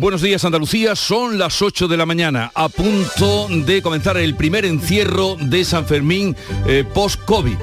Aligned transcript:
Buenos 0.00 0.22
días 0.22 0.46
Andalucía, 0.46 0.96
son 0.96 1.38
las 1.38 1.60
8 1.60 1.86
de 1.86 1.98
la 1.98 2.06
mañana, 2.06 2.50
a 2.54 2.70
punto 2.70 3.48
de 3.50 3.82
comenzar 3.82 4.16
el 4.16 4.34
primer 4.34 4.64
encierro 4.64 5.36
de 5.38 5.62
San 5.62 5.84
Fermín 5.84 6.34
eh, 6.66 6.84
post-COVID. 6.94 7.56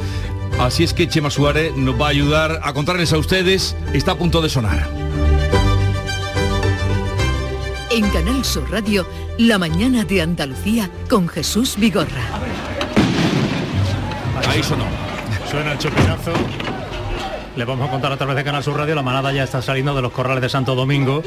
Así 0.60 0.84
es 0.84 0.94
que 0.94 1.10
Chema 1.10 1.31
Suárez 1.31 1.76
nos 1.76 2.00
va 2.00 2.05
a 2.05 2.10
ayudar 2.10 2.60
a 2.62 2.73
contarles 2.73 3.12
a 3.12 3.18
ustedes, 3.18 3.76
está 3.92 4.12
a 4.12 4.15
punto 4.20 4.44
de 4.44 4.50
sonar. 4.50 4.88
En 7.89 8.08
Canal 8.12 8.46
Sur 8.46 8.69
Radio, 8.69 9.08
La 9.40 9.58
mañana 9.58 10.04
de 10.04 10.22
Andalucía 10.22 10.92
con 11.10 11.28
Jesús 11.28 11.76
Vigorra. 11.76 12.22
Ahí 14.47 14.62
sonó. 14.62 14.85
Suena 15.49 15.72
el 15.72 15.79
chupinazo. 15.79 16.34
Le 17.55 17.66
vamos 17.66 17.88
a 17.88 17.91
contar 17.91 18.12
a 18.12 18.17
través 18.17 18.35
de 18.35 18.44
Canal 18.44 18.63
Sur 18.63 18.77
Radio, 18.77 18.94
la 18.94 19.02
manada 19.02 19.34
ya 19.34 19.44
está 19.44 19.63
saliendo 19.63 19.95
de 19.95 20.04
los 20.04 20.12
corrales 20.12 20.44
de 20.44 20.49
Santo 20.49 20.76
Domingo. 20.76 21.23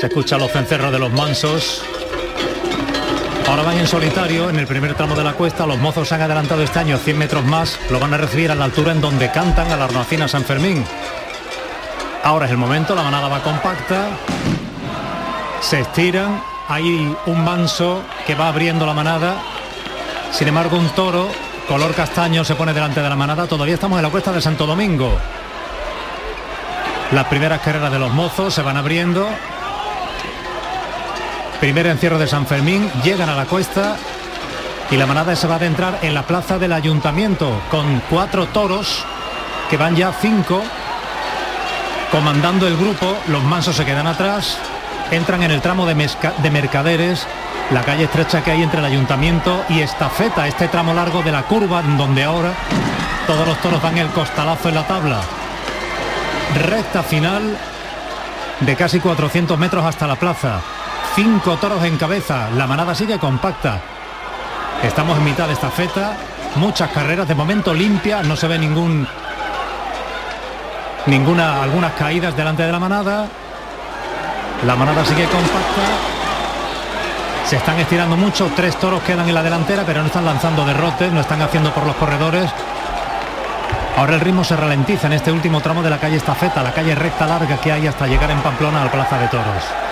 Se 0.00 0.06
escuchan 0.06 0.40
los 0.40 0.50
cencerros 0.50 0.90
de 0.92 0.98
los 0.98 1.12
mansos. 1.12 1.82
Ahora 3.46 3.64
van 3.64 3.76
en 3.76 3.86
solitario 3.86 4.48
en 4.48 4.58
el 4.58 4.66
primer 4.66 4.94
tramo 4.94 5.14
de 5.14 5.22
la 5.22 5.34
cuesta. 5.34 5.66
Los 5.66 5.76
mozos 5.76 6.08
se 6.08 6.14
han 6.14 6.22
adelantado 6.22 6.62
este 6.62 6.78
año 6.78 6.96
100 6.96 7.18
metros 7.18 7.44
más. 7.44 7.78
Lo 7.90 8.00
van 8.00 8.14
a 8.14 8.16
recibir 8.16 8.50
a 8.50 8.54
la 8.54 8.64
altura 8.64 8.92
en 8.92 9.02
donde 9.02 9.30
cantan 9.30 9.70
a 9.70 9.76
la 9.76 9.84
hornacina 9.84 10.26
San 10.26 10.44
Fermín. 10.44 10.86
Ahora 12.24 12.46
es 12.46 12.50
el 12.50 12.56
momento, 12.56 12.94
la 12.94 13.02
manada 13.02 13.28
va 13.28 13.42
compacta. 13.42 14.06
Se 15.60 15.80
estiran. 15.80 16.42
Hay 16.68 17.14
un 17.26 17.44
manso 17.44 18.02
que 18.26 18.34
va 18.34 18.48
abriendo 18.48 18.86
la 18.86 18.94
manada. 18.94 19.34
Sin 20.32 20.48
embargo, 20.48 20.78
un 20.78 20.88
toro 20.90 21.28
color 21.68 21.92
castaño 21.92 22.42
se 22.42 22.54
pone 22.54 22.72
delante 22.72 23.02
de 23.02 23.08
la 23.10 23.16
manada. 23.16 23.46
Todavía 23.46 23.74
estamos 23.74 23.98
en 23.98 24.04
la 24.04 24.10
cuesta 24.10 24.32
de 24.32 24.40
Santo 24.40 24.64
Domingo. 24.64 25.12
Las 27.12 27.26
primeras 27.26 27.60
carreras 27.60 27.92
de 27.92 27.98
los 27.98 28.10
mozos 28.14 28.54
se 28.54 28.62
van 28.62 28.78
abriendo. 28.78 29.28
Primer 31.60 31.86
encierro 31.88 32.18
de 32.18 32.26
San 32.26 32.46
Fermín, 32.46 32.90
llegan 33.04 33.28
a 33.28 33.34
la 33.34 33.44
cuesta 33.44 33.96
y 34.90 34.96
la 34.96 35.06
manada 35.06 35.36
se 35.36 35.46
va 35.46 35.54
a 35.54 35.56
adentrar 35.58 35.98
en 36.00 36.14
la 36.14 36.22
plaza 36.22 36.58
del 36.58 36.72
ayuntamiento 36.72 37.60
con 37.70 38.00
cuatro 38.08 38.46
toros 38.46 39.04
que 39.68 39.76
van 39.76 39.94
ya 39.94 40.10
cinco 40.10 40.62
comandando 42.10 42.66
el 42.66 42.78
grupo. 42.78 43.14
Los 43.28 43.44
mansos 43.44 43.76
se 43.76 43.84
quedan 43.84 44.06
atrás, 44.06 44.56
entran 45.10 45.42
en 45.42 45.50
el 45.50 45.60
tramo 45.60 45.84
de, 45.84 45.94
de 45.94 46.50
mercaderes, 46.50 47.26
la 47.72 47.82
calle 47.82 48.04
estrecha 48.04 48.42
que 48.42 48.52
hay 48.52 48.62
entre 48.62 48.80
el 48.80 48.86
ayuntamiento 48.86 49.62
y 49.68 49.80
estafeta, 49.80 50.48
este 50.48 50.68
tramo 50.68 50.94
largo 50.94 51.22
de 51.22 51.32
la 51.32 51.42
curva 51.42 51.82
donde 51.82 52.24
ahora 52.24 52.52
todos 53.26 53.46
los 53.46 53.60
toros 53.60 53.82
dan 53.82 53.98
el 53.98 54.08
costalazo 54.08 54.70
en 54.70 54.76
la 54.76 54.86
tabla. 54.86 55.20
Recta 56.54 57.02
final 57.02 57.54
de 58.60 58.76
casi 58.76 58.98
400 58.98 59.58
metros 59.58 59.84
hasta 59.84 60.06
la 60.06 60.16
plaza. 60.16 60.62
Cinco 61.22 61.58
toros 61.58 61.84
en 61.84 61.98
cabeza. 61.98 62.48
La 62.56 62.66
manada 62.66 62.94
sigue 62.94 63.18
compacta. 63.18 63.78
Estamos 64.82 65.18
en 65.18 65.24
mitad 65.24 65.48
de 65.48 65.52
esta 65.52 65.68
feta. 65.68 66.16
Muchas 66.56 66.90
carreras 66.92 67.28
de 67.28 67.34
momento 67.34 67.74
limpias. 67.74 68.26
No 68.26 68.36
se 68.36 68.48
ve 68.48 68.58
ningún 68.58 69.06
ninguna 71.04 71.62
algunas 71.62 71.92
caídas 71.92 72.34
delante 72.34 72.62
de 72.62 72.72
la 72.72 72.78
manada. 72.78 73.26
La 74.64 74.76
manada 74.76 75.04
sigue 75.04 75.24
compacta. 75.24 75.82
Se 77.44 77.56
están 77.56 77.78
estirando 77.78 78.16
mucho. 78.16 78.50
Tres 78.56 78.76
toros 78.76 79.02
quedan 79.02 79.28
en 79.28 79.34
la 79.34 79.42
delantera, 79.42 79.82
pero 79.84 80.00
no 80.00 80.06
están 80.06 80.24
lanzando 80.24 80.64
derrotes, 80.64 81.12
no 81.12 81.20
están 81.20 81.42
haciendo 81.42 81.70
por 81.74 81.84
los 81.84 81.96
corredores. 81.96 82.50
Ahora 83.98 84.14
el 84.14 84.20
ritmo 84.20 84.42
se 84.42 84.56
ralentiza 84.56 85.08
en 85.08 85.12
este 85.12 85.30
último 85.30 85.60
tramo 85.60 85.82
de 85.82 85.90
la 85.90 85.98
calle 85.98 86.16
Estafeta, 86.16 86.62
la 86.62 86.72
calle 86.72 86.94
recta 86.94 87.26
larga 87.26 87.58
que 87.58 87.72
hay 87.72 87.86
hasta 87.86 88.06
llegar 88.06 88.30
en 88.30 88.40
Pamplona 88.40 88.80
a 88.80 88.84
la 88.86 88.90
Plaza 88.90 89.18
de 89.18 89.28
Toros 89.28 89.89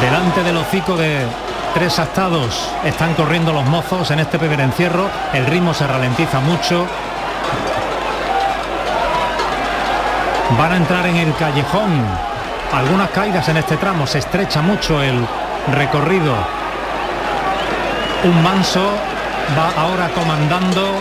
delante 0.00 0.42
del 0.42 0.56
hocico 0.56 0.96
de 0.96 1.26
tres 1.74 1.98
astados 1.98 2.70
están 2.84 3.14
corriendo 3.14 3.52
los 3.52 3.64
mozos 3.66 4.10
en 4.10 4.20
este 4.20 4.38
primer 4.38 4.60
encierro, 4.60 5.08
el 5.32 5.46
ritmo 5.46 5.74
se 5.74 5.86
ralentiza 5.86 6.40
mucho. 6.40 6.86
Van 10.58 10.72
a 10.72 10.76
entrar 10.76 11.06
en 11.06 11.16
el 11.16 11.34
callejón, 11.36 12.04
algunas 12.72 13.10
caídas 13.10 13.48
en 13.48 13.56
este 13.56 13.76
tramo, 13.76 14.06
se 14.06 14.18
estrecha 14.18 14.62
mucho 14.62 15.02
el 15.02 15.26
recorrido. 15.72 16.34
Un 18.24 18.42
manso 18.42 18.90
va 19.58 19.82
ahora 19.82 20.08
comandando 20.10 20.94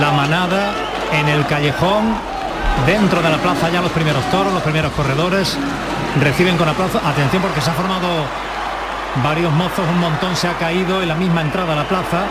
la 0.00 0.10
manada 0.10 0.72
en 1.12 1.28
el 1.28 1.46
callejón, 1.46 2.14
dentro 2.86 3.22
de 3.22 3.30
la 3.30 3.38
plaza 3.38 3.70
ya 3.70 3.80
los 3.80 3.92
primeros 3.92 4.24
toros, 4.30 4.52
los 4.52 4.62
primeros 4.62 4.92
corredores, 4.92 5.56
reciben 6.20 6.56
con 6.56 6.68
aplauso. 6.68 7.00
Atención 7.04 7.42
porque 7.42 7.60
se 7.60 7.70
ha 7.70 7.74
formado 7.74 8.08
varios 9.22 9.52
mozos, 9.52 9.86
un 9.88 10.00
montón 10.00 10.34
se 10.36 10.48
ha 10.48 10.54
caído 10.54 11.02
en 11.02 11.08
la 11.08 11.14
misma 11.14 11.42
entrada 11.42 11.72
a 11.72 11.76
la 11.76 11.88
plaza 11.88 12.24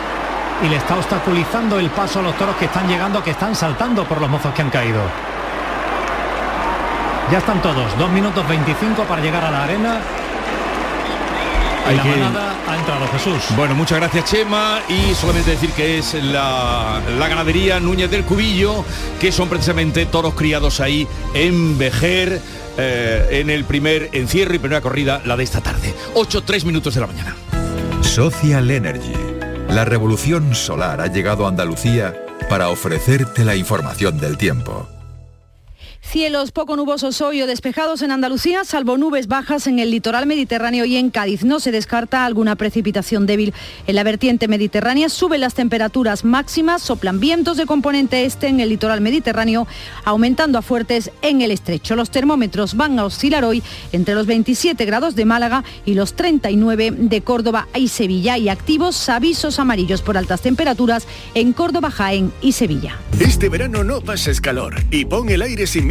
y 0.63 0.69
le 0.69 0.77
está 0.77 0.95
obstaculizando 0.95 1.79
el 1.79 1.89
paso 1.89 2.19
a 2.19 2.23
los 2.23 2.38
toros 2.38 2.55
que 2.57 2.66
están 2.66 2.88
llegando, 2.88 3.23
que 3.23 3.31
están 3.31 3.55
saltando 3.55 4.05
por 4.05 4.21
los 4.21 4.29
mozos 4.29 4.53
que 4.53 4.61
han 4.61 4.69
caído. 4.69 5.01
Ya 7.31 7.38
están 7.38 7.61
todos, 7.61 7.97
2 7.97 8.11
minutos 8.11 8.47
25 8.47 9.03
para 9.03 9.21
llegar 9.21 9.44
a 9.44 9.51
la 9.51 9.63
arena. 9.63 10.00
Hay 11.85 11.97
la 11.97 12.03
manada 12.05 12.53
ha 12.67 12.77
entrado 12.77 13.07
Jesús. 13.07 13.55
Bueno, 13.57 13.75
muchas 13.75 14.00
gracias 14.00 14.25
Chema 14.25 14.79
y 14.88 15.13
solamente 15.15 15.51
decir 15.51 15.71
que 15.71 15.97
es 15.97 16.13
la, 16.13 17.01
la 17.17 17.27
ganadería 17.27 17.79
Núñez 17.79 18.09
del 18.09 18.23
Cubillo, 18.23 18.85
que 19.19 19.31
son 19.31 19.50
precisamente 19.50 20.05
toros 20.05 20.33
criados 20.33 20.79
ahí 20.79 21.07
en 21.33 21.77
Vejer, 21.77 22.41
eh, 22.78 23.28
en 23.31 23.50
el 23.50 23.66
primer 23.66 24.09
encierro 24.13 24.56
y 24.56 24.59
primera 24.59 24.81
corrida, 24.81 25.22
la 25.25 25.38
de 25.38 25.44
esta 25.44 25.61
tarde. 25.61 25.94
8, 26.13 26.44
3 26.44 26.66
minutos 26.66 26.94
de 26.95 27.01
la 27.01 27.07
mañana. 27.07 27.35
Social 28.01 28.69
Energy. 28.69 29.13
La 29.69 29.85
revolución 29.85 30.53
solar 30.53 31.01
ha 31.01 31.07
llegado 31.07 31.45
a 31.45 31.50
Andalucía 31.50 32.16
para 32.50 32.69
ofrecerte 32.69 33.44
la 33.44 33.56
información 33.56 34.19
del 34.19 34.38
tiempo. 34.38 34.88
Cielos 36.03 36.51
poco 36.51 36.75
nubosos 36.75 37.21
hoy 37.21 37.41
o 37.41 37.47
despejados 37.47 38.03
en 38.03 38.11
Andalucía, 38.11 38.65
salvo 38.65 38.97
nubes 38.97 39.27
bajas 39.27 39.65
en 39.65 39.79
el 39.79 39.89
litoral 39.89 40.27
mediterráneo 40.27 40.85
y 40.85 40.97
en 40.97 41.09
Cádiz. 41.09 41.43
No 41.43 41.59
se 41.59 41.71
descarta 41.71 42.25
alguna 42.25 42.55
precipitación 42.55 43.25
débil 43.25 43.51
en 43.87 43.95
la 43.95 44.03
vertiente 44.03 44.47
mediterránea. 44.47 45.09
Suben 45.09 45.41
las 45.41 45.55
temperaturas 45.55 46.23
máximas, 46.23 46.83
soplan 46.83 47.19
vientos 47.19 47.57
de 47.57 47.65
componente 47.65 48.25
este 48.25 48.47
en 48.47 48.59
el 48.59 48.69
litoral 48.69 49.01
mediterráneo, 49.01 49.65
aumentando 50.03 50.59
a 50.59 50.61
fuertes 50.61 51.09
en 51.23 51.41
el 51.41 51.49
estrecho. 51.49 51.95
Los 51.95 52.11
termómetros 52.11 52.75
van 52.75 52.99
a 52.99 53.05
oscilar 53.05 53.43
hoy 53.43 53.63
entre 53.91 54.13
los 54.13 54.27
27 54.27 54.85
grados 54.85 55.15
de 55.15 55.25
Málaga 55.25 55.63
y 55.83 55.95
los 55.95 56.13
39 56.13 56.91
de 56.91 57.21
Córdoba 57.21 57.67
y 57.73 57.87
Sevilla. 57.87 58.37
Y 58.37 58.49
activos 58.49 59.09
avisos 59.09 59.57
amarillos 59.57 60.03
por 60.03 60.17
altas 60.17 60.41
temperaturas 60.41 61.07
en 61.33 61.53
Córdoba, 61.53 61.89
Jaén 61.89 62.31
y 62.39 62.51
Sevilla. 62.51 62.99
Este 63.19 63.49
verano 63.49 63.83
no 63.83 64.01
pases 64.01 64.41
calor 64.41 64.75
y 64.91 65.05
pon 65.05 65.29
el 65.29 65.41
aire 65.41 65.65
sin 65.65 65.87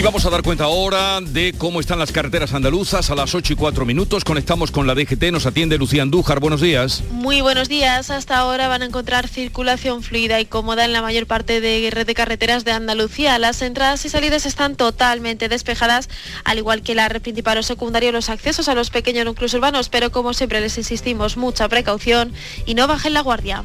Y 0.00 0.02
vamos 0.02 0.24
a 0.24 0.30
dar 0.30 0.42
cuenta 0.42 0.64
ahora 0.64 1.20
de 1.20 1.52
cómo 1.58 1.78
están 1.78 1.98
las 1.98 2.10
carreteras 2.10 2.54
andaluzas 2.54 3.10
a 3.10 3.14
las 3.14 3.34
8 3.34 3.52
y 3.52 3.56
4 3.56 3.84
minutos. 3.84 4.24
Conectamos 4.24 4.70
con 4.70 4.86
la 4.86 4.94
DGT, 4.94 5.24
nos 5.30 5.44
atiende 5.44 5.76
Lucía 5.76 6.00
Andújar. 6.00 6.40
Buenos 6.40 6.62
días. 6.62 7.02
Muy 7.10 7.42
buenos 7.42 7.68
días. 7.68 8.08
Hasta 8.08 8.38
ahora 8.38 8.66
van 8.66 8.80
a 8.80 8.86
encontrar 8.86 9.28
circulación 9.28 10.02
fluida 10.02 10.40
y 10.40 10.46
cómoda 10.46 10.86
en 10.86 10.94
la 10.94 11.02
mayor 11.02 11.26
parte 11.26 11.60
de 11.60 11.90
red 11.90 12.06
de 12.06 12.14
carreteras 12.14 12.64
de 12.64 12.72
Andalucía. 12.72 13.38
Las 13.38 13.60
entradas 13.60 14.02
y 14.06 14.08
salidas 14.08 14.46
están 14.46 14.74
totalmente 14.74 15.50
despejadas, 15.50 16.08
al 16.44 16.56
igual 16.56 16.80
que 16.80 16.94
la 16.94 17.06
red 17.10 17.20
principal 17.20 17.58
o 17.58 17.62
secundaria, 17.62 18.10
los 18.10 18.30
accesos 18.30 18.70
a 18.70 18.74
los 18.74 18.88
pequeños 18.88 19.26
núcleos 19.26 19.52
urbanos. 19.52 19.90
Pero 19.90 20.10
como 20.10 20.32
siempre 20.32 20.62
les 20.62 20.78
insistimos, 20.78 21.36
mucha 21.36 21.68
precaución 21.68 22.32
y 22.64 22.72
no 22.72 22.86
bajen 22.86 23.12
la 23.12 23.20
guardia. 23.20 23.64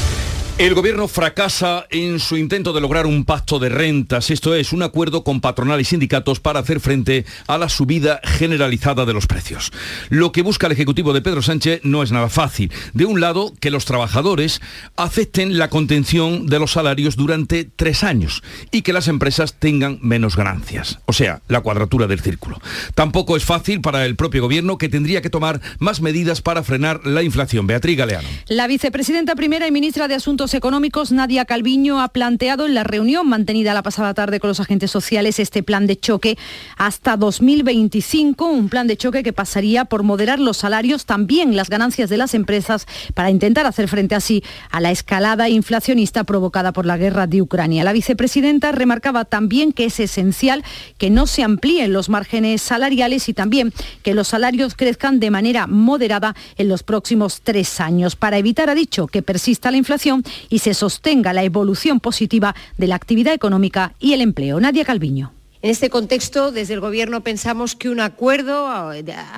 El 0.61 0.75
gobierno 0.75 1.07
fracasa 1.07 1.87
en 1.89 2.19
su 2.19 2.37
intento 2.37 2.71
de 2.71 2.81
lograr 2.81 3.07
un 3.07 3.25
pacto 3.25 3.57
de 3.57 3.67
rentas, 3.67 4.29
esto 4.29 4.53
es, 4.53 4.73
un 4.73 4.83
acuerdo 4.83 5.23
con 5.23 5.41
patronal 5.41 5.81
y 5.81 5.85
sindicatos 5.85 6.39
para 6.39 6.59
hacer 6.59 6.79
frente 6.79 7.25
a 7.47 7.57
la 7.57 7.67
subida 7.67 8.21
generalizada 8.23 9.07
de 9.07 9.13
los 9.13 9.25
precios. 9.25 9.71
Lo 10.09 10.31
que 10.31 10.43
busca 10.43 10.67
el 10.67 10.73
Ejecutivo 10.73 11.13
de 11.13 11.23
Pedro 11.23 11.41
Sánchez 11.41 11.81
no 11.83 12.03
es 12.03 12.11
nada 12.11 12.29
fácil. 12.29 12.71
De 12.93 13.05
un 13.05 13.19
lado, 13.19 13.53
que 13.59 13.71
los 13.71 13.85
trabajadores 13.85 14.61
acepten 14.97 15.57
la 15.57 15.71
contención 15.71 16.45
de 16.45 16.59
los 16.59 16.73
salarios 16.73 17.15
durante 17.15 17.65
tres 17.65 18.03
años 18.03 18.43
y 18.69 18.83
que 18.83 18.93
las 18.93 19.07
empresas 19.07 19.55
tengan 19.55 19.97
menos 20.03 20.35
ganancias. 20.35 20.99
O 21.07 21.13
sea, 21.13 21.41
la 21.47 21.61
cuadratura 21.61 22.05
del 22.05 22.19
círculo. 22.19 22.61
Tampoco 22.93 23.35
es 23.35 23.45
fácil 23.45 23.81
para 23.81 24.05
el 24.05 24.15
propio 24.15 24.43
gobierno 24.43 24.77
que 24.77 24.89
tendría 24.89 25.23
que 25.23 25.31
tomar 25.31 25.59
más 25.79 26.01
medidas 26.01 26.43
para 26.43 26.61
frenar 26.61 27.03
la 27.03 27.23
inflación. 27.23 27.65
Beatriz 27.65 27.97
Galeano. 27.97 28.29
La 28.47 28.67
vicepresidenta 28.67 29.33
primera 29.33 29.65
y 29.65 29.71
ministra 29.71 30.07
de 30.07 30.13
Asuntos 30.13 30.50
Económicos, 30.53 31.11
Nadia 31.11 31.45
Calviño, 31.45 32.01
ha 32.01 32.09
planteado 32.09 32.65
en 32.65 32.73
la 32.73 32.83
reunión 32.83 33.27
mantenida 33.27 33.73
la 33.73 33.83
pasada 33.83 34.13
tarde 34.13 34.39
con 34.39 34.47
los 34.47 34.59
agentes 34.59 34.91
sociales 34.91 35.39
este 35.39 35.63
plan 35.63 35.87
de 35.87 35.97
choque 35.97 36.37
hasta 36.77 37.17
2025, 37.17 38.45
un 38.45 38.69
plan 38.69 38.87
de 38.87 38.97
choque 38.97 39.23
que 39.23 39.33
pasaría 39.33 39.85
por 39.85 40.03
moderar 40.03 40.39
los 40.39 40.57
salarios, 40.57 41.05
también 41.05 41.55
las 41.55 41.69
ganancias 41.69 42.09
de 42.09 42.17
las 42.17 42.33
empresas, 42.33 42.87
para 43.13 43.29
intentar 43.29 43.65
hacer 43.65 43.87
frente 43.87 44.15
así 44.15 44.43
a 44.69 44.81
la 44.81 44.91
escalada 44.91 45.49
inflacionista 45.49 46.23
provocada 46.23 46.73
por 46.73 46.85
la 46.85 46.97
guerra 46.97 47.27
de 47.27 47.41
Ucrania. 47.41 47.83
La 47.83 47.93
vicepresidenta 47.93 48.71
remarcaba 48.71 49.25
también 49.25 49.71
que 49.71 49.85
es 49.85 49.99
esencial 49.99 50.63
que 50.97 51.09
no 51.09 51.27
se 51.27 51.43
amplíen 51.43 51.93
los 51.93 52.09
márgenes 52.09 52.61
salariales 52.61 53.29
y 53.29 53.33
también 53.33 53.73
que 54.03 54.13
los 54.13 54.29
salarios 54.29 54.75
crezcan 54.75 55.19
de 55.19 55.31
manera 55.31 55.67
moderada 55.67 56.35
en 56.57 56.67
los 56.67 56.83
próximos 56.83 57.41
tres 57.41 57.79
años, 57.79 58.15
para 58.15 58.37
evitar, 58.37 58.69
ha 58.69 58.75
dicho, 58.75 59.07
que 59.07 59.21
persista 59.21 59.71
la 59.71 59.77
inflación 59.77 60.23
y 60.49 60.59
se 60.59 60.73
sostenga 60.73 61.33
la 61.33 61.43
evolución 61.43 61.99
positiva 61.99 62.55
de 62.77 62.87
la 62.87 62.95
actividad 62.95 63.33
económica 63.33 63.93
y 63.99 64.13
el 64.13 64.21
empleo. 64.21 64.59
Nadia 64.59 64.85
Calviño. 64.85 65.33
En 65.63 65.69
este 65.69 65.91
contexto, 65.91 66.51
desde 66.51 66.73
el 66.73 66.79
Gobierno 66.79 67.21
pensamos 67.21 67.75
que 67.75 67.89
un 67.89 67.99
acuerdo 67.99 68.65
a, 68.67 68.95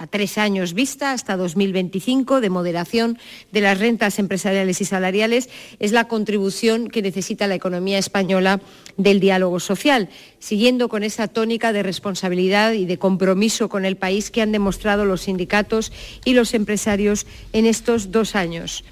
tres 0.10 0.38
años 0.38 0.74
vista, 0.74 1.12
hasta 1.12 1.36
2025, 1.36 2.40
de 2.40 2.50
moderación 2.50 3.18
de 3.52 3.60
las 3.60 3.78
rentas 3.78 4.20
empresariales 4.20 4.80
y 4.80 4.86
salariales, 4.86 5.50
es 5.80 5.92
la 5.92 6.08
contribución 6.08 6.88
que 6.88 7.02
necesita 7.02 7.46
la 7.48 7.56
economía 7.56 7.98
española 7.98 8.62
del 8.96 9.20
diálogo 9.20 9.60
social, 9.60 10.08
siguiendo 10.40 10.88
con 10.88 11.04
esa 11.04 11.28
tónica 11.28 11.74
de 11.74 11.84
responsabilidad 11.84 12.72
y 12.72 12.86
de 12.86 12.98
compromiso 12.98 13.68
con 13.68 13.84
el 13.84 13.98
país 13.98 14.32
que 14.32 14.42
han 14.42 14.54
demostrado 14.54 15.04
los 15.04 15.24
sindicatos 15.24 15.92
y 16.24 16.36
los 16.36 16.54
empresarios 16.54 17.28
en 17.52 17.66
estos 17.66 18.12
dos 18.12 18.38
años. 18.38 18.86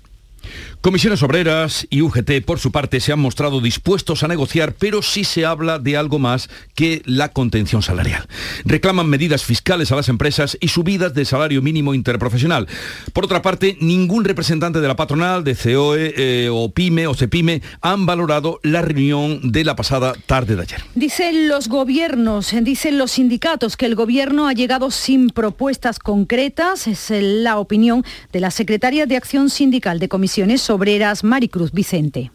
Comisiones 0.81 1.22
Obreras 1.22 1.86
y 1.92 2.01
UGT, 2.01 2.44
por 2.44 2.57
su 2.57 2.72
parte, 2.72 3.00
se 3.01 3.13
han 3.13 3.19
mostrado 3.19 3.62
dispuestos 3.62 4.24
a 4.24 4.28
negociar, 4.28 4.74
pero 4.74 5.04
sí 5.04 5.24
se 5.24 5.45
habla 5.45 5.78
de 5.78 5.95
algo 5.95 6.18
más 6.18 6.50
que 6.74 7.04
la 7.06 7.30
contención 7.30 7.83
salarial. 7.83 8.28
Reclaman 8.66 9.07
medidas 9.07 9.44
fiscales 9.44 9.92
a 9.92 9.95
las 9.95 10.10
empresas 10.10 10.57
y 10.60 10.69
subidas 10.69 11.13
de 11.13 11.24
salario 11.25 11.62
mínimo 11.62 11.94
interprofesional. 11.94 12.68
Por 13.13 13.25
otra 13.25 13.44
parte, 13.44 13.78
ningún 13.80 14.25
representante 14.25 14.81
de 14.81 14.88
la 14.88 14.95
patronal, 14.95 15.44
de 15.44 15.56
COE 15.56 16.16
eh, 16.18 16.50
o 16.51 16.72
PYME 16.72 17.06
o 17.06 17.13
CEPIME 17.13 17.62
han 17.81 18.07
valorado 18.07 18.60
la 18.63 18.81
reunión 18.81 19.51
de 19.51 19.63
la 19.63 19.75
pasada 19.75 20.13
tarde 20.25 20.56
de 20.56 20.63
ayer. 20.63 20.83
Dicen 20.95 21.48
los 21.48 21.68
gobiernos, 21.68 22.56
dicen 22.63 22.98
los 22.98 23.12
sindicatos 23.12 23.78
que 23.78 23.86
el 23.86 23.94
gobierno 23.94 24.48
ha 24.48 24.54
llegado 24.54 24.89
sin 24.89 25.30
propuestas 25.30 26.00
concretas. 26.00 26.88
Es 26.88 27.12
la 27.12 27.60
opinión 27.60 28.04
de 28.33 28.39
la 28.39 28.50
secretaria 28.50 29.06
de 29.06 29.16
Acción 29.16 29.51
Sindical 29.51 30.00
de 30.00 30.10
Comisiones 30.10 30.70
Obreras, 30.71 31.23
Maricruz 31.23 31.71
Vicente. 31.71 32.31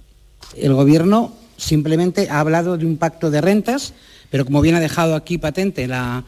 El 0.56 0.75
Gobierno 0.75 1.33
simplemente 1.56 2.29
ha 2.31 2.41
hablado 2.41 2.77
de 2.77 2.87
un 2.87 2.97
pacto 2.97 3.31
de 3.31 3.41
rentas, 3.41 3.94
pero 4.31 4.44
como 4.44 4.61
bien 4.61 4.75
ha 4.75 4.81
dejado 4.81 5.15
aquí 5.15 5.38
patente 5.38 5.87
la, 5.87 6.25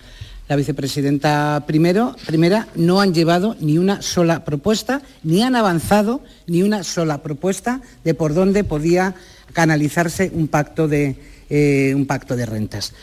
la 0.49 0.56
vicepresidenta 0.56 1.64
primero, 1.66 2.16
primera, 2.26 2.69
no 2.75 3.00
han 3.00 3.12
llevado 3.12 3.56
ni 3.60 3.78
una 3.78 4.02
sola 4.02 4.44
propuesta, 4.44 5.02
ni 5.22 5.43
han 5.43 5.55
avanzado 5.55 6.22
ni 6.46 6.62
una 6.62 6.84
sola 6.84 7.22
propuesta 7.22 7.82
de 8.05 8.14
por 8.14 8.34
dónde 8.34 8.64
podía 8.64 9.14
canalizarse 9.52 10.31
un 10.32 10.49
pacto 10.49 10.88
de, 10.88 11.16
eh, 11.50 11.93
un 11.94 12.06
pacto 12.06 12.34
de 12.37 12.46
rentas. 12.46 12.94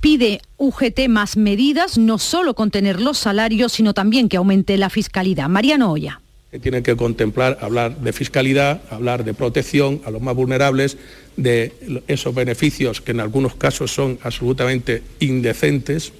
Pide 0.00 0.40
UGT 0.58 1.08
más 1.08 1.36
medidas, 1.36 1.98
no 1.98 2.18
solo 2.18 2.54
contener 2.54 3.00
los 3.00 3.18
salarios, 3.18 3.72
sino 3.72 3.92
también 3.92 4.28
que 4.28 4.36
aumente 4.36 4.76
la 4.76 4.90
fiscalidad. 4.90 5.48
Mariano 5.48 5.90
Olla 5.90 6.20
que 6.56 6.60
tienen 6.60 6.82
que 6.82 6.96
contemplar 6.96 7.58
hablar 7.60 7.98
de 7.98 8.14
fiscalidad, 8.14 8.80
hablar 8.90 9.24
de 9.24 9.34
protección 9.34 10.00
a 10.06 10.10
los 10.10 10.22
más 10.22 10.34
vulnerables, 10.34 10.96
de 11.36 11.74
esos 12.08 12.34
beneficios 12.34 13.02
que 13.02 13.10
en 13.10 13.20
algunos 13.20 13.56
casos 13.56 13.92
son 13.92 14.18
absolutamente 14.22 15.02
indecentes 15.20 16.14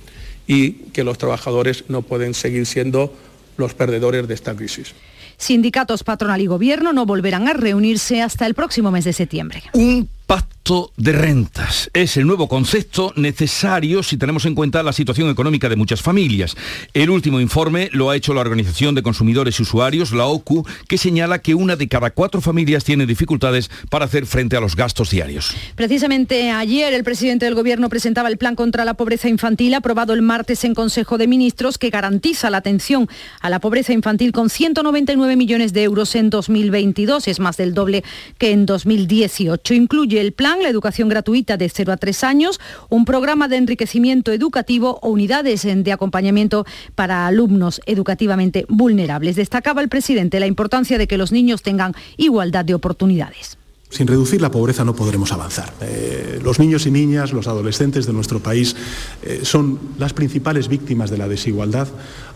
y 0.47 0.73
que 0.93 1.05
los 1.05 1.17
trabajadores 1.17 1.85
no 1.88 2.03
pueden 2.03 2.35
seguir 2.35 2.67
siendo 2.67 3.15
los 3.56 3.73
perdedores 3.73 4.29
de 4.29 4.35
esta 4.35 4.55
crisis. 4.55 4.94
Sindicatos, 5.38 6.05
patronal 6.05 6.43
y 6.43 6.47
gobierno 6.47 6.93
no 6.93 7.06
volverán 7.06 7.49
a 7.49 7.55
reunirse 7.55 8.21
hasta 8.21 8.44
el 8.44 8.53
próximo 8.53 8.91
mes 8.91 9.05
de 9.05 9.15
septiembre. 9.15 9.62
Un 9.73 10.06
pacto 10.26 10.93
de 10.96 11.12
rentas. 11.12 11.90
Es 11.94 12.17
el 12.17 12.26
nuevo 12.26 12.49
concepto 12.49 13.12
necesario 13.14 14.02
si 14.02 14.17
tenemos 14.17 14.46
en 14.46 14.56
cuenta 14.56 14.82
la 14.82 14.93
situación 14.93 15.31
económica 15.31 15.69
de 15.69 15.76
muchas 15.76 16.02
familias. 16.02 16.56
El 16.93 17.11
último 17.11 17.40
informe 17.40 17.88
lo 17.93 18.11
ha 18.11 18.17
hecho 18.17 18.34
la 18.34 18.40
Organización 18.40 18.96
de 18.96 19.02
Consumidores 19.02 19.61
y 19.61 19.62
Usuarios, 19.62 20.11
la 20.11 20.26
OCU, 20.26 20.67
que 20.88 20.99
señala 20.99 21.38
que 21.38 21.55
una 21.55 21.76
de 21.76 21.87
cada 21.87 22.11
cuatro 22.11 22.40
familias 22.40 22.82
tiene 22.82 23.06
dificultades 23.06 23.70
para 23.90 24.06
hacer 24.06 24.26
frente 24.26 24.56
a 24.56 24.61
los 24.61 24.75
gastos 24.75 25.11
diarios. 25.11 25.55
Precisamente 25.76 26.50
ayer 26.50 26.93
el 26.93 27.05
presidente 27.05 27.44
del 27.44 27.55
Gobierno 27.55 27.88
presentaba 27.88 28.28
el 28.28 28.37
plan 28.37 28.56
contra 28.56 28.84
la 28.84 28.94
pobreza 28.94 29.28
infantil 29.28 29.75
aprobado 29.75 30.14
el 30.14 30.23
martes 30.23 30.64
en 30.64 30.75
Consejo 30.75 31.17
de 31.17 31.28
Ministros 31.28 31.78
que 31.78 31.90
garantiza 31.90 32.50
la 32.50 32.58
atención 32.58 33.08
a 33.40 33.50
la 33.50 33.61
pobreza 33.61 33.93
infantil 33.93 34.32
con 34.32 34.50
199 34.50 35.37
millones 35.37 35.73
de 35.73 35.84
euros 35.84 36.17
en 36.17 36.28
2022. 36.31 37.28
Es 37.28 37.38
más 37.38 37.56
del 37.56 37.73
doble 37.73 38.02
que 38.38 38.50
en 38.50 38.66
2018. 38.66 39.75
Incluye 39.75 40.15
el 40.18 40.32
plan, 40.32 40.62
la 40.62 40.68
educación 40.68 41.08
gratuita 41.08 41.56
de 41.56 41.68
0 41.68 41.92
a 41.92 41.96
3 41.96 42.25
años, 42.25 42.61
un 42.88 43.04
programa 43.04 43.49
de 43.49 43.56
enriquecimiento 43.56 44.32
educativo 44.32 44.99
o 45.02 45.11
unidades 45.11 45.62
de 45.64 45.92
acompañamiento 45.92 46.64
para 46.94 47.26
alumnos 47.26 47.80
educativamente 47.87 48.66
vulnerables. 48.68 49.37
Destacaba 49.37 49.80
el 49.82 49.88
presidente 49.88 50.40
la 50.40 50.46
importancia 50.46 50.99
de 50.99 51.06
que 51.06 51.18
los 51.18 51.32
niños 51.32 51.62
tengan 51.62 51.94
igualdad 52.16 52.64
de 52.64 52.75
oportunidades. 52.75 53.58
Sin 53.88 54.09
reducir 54.09 54.40
la 54.40 54.50
pobreza 54.50 54.85
no 54.85 54.97
podremos 54.97 55.31
avanzar. 55.31 55.73
Eh, 55.81 56.40
los 56.43 56.59
niños 56.59 56.87
y 56.87 56.90
niñas, 56.90 57.33
los 57.33 57.47
adolescentes 57.47 58.05
de 58.05 58.12
nuestro 58.12 58.40
país 58.40 58.75
eh, 59.23 59.40
son 59.45 59.78
las 59.99 60.12
principales 60.12 60.66
víctimas 60.66 61.09
de 61.09 61.19
la 61.19 61.28
desigualdad. 61.28 61.87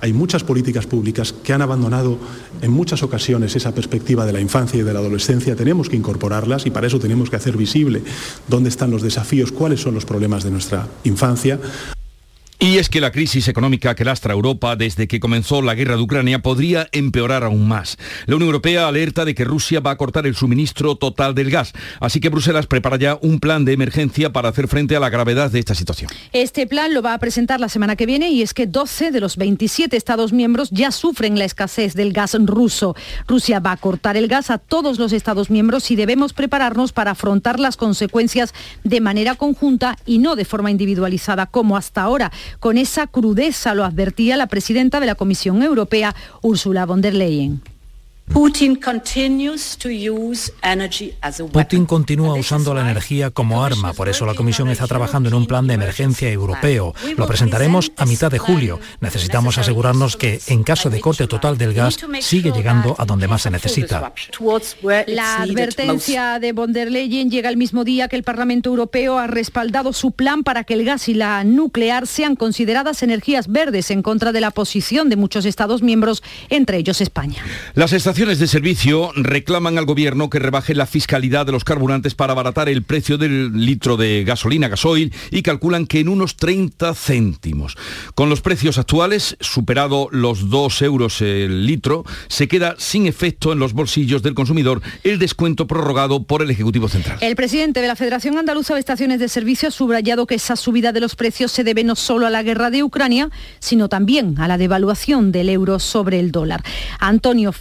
Hay 0.00 0.12
muchas 0.12 0.44
políticas 0.44 0.86
públicas 0.86 1.32
que 1.32 1.52
han 1.52 1.60
abandonado 1.60 2.18
en 2.62 2.70
muchas 2.70 3.02
ocasiones 3.02 3.56
esa 3.56 3.74
perspectiva 3.74 4.24
de 4.26 4.32
la 4.32 4.40
infancia 4.40 4.78
y 4.78 4.84
de 4.84 4.92
la 4.92 5.00
adolescencia. 5.00 5.56
Tenemos 5.56 5.88
que 5.88 5.96
incorporarlas 5.96 6.66
y 6.66 6.70
para 6.70 6.86
eso 6.86 7.00
tenemos 7.00 7.30
que 7.30 7.36
hacer 7.36 7.56
visible 7.56 8.02
dónde 8.46 8.68
están 8.68 8.92
los 8.92 9.02
desafíos, 9.02 9.50
cuáles 9.50 9.80
son 9.80 9.94
los 9.94 10.04
problemas 10.04 10.44
de 10.44 10.52
nuestra 10.52 10.86
infancia. 11.02 11.58
Y 12.62 12.76
es 12.76 12.90
que 12.90 13.00
la 13.00 13.10
crisis 13.10 13.48
económica 13.48 13.94
que 13.94 14.04
lastra 14.04 14.34
Europa 14.34 14.76
desde 14.76 15.08
que 15.08 15.18
comenzó 15.18 15.62
la 15.62 15.74
guerra 15.74 15.96
de 15.96 16.02
Ucrania 16.02 16.40
podría 16.40 16.90
empeorar 16.92 17.42
aún 17.42 17.66
más. 17.66 17.96
La 18.26 18.36
Unión 18.36 18.48
Europea 18.48 18.86
alerta 18.86 19.24
de 19.24 19.34
que 19.34 19.46
Rusia 19.46 19.80
va 19.80 19.92
a 19.92 19.96
cortar 19.96 20.26
el 20.26 20.36
suministro 20.36 20.94
total 20.94 21.34
del 21.34 21.50
gas, 21.50 21.72
así 22.00 22.20
que 22.20 22.28
Bruselas 22.28 22.66
prepara 22.66 22.98
ya 22.98 23.18
un 23.22 23.40
plan 23.40 23.64
de 23.64 23.72
emergencia 23.72 24.34
para 24.34 24.50
hacer 24.50 24.68
frente 24.68 24.94
a 24.94 25.00
la 25.00 25.08
gravedad 25.08 25.50
de 25.50 25.58
esta 25.58 25.74
situación. 25.74 26.10
Este 26.34 26.66
plan 26.66 26.92
lo 26.92 27.00
va 27.00 27.14
a 27.14 27.18
presentar 27.18 27.60
la 27.60 27.70
semana 27.70 27.96
que 27.96 28.04
viene 28.04 28.28
y 28.28 28.42
es 28.42 28.52
que 28.52 28.66
12 28.66 29.10
de 29.10 29.20
los 29.20 29.38
27 29.38 29.96
Estados 29.96 30.34
miembros 30.34 30.68
ya 30.70 30.90
sufren 30.90 31.38
la 31.38 31.46
escasez 31.46 31.94
del 31.94 32.12
gas 32.12 32.36
ruso. 32.44 32.94
Rusia 33.26 33.60
va 33.60 33.72
a 33.72 33.78
cortar 33.78 34.18
el 34.18 34.28
gas 34.28 34.50
a 34.50 34.58
todos 34.58 34.98
los 34.98 35.14
Estados 35.14 35.48
miembros 35.48 35.90
y 35.90 35.96
debemos 35.96 36.34
prepararnos 36.34 36.92
para 36.92 37.12
afrontar 37.12 37.58
las 37.58 37.78
consecuencias 37.78 38.52
de 38.84 39.00
manera 39.00 39.34
conjunta 39.36 39.96
y 40.04 40.18
no 40.18 40.36
de 40.36 40.44
forma 40.44 40.70
individualizada 40.70 41.46
como 41.46 41.78
hasta 41.78 42.02
ahora 42.02 42.30
con 42.58 42.78
esa 42.78 43.06
crudeza, 43.06 43.74
lo 43.74 43.84
advertía 43.84 44.36
la 44.36 44.46
presidenta 44.46 45.00
de 45.00 45.06
la 45.06 45.14
Comisión 45.14 45.62
Europea, 45.62 46.14
Ursula 46.42 46.86
von 46.86 47.00
der 47.00 47.14
Leyen. 47.14 47.62
Putin 48.32 48.76
continúa 51.86 52.34
usando 52.34 52.74
la 52.74 52.80
energía 52.82 53.30
como 53.30 53.64
arma, 53.64 53.92
por 53.92 54.08
eso 54.08 54.24
la 54.24 54.34
Comisión 54.34 54.68
está 54.68 54.86
trabajando 54.86 55.28
en 55.28 55.34
un 55.34 55.46
plan 55.46 55.66
de 55.66 55.74
emergencia 55.74 56.30
europeo. 56.30 56.94
Lo 57.16 57.26
presentaremos 57.26 57.90
a 57.96 58.06
mitad 58.06 58.30
de 58.30 58.38
julio. 58.38 58.78
Necesitamos 59.00 59.58
asegurarnos 59.58 60.16
que, 60.16 60.40
en 60.46 60.62
caso 60.62 60.90
de 60.90 61.00
corte 61.00 61.26
total 61.26 61.58
del 61.58 61.74
gas, 61.74 61.98
sigue 62.20 62.52
llegando 62.52 62.94
a 62.98 63.04
donde 63.04 63.26
más 63.26 63.42
se 63.42 63.50
necesita. 63.50 64.12
La 65.06 65.42
advertencia 65.42 66.38
de 66.38 66.52
von 66.52 66.72
der 66.72 66.90
Leyen 66.90 67.30
llega 67.30 67.48
el 67.48 67.56
mismo 67.56 67.82
día 67.82 68.06
que 68.06 68.16
el 68.16 68.22
Parlamento 68.22 68.70
Europeo 68.70 69.18
ha 69.18 69.26
respaldado 69.26 69.92
su 69.92 70.12
plan 70.12 70.44
para 70.44 70.62
que 70.62 70.74
el 70.74 70.84
gas 70.84 71.08
y 71.08 71.14
la 71.14 71.42
nuclear 71.42 72.06
sean 72.06 72.36
consideradas 72.36 73.02
energías 73.02 73.48
verdes 73.48 73.90
en 73.90 74.02
contra 74.02 74.30
de 74.30 74.40
la 74.40 74.52
posición 74.52 75.08
de 75.08 75.16
muchos 75.16 75.46
Estados 75.46 75.82
miembros, 75.82 76.22
entre 76.48 76.76
ellos 76.76 77.00
España. 77.00 77.42
Las 77.74 77.92
estaciones 77.92 78.19
de 78.20 78.46
servicio 78.46 79.12
reclaman 79.16 79.78
al 79.78 79.86
gobierno 79.86 80.28
que 80.28 80.38
rebaje 80.38 80.74
la 80.74 80.84
fiscalidad 80.84 81.46
de 81.46 81.52
los 81.52 81.64
carburantes 81.64 82.14
para 82.14 82.32
abaratar 82.32 82.68
el 82.68 82.82
precio 82.82 83.16
del 83.16 83.64
litro 83.64 83.96
de 83.96 84.24
gasolina, 84.24 84.68
gasoil, 84.68 85.10
y 85.30 85.40
calculan 85.40 85.86
que 85.86 86.00
en 86.00 86.10
unos 86.10 86.36
30 86.36 86.94
céntimos. 86.94 87.78
Con 88.14 88.28
los 88.28 88.42
precios 88.42 88.76
actuales, 88.76 89.38
superado 89.40 90.08
los 90.12 90.50
2 90.50 90.82
euros 90.82 91.22
el 91.22 91.64
litro, 91.64 92.04
se 92.28 92.46
queda 92.46 92.74
sin 92.76 93.06
efecto 93.06 93.54
en 93.54 93.58
los 93.58 93.72
bolsillos 93.72 94.22
del 94.22 94.34
consumidor 94.34 94.82
el 95.02 95.18
descuento 95.18 95.66
prorrogado 95.66 96.24
por 96.24 96.42
el 96.42 96.50
Ejecutivo 96.50 96.90
Central. 96.90 97.16
El 97.22 97.36
presidente 97.36 97.80
de 97.80 97.88
la 97.88 97.96
Federación 97.96 98.36
Andaluza 98.36 98.74
de 98.74 98.80
Estaciones 98.80 99.18
de 99.18 99.30
Servicio 99.30 99.68
ha 99.68 99.72
subrayado 99.72 100.26
que 100.26 100.34
esa 100.34 100.56
subida 100.56 100.92
de 100.92 101.00
los 101.00 101.16
precios 101.16 101.52
se 101.52 101.64
debe 101.64 101.84
no 101.84 101.96
solo 101.96 102.26
a 102.26 102.30
la 102.30 102.42
guerra 102.42 102.70
de 102.70 102.82
Ucrania, 102.82 103.30
sino 103.60 103.88
también 103.88 104.38
a 104.38 104.46
la 104.46 104.58
devaluación 104.58 105.32
del 105.32 105.48
euro 105.48 105.78
sobre 105.78 106.20
el 106.20 106.32
dólar. 106.32 106.62
Antonio 106.98 107.52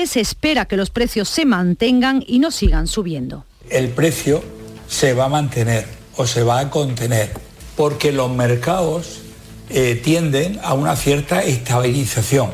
Felices 0.00 0.28
espera 0.28 0.64
que 0.64 0.78
los 0.78 0.88
precios 0.88 1.28
se 1.28 1.44
mantengan 1.44 2.24
y 2.26 2.38
no 2.38 2.50
sigan 2.50 2.86
subiendo. 2.86 3.44
El 3.68 3.90
precio 3.90 4.42
se 4.88 5.12
va 5.12 5.26
a 5.26 5.28
mantener 5.28 5.86
o 6.16 6.26
se 6.26 6.42
va 6.42 6.58
a 6.58 6.70
contener 6.70 7.30
porque 7.76 8.10
los 8.10 8.30
mercados 8.30 9.20
eh, 9.68 10.00
tienden 10.02 10.58
a 10.62 10.72
una 10.72 10.96
cierta 10.96 11.42
estabilización. 11.42 12.48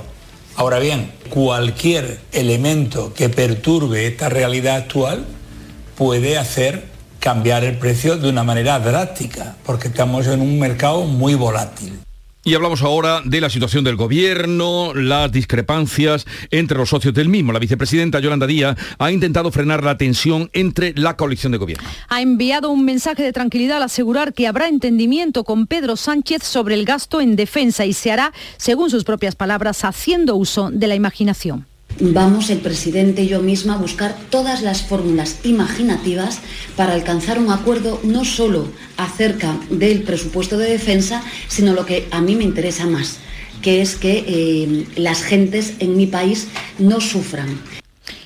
Ahora 0.56 0.80
bien, 0.80 1.12
cualquier 1.30 2.18
elemento 2.32 3.14
que 3.14 3.28
perturbe 3.28 4.08
esta 4.08 4.28
realidad 4.28 4.78
actual 4.78 5.24
puede 5.96 6.38
hacer 6.38 6.86
cambiar 7.20 7.62
el 7.62 7.78
precio 7.78 8.16
de 8.16 8.28
una 8.28 8.42
manera 8.42 8.80
drástica, 8.80 9.54
porque 9.64 9.86
estamos 9.86 10.26
en 10.26 10.40
un 10.40 10.58
mercado 10.58 11.04
muy 11.04 11.36
volátil. 11.36 11.96
Y 12.46 12.54
hablamos 12.54 12.82
ahora 12.82 13.22
de 13.24 13.40
la 13.40 13.50
situación 13.50 13.82
del 13.82 13.96
gobierno, 13.96 14.94
las 14.94 15.32
discrepancias 15.32 16.26
entre 16.52 16.78
los 16.78 16.90
socios 16.90 17.12
del 17.12 17.28
mismo. 17.28 17.52
La 17.52 17.58
vicepresidenta 17.58 18.20
Yolanda 18.20 18.46
Díaz 18.46 18.78
ha 19.00 19.10
intentado 19.10 19.50
frenar 19.50 19.82
la 19.82 19.98
tensión 19.98 20.48
entre 20.52 20.94
la 20.94 21.16
coalición 21.16 21.50
de 21.50 21.58
gobierno. 21.58 21.88
Ha 22.08 22.22
enviado 22.22 22.70
un 22.70 22.84
mensaje 22.84 23.24
de 23.24 23.32
tranquilidad 23.32 23.78
al 23.78 23.82
asegurar 23.82 24.32
que 24.32 24.46
habrá 24.46 24.68
entendimiento 24.68 25.42
con 25.42 25.66
Pedro 25.66 25.96
Sánchez 25.96 26.44
sobre 26.44 26.76
el 26.76 26.84
gasto 26.84 27.20
en 27.20 27.34
defensa 27.34 27.84
y 27.84 27.92
se 27.92 28.12
hará, 28.12 28.32
según 28.58 28.90
sus 28.90 29.02
propias 29.02 29.34
palabras, 29.34 29.84
haciendo 29.84 30.36
uso 30.36 30.70
de 30.70 30.86
la 30.86 30.94
imaginación 30.94 31.66
vamos 32.00 32.50
el 32.50 32.58
presidente 32.58 33.22
y 33.22 33.28
yo 33.28 33.40
misma 33.40 33.74
a 33.74 33.78
buscar 33.78 34.16
todas 34.30 34.62
las 34.62 34.82
fórmulas 34.82 35.38
imaginativas 35.44 36.40
para 36.76 36.92
alcanzar 36.92 37.38
un 37.38 37.50
acuerdo 37.50 38.00
no 38.04 38.24
solo 38.24 38.68
acerca 38.96 39.58
del 39.70 40.02
presupuesto 40.02 40.58
de 40.58 40.70
defensa, 40.70 41.22
sino 41.48 41.72
lo 41.72 41.86
que 41.86 42.06
a 42.10 42.20
mí 42.20 42.36
me 42.36 42.44
interesa 42.44 42.86
más, 42.86 43.18
que 43.62 43.80
es 43.80 43.96
que 43.96 44.24
eh, 44.26 44.86
las 44.96 45.22
gentes 45.22 45.74
en 45.78 45.96
mi 45.96 46.06
país 46.06 46.48
no 46.78 47.00
sufran. 47.00 47.75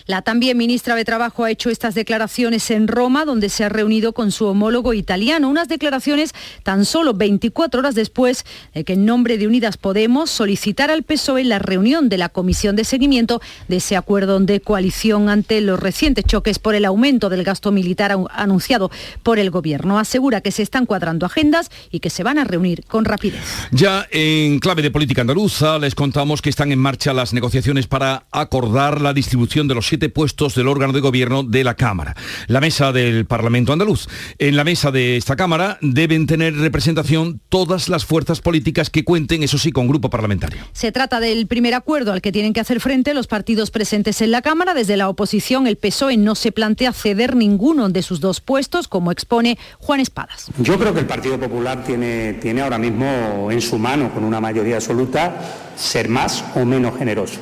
La 0.07 0.23
también 0.23 0.57
ministra 0.57 0.95
de 0.95 1.05
Trabajo 1.05 1.45
ha 1.45 1.51
hecho 1.51 1.71
estas 1.71 1.95
declaraciones 1.95 2.71
en 2.71 2.89
Roma, 2.89 3.25
donde 3.25 3.49
se 3.49 3.65
ha 3.65 3.69
reunido 3.69 4.13
con 4.13 4.33
su 4.33 4.47
homólogo 4.47 4.95
italiano. 4.95 5.49
Unas 5.49 5.69
declaraciones 5.69 6.33
tan 6.63 6.85
solo 6.85 7.15
24 7.15 7.81
horas 7.81 7.95
después 7.95 8.45
de 8.75 8.85
que 8.85 8.95
en 8.95 9.05
nombre 9.05 9.39
de 9.39 9.47
Unidas 9.47 9.77
Podemos 9.77 10.31
solicitara 10.31 10.95
al 10.95 11.03
PSOE 11.03 11.45
la 11.45 11.59
reunión 11.59 12.09
de 12.09 12.19
la 12.19 12.29
comisión 12.29 12.77
de 12.77 12.85
seguimiento 12.85 13.41
de 13.69 13.77
ese 13.77 13.97
acuerdo 13.97 14.41
de 14.41 14.61
coalición 14.61 15.29
ante 15.29 15.61
los 15.61 15.81
recientes 15.81 16.25
choques 16.25 16.59
por 16.59 16.75
el 16.75 16.85
aumento 16.85 17.29
del 17.29 17.45
gasto 17.45 17.73
militar 17.73 18.17
anunciado 18.31 18.91
por 19.23 19.39
el 19.39 19.51
gobierno. 19.51 19.99
Asegura 19.99 20.41
que 20.41 20.53
se 20.53 20.63
están 20.63 20.87
cuadrando 20.87 21.27
agendas 21.27 21.71
y 21.91 22.01
que 22.01 22.11
se 22.11 22.23
van 22.23 22.39
a 22.39 22.45
reunir 22.45 22.85
con 22.87 23.05
rapidez. 23.05 23.43
Ya 23.73 24.07
en 24.11 24.59
clave 24.61 24.83
de 24.83 24.91
política 24.91 25.23
andaluza 25.23 25.79
les 25.79 25.95
contamos 25.95 26.43
que 26.43 26.51
están 26.51 26.73
en 26.73 26.79
marcha 26.79 27.13
las 27.13 27.33
negociaciones 27.33 27.87
para 27.87 28.27
acordar 28.31 29.01
la 29.01 29.13
distribución 29.13 29.69
de 29.69 29.75
los 29.75 29.87
siete 29.87 30.00
puestos 30.09 30.55
del 30.55 30.69
órgano 30.69 30.93
de 30.93 31.01
gobierno 31.01 31.43
de 31.43 31.65
la 31.65 31.75
Cámara, 31.75 32.17
la 32.47 32.61
mesa 32.61 32.93
del 32.93 33.27
Parlamento 33.27 33.73
andaluz. 33.73 34.09
En 34.39 34.57
la 34.57 34.65
mesa 34.65 34.91
de 34.91 35.17
esta 35.17 35.37
Cámara 35.37 35.79
deben 35.81 36.27
tener 36.27 36.57
representación 36.57 37.41
todas 37.49 37.89
las 37.89 38.05
fuerzas 38.05 38.41
políticas 38.41 38.91
que 38.91 39.05
cuenten, 39.05 39.43
eso 39.43 39.59
sí, 39.59 39.73
con 39.73 39.89
grupo 39.89 40.11
parlamentario. 40.11 40.63
Se 40.73 40.93
trata 40.93 41.21
del 41.21 41.47
primer 41.47 41.75
acuerdo 41.75 42.13
al 42.13 42.23
que 42.23 42.33
tienen 42.33 42.53
que 42.53 42.61
hacer 42.61 42.81
frente 42.81 43.15
los 43.15 43.27
partidos 43.27 43.71
presentes 43.71 44.21
en 44.21 44.31
la 44.31 44.43
Cámara. 44.43 44.75
Desde 44.75 44.97
la 44.97 45.09
oposición, 45.09 45.67
el 45.67 45.77
PSOE 45.77 46.17
no 46.17 46.35
se 46.35 46.53
plantea 46.53 46.93
ceder 46.93 47.37
ninguno 47.37 47.89
de 47.89 48.03
sus 48.03 48.21
dos 48.21 48.41
puestos, 48.41 48.89
como 48.89 49.13
expone 49.13 49.59
Juan 49.79 50.01
Espadas. 50.01 50.51
Yo 50.59 50.79
creo 50.79 50.95
que 50.95 51.01
el 51.01 51.07
Partido 51.07 51.39
Popular 51.39 51.85
tiene, 51.85 52.35
tiene 52.35 52.61
ahora 52.61 52.79
mismo 52.79 53.51
en 53.51 53.61
su 53.61 53.79
mano, 53.79 54.13
con 54.13 54.25
una 54.25 54.41
mayoría 54.41 54.77
absoluta, 54.77 55.37
ser 55.77 56.09
más 56.09 56.45
o 56.55 56.65
menos 56.65 56.97
generoso. 56.97 57.41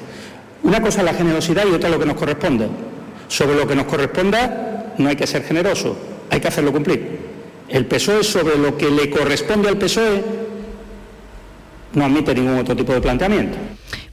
Una 0.62 0.81
cosa 0.81 1.00
es 1.00 1.05
la 1.05 1.15
generosidad 1.15 1.65
y 1.67 1.73
otra 1.73 1.88
lo 1.88 1.99
que 1.99 2.07
nos 2.07 2.17
corresponde. 2.17 2.69
Sobre 3.29 3.57
lo 3.57 3.67
que 3.67 3.77
nos 3.77 3.87
corresponda 3.87 4.95
no 4.99 5.09
hay 5.09 5.17
que 5.17 5.27
ser 5.27 5.45
generoso, 5.45 5.97
hay 6.31 6.41
que 6.41 6.49
hacerlo 6.49 6.73
cumplir. 6.73 7.19
El 7.69 7.87
PSOE 7.87 8.25
sobre 8.25 8.57
lo 8.57 8.77
que 8.77 8.91
le 8.91 9.11
corresponde 9.11 9.69
al 9.69 9.77
PSOE 9.77 10.25
no 11.95 12.05
admite 12.05 12.35
ningún 12.35 12.59
otro 12.59 12.75
tipo 12.75 12.93
de 12.93 13.00
planteamiento. 13.00 13.57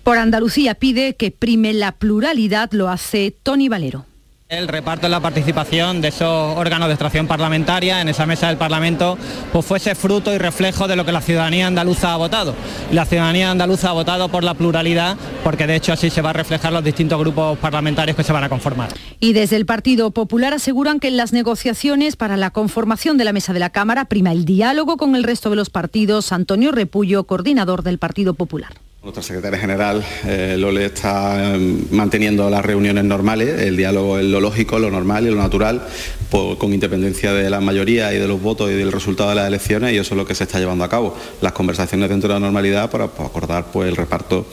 Por 0.04 0.18
Andalucía 0.18 0.76
pide 0.76 1.16
que 1.16 1.32
prime 1.32 1.74
la 1.74 1.94
pluralidad, 1.94 2.72
lo 2.74 2.90
hace 2.90 3.36
Tony 3.42 3.70
Valero. 3.70 4.06
El 4.48 4.68
reparto 4.68 5.08
de 5.08 5.10
la 5.10 5.22
participación 5.22 6.02
de 6.02 6.10
esos 6.10 6.56
órganos 6.56 6.88
de 6.88 6.94
extracción 6.94 7.26
parlamentaria 7.26 8.00
en 8.00 8.10
esa 8.10 8.28
mesa 8.28 8.48
del 8.48 8.58
Parlamento 8.58 9.18
pues 9.52 9.66
fuese 9.66 9.96
fruto 9.96 10.32
y 10.32 10.38
reflejo 10.38 10.88
de 10.88 10.96
lo 10.96 11.04
que 11.04 11.12
la 11.12 11.22
ciudadanía 11.22 11.66
andaluza 11.66 12.14
ha 12.14 12.18
votado. 12.18 12.54
La 12.92 13.08
ciudadanía 13.08 13.50
andaluza 13.50 13.90
ha 13.90 13.94
votado 13.94 14.30
por 14.30 14.44
la 14.44 14.54
pluralidad 14.54 15.18
porque 15.44 15.66
de 15.66 15.76
hecho 15.76 15.94
así 15.94 16.12
se 16.12 16.22
va 16.22 16.30
a 16.30 16.34
reflejar 16.34 16.72
los 16.72 16.84
distintos 16.84 17.20
grupos 17.20 17.58
parlamentarios 17.58 18.16
que 18.16 18.24
se 18.24 18.34
van 18.34 18.44
a 18.44 18.50
conformar. 18.50 18.90
Y 19.20 19.34
desde 19.34 19.56
el 19.56 19.66
Partido 19.66 20.12
Popular 20.12 20.54
aseguran 20.54 21.00
que 21.00 21.08
en 21.08 21.18
las 21.18 21.34
negociaciones 21.34 22.16
para 22.16 22.38
la 22.38 22.52
conformación 22.52 23.18
de 23.18 23.24
la 23.24 23.34
mesa 23.34 23.52
de 23.52 23.60
la 23.60 23.72
Cámara 23.72 24.06
prima 24.06 24.32
el 24.32 24.46
diálogo 24.46 24.98
con 24.98 25.16
el 25.16 25.24
resto 25.24 25.50
de 25.50 25.56
los 25.56 25.72
partidos. 25.72 26.32
Antonio 26.32 26.72
Repullo, 26.72 27.24
coordinador 27.24 27.82
del 27.82 27.98
Partido 27.98 28.36
Popular. 28.36 28.85
Nuestra 29.06 29.22
secretaria 29.22 29.60
general, 29.60 30.04
eh, 30.26 30.56
Lole, 30.58 30.86
está 30.86 31.54
em, 31.54 31.86
manteniendo 31.92 32.50
las 32.50 32.66
reuniones 32.66 33.04
normales, 33.04 33.62
el 33.62 33.78
diálogo 33.78 34.18
es 34.18 34.26
lo 34.26 34.40
lógico, 34.40 34.80
lo 34.80 34.90
normal 34.90 35.28
y 35.28 35.30
lo 35.30 35.36
natural, 35.36 35.84
con 36.32 36.74
independencia 36.74 37.32
de 37.32 37.48
la 37.52 37.62
mayoría 37.62 38.12
y 38.16 38.18
de 38.18 38.28
los 38.28 38.42
votos 38.42 38.72
y 38.72 38.74
del 38.74 38.92
resultado 38.92 39.30
de 39.30 39.36
las 39.36 39.48
elecciones, 39.48 39.94
y 39.94 39.98
eso 39.98 40.16
es 40.16 40.18
lo 40.18 40.26
que 40.26 40.34
se 40.34 40.46
está 40.46 40.58
llevando 40.58 40.84
a 40.84 40.90
cabo. 40.90 41.16
Las 41.40 41.52
conversaciones 41.52 42.10
dentro 42.10 42.30
de 42.30 42.34
la 42.34 42.40
normalidad 42.40 42.90
para 42.90 43.06
pues, 43.06 43.30
acordar 43.30 43.66
pues, 43.72 43.90
el 43.90 43.96
reparto 43.96 44.48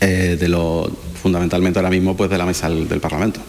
eh, 0.00 0.38
de 0.40 0.48
lo, 0.48 0.90
fundamentalmente 1.20 1.78
ahora 1.78 1.90
mismo, 1.90 2.16
pues, 2.16 2.30
de 2.30 2.38
la 2.38 2.46
mesa 2.46 2.70
del 2.70 3.00
Parlamento. 3.00 3.40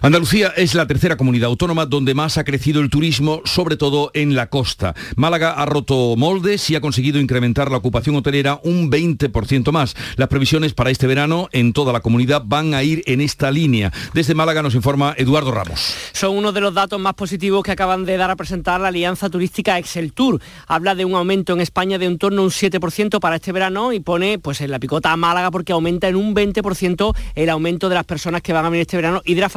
Andalucía 0.00 0.52
es 0.56 0.74
la 0.74 0.86
tercera 0.86 1.16
comunidad 1.16 1.48
autónoma 1.48 1.86
donde 1.86 2.14
más 2.14 2.38
ha 2.38 2.44
crecido 2.44 2.80
el 2.80 2.90
turismo, 2.90 3.40
sobre 3.44 3.76
todo 3.76 4.10
en 4.14 4.34
la 4.34 4.48
costa. 4.48 4.94
Málaga 5.16 5.52
ha 5.52 5.66
roto 5.66 6.14
moldes 6.16 6.68
y 6.70 6.76
ha 6.76 6.80
conseguido 6.80 7.20
incrementar 7.20 7.70
la 7.70 7.78
ocupación 7.78 8.16
hotelera 8.16 8.60
un 8.64 8.90
20% 8.90 9.70
más. 9.72 9.94
Las 10.16 10.28
previsiones 10.28 10.74
para 10.74 10.90
este 10.90 11.06
verano 11.06 11.48
en 11.52 11.72
toda 11.72 11.92
la 11.92 12.00
comunidad 12.00 12.42
van 12.44 12.74
a 12.74 12.82
ir 12.82 13.02
en 13.06 13.20
esta 13.20 13.50
línea. 13.50 13.92
Desde 14.14 14.34
Málaga 14.34 14.62
nos 14.62 14.74
informa 14.74 15.14
Eduardo 15.16 15.52
Ramos. 15.52 15.94
Son 16.12 16.36
uno 16.36 16.52
de 16.52 16.60
los 16.60 16.74
datos 16.74 17.00
más 17.00 17.14
positivos 17.14 17.62
que 17.62 17.72
acaban 17.72 18.04
de 18.04 18.16
dar 18.16 18.30
a 18.30 18.36
presentar 18.36 18.80
la 18.80 18.88
alianza 18.88 19.30
turística 19.30 19.78
Excel 19.78 20.12
Tour. 20.12 20.40
Habla 20.66 20.94
de 20.94 21.04
un 21.04 21.14
aumento 21.14 21.52
en 21.52 21.60
España 21.60 21.98
de 21.98 22.08
un 22.08 22.18
torno 22.18 22.42
a 22.42 22.44
un 22.44 22.50
7% 22.50 23.20
para 23.20 23.36
este 23.36 23.52
verano 23.52 23.92
y 23.92 24.00
pone 24.00 24.38
pues 24.38 24.60
en 24.60 24.70
la 24.70 24.78
picota 24.78 25.12
a 25.12 25.16
Málaga 25.16 25.50
porque 25.50 25.72
aumenta 25.72 26.08
en 26.08 26.16
un 26.16 26.34
20% 26.34 27.14
el 27.34 27.50
aumento 27.50 27.88
de 27.88 27.94
las 27.94 28.04
personas 28.04 28.42
que 28.42 28.52
van 28.52 28.64
a 28.64 28.70
venir 28.70 28.82
este 28.82 28.96
verano 28.96 29.22
y 29.24 29.34
de 29.34 29.40
la 29.40 29.48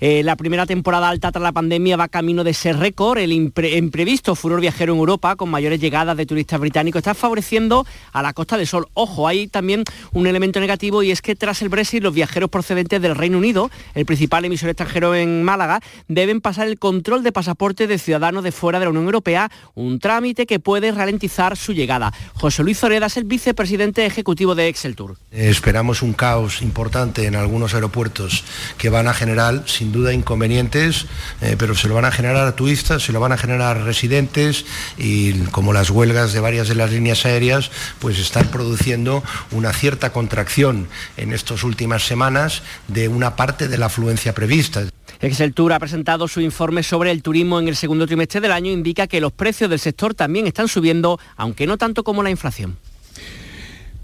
Eh, 0.00 0.22
la 0.22 0.36
primera 0.36 0.66
temporada 0.66 1.08
alta 1.08 1.32
tras 1.32 1.42
la 1.42 1.52
pandemia 1.52 1.96
va 1.96 2.08
camino 2.08 2.44
de 2.44 2.54
ser 2.54 2.78
récord. 2.78 3.18
El 3.18 3.32
imprevisto 3.32 4.34
furor 4.34 4.60
viajero 4.60 4.92
en 4.92 4.98
Europa, 4.98 5.36
con 5.36 5.50
mayores 5.50 5.80
llegadas 5.80 6.16
de 6.16 6.26
turistas 6.26 6.60
británicos, 6.60 7.00
está 7.00 7.14
favoreciendo 7.14 7.86
a 8.12 8.22
la 8.22 8.32
Costa 8.32 8.56
del 8.56 8.66
Sol. 8.66 8.88
Ojo, 8.94 9.28
hay 9.28 9.48
también 9.48 9.84
un 10.12 10.26
elemento 10.26 10.60
negativo 10.60 11.02
y 11.02 11.10
es 11.10 11.22
que 11.22 11.36
tras 11.36 11.62
el 11.62 11.68
Brexit 11.68 12.02
los 12.02 12.14
viajeros 12.14 12.50
procedentes 12.50 13.00
del 13.00 13.14
Reino 13.14 13.38
Unido, 13.38 13.70
el 13.94 14.06
principal 14.06 14.44
emisor 14.44 14.70
extranjero 14.70 15.14
en 15.14 15.42
Málaga, 15.42 15.80
deben 16.08 16.40
pasar 16.40 16.66
el 16.66 16.78
control 16.78 17.22
de 17.22 17.32
pasaporte 17.32 17.86
de 17.86 17.98
ciudadanos 17.98 18.44
de 18.44 18.52
fuera 18.52 18.78
de 18.78 18.86
la 18.86 18.90
Unión 18.90 19.04
Europea, 19.04 19.50
un 19.74 19.98
trámite 19.98 20.46
que 20.46 20.60
puede 20.60 20.90
ralentizar 20.92 21.56
su 21.56 21.72
llegada. 21.72 22.12
José 22.34 22.62
Luis 22.62 22.78
Zoreda 22.78 23.06
es 23.06 23.16
el 23.16 23.24
vicepresidente 23.24 24.06
ejecutivo 24.06 24.54
de 24.54 24.68
Excel 24.68 24.96
Tour. 24.96 25.16
Esperamos 25.30 26.02
un 26.02 26.12
caos 26.12 26.62
importante 26.62 27.26
en 27.26 27.36
algunos 27.36 27.74
aeropuertos 27.74 28.44
que 28.78 28.90
van 28.90 29.03
a 29.08 29.14
generar 29.14 29.64
sin 29.66 29.92
duda 29.92 30.12
inconvenientes, 30.12 31.06
eh, 31.40 31.56
pero 31.58 31.74
se 31.74 31.88
lo 31.88 31.94
van 31.94 32.04
a 32.04 32.10
generar 32.10 32.46
a 32.46 32.56
turistas, 32.56 33.02
se 33.02 33.12
lo 33.12 33.20
van 33.20 33.32
a 33.32 33.36
generar 33.36 33.82
residentes 33.82 34.64
y 34.98 35.32
como 35.50 35.72
las 35.72 35.90
huelgas 35.90 36.32
de 36.32 36.40
varias 36.40 36.68
de 36.68 36.74
las 36.74 36.90
líneas 36.90 37.24
aéreas 37.26 37.70
pues 37.98 38.18
están 38.18 38.48
produciendo 38.48 39.22
una 39.50 39.72
cierta 39.72 40.12
contracción 40.12 40.88
en 41.16 41.32
estas 41.32 41.64
últimas 41.64 42.06
semanas 42.06 42.62
de 42.88 43.08
una 43.08 43.36
parte 43.36 43.68
de 43.68 43.78
la 43.78 43.86
afluencia 43.86 44.34
prevista. 44.34 44.84
Excel 45.20 45.54
Tour 45.54 45.72
ha 45.72 45.78
presentado 45.78 46.28
su 46.28 46.40
informe 46.40 46.82
sobre 46.82 47.10
el 47.10 47.22
turismo 47.22 47.58
en 47.58 47.68
el 47.68 47.76
segundo 47.76 48.06
trimestre 48.06 48.40
del 48.40 48.52
año. 48.52 48.70
Indica 48.70 49.06
que 49.06 49.20
los 49.20 49.32
precios 49.32 49.70
del 49.70 49.78
sector 49.78 50.14
también 50.14 50.46
están 50.46 50.68
subiendo, 50.68 51.18
aunque 51.36 51.66
no 51.66 51.78
tanto 51.78 52.04
como 52.04 52.22
la 52.22 52.30
inflación. 52.30 52.76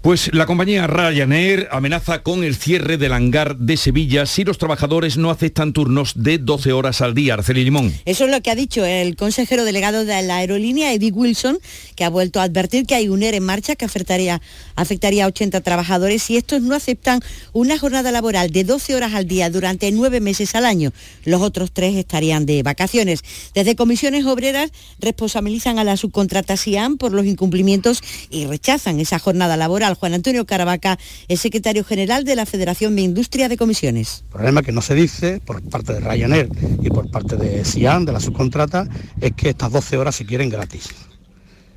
Pues 0.01 0.33
la 0.33 0.47
compañía 0.47 0.87
Ryanair 0.87 1.67
amenaza 1.69 2.23
con 2.23 2.43
el 2.43 2.55
cierre 2.55 2.97
del 2.97 3.13
hangar 3.13 3.57
de 3.57 3.77
Sevilla 3.77 4.25
si 4.25 4.43
los 4.43 4.57
trabajadores 4.57 5.15
no 5.17 5.29
aceptan 5.29 5.73
turnos 5.73 6.13
de 6.15 6.39
12 6.39 6.73
horas 6.73 7.01
al 7.01 7.13
día. 7.13 7.35
Arceli 7.35 7.63
Limón. 7.63 7.93
Eso 8.05 8.25
es 8.25 8.31
lo 8.31 8.41
que 8.41 8.49
ha 8.49 8.55
dicho 8.55 8.83
el 8.83 9.15
consejero 9.15 9.63
delegado 9.63 10.03
de 10.03 10.19
la 10.23 10.37
aerolínea, 10.37 10.91
Eddie 10.91 11.11
Wilson, 11.11 11.59
que 11.95 12.03
ha 12.03 12.09
vuelto 12.09 12.39
a 12.39 12.43
advertir 12.45 12.87
que 12.87 12.95
hay 12.95 13.09
un 13.09 13.21
ER 13.21 13.35
en 13.35 13.43
marcha 13.43 13.75
que 13.75 13.85
afectaría, 13.85 14.41
afectaría 14.75 15.25
a 15.25 15.27
80 15.27 15.61
trabajadores 15.61 16.23
si 16.23 16.35
estos 16.35 16.63
no 16.63 16.73
aceptan 16.73 17.19
una 17.53 17.77
jornada 17.77 18.11
laboral 18.11 18.49
de 18.49 18.63
12 18.63 18.95
horas 18.95 19.13
al 19.13 19.27
día 19.27 19.51
durante 19.51 19.91
nueve 19.91 20.19
meses 20.19 20.55
al 20.55 20.65
año. 20.65 20.91
Los 21.25 21.43
otros 21.43 21.73
tres 21.73 21.95
estarían 21.95 22.47
de 22.47 22.63
vacaciones. 22.63 23.21
Desde 23.53 23.75
comisiones 23.75 24.25
obreras 24.25 24.71
responsabilizan 24.99 25.77
a 25.77 25.83
la 25.83 25.95
subcontrata 25.95 26.57
SIAM 26.57 26.97
por 26.97 27.13
los 27.13 27.27
incumplimientos 27.27 28.01
y 28.31 28.47
rechazan 28.47 28.99
esa 28.99 29.19
jornada 29.19 29.57
laboral. 29.57 29.90
Juan 29.95 30.13
Antonio 30.13 30.45
Caravaca 30.45 30.97
es 31.27 31.39
secretario 31.39 31.83
general 31.83 32.23
de 32.23 32.35
la 32.35 32.45
Federación 32.45 32.95
de 32.95 33.01
Industria 33.01 33.49
de 33.49 33.57
Comisiones. 33.57 34.23
El 34.27 34.33
problema 34.33 34.61
que 34.61 34.71
no 34.71 34.81
se 34.81 34.95
dice 34.95 35.41
por 35.45 35.61
parte 35.63 35.93
de 35.93 35.99
Ryanair 35.99 36.49
y 36.81 36.89
por 36.89 37.09
parte 37.11 37.35
de 37.35 37.65
SIAN, 37.65 38.05
de 38.05 38.13
la 38.13 38.19
subcontrata, 38.19 38.87
es 39.19 39.33
que 39.33 39.49
estas 39.49 39.71
12 39.71 39.97
horas 39.97 40.15
se 40.15 40.25
quieren 40.25 40.49
gratis. 40.49 40.89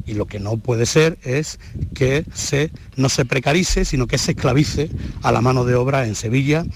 Y 0.06 0.14
lo 0.14 0.26
que 0.26 0.38
no 0.38 0.58
puede 0.58 0.86
ser 0.86 1.18
es 1.22 1.58
que 1.94 2.24
se, 2.34 2.70
no 2.96 3.08
se 3.08 3.24
precarice, 3.24 3.84
sino 3.84 4.06
que 4.06 4.18
se 4.18 4.32
esclavice 4.32 4.90
a 5.22 5.32
la 5.32 5.40
mano 5.40 5.64
de 5.64 5.74
obra 5.74 6.06
en 6.06 6.14
Sevilla 6.14 6.66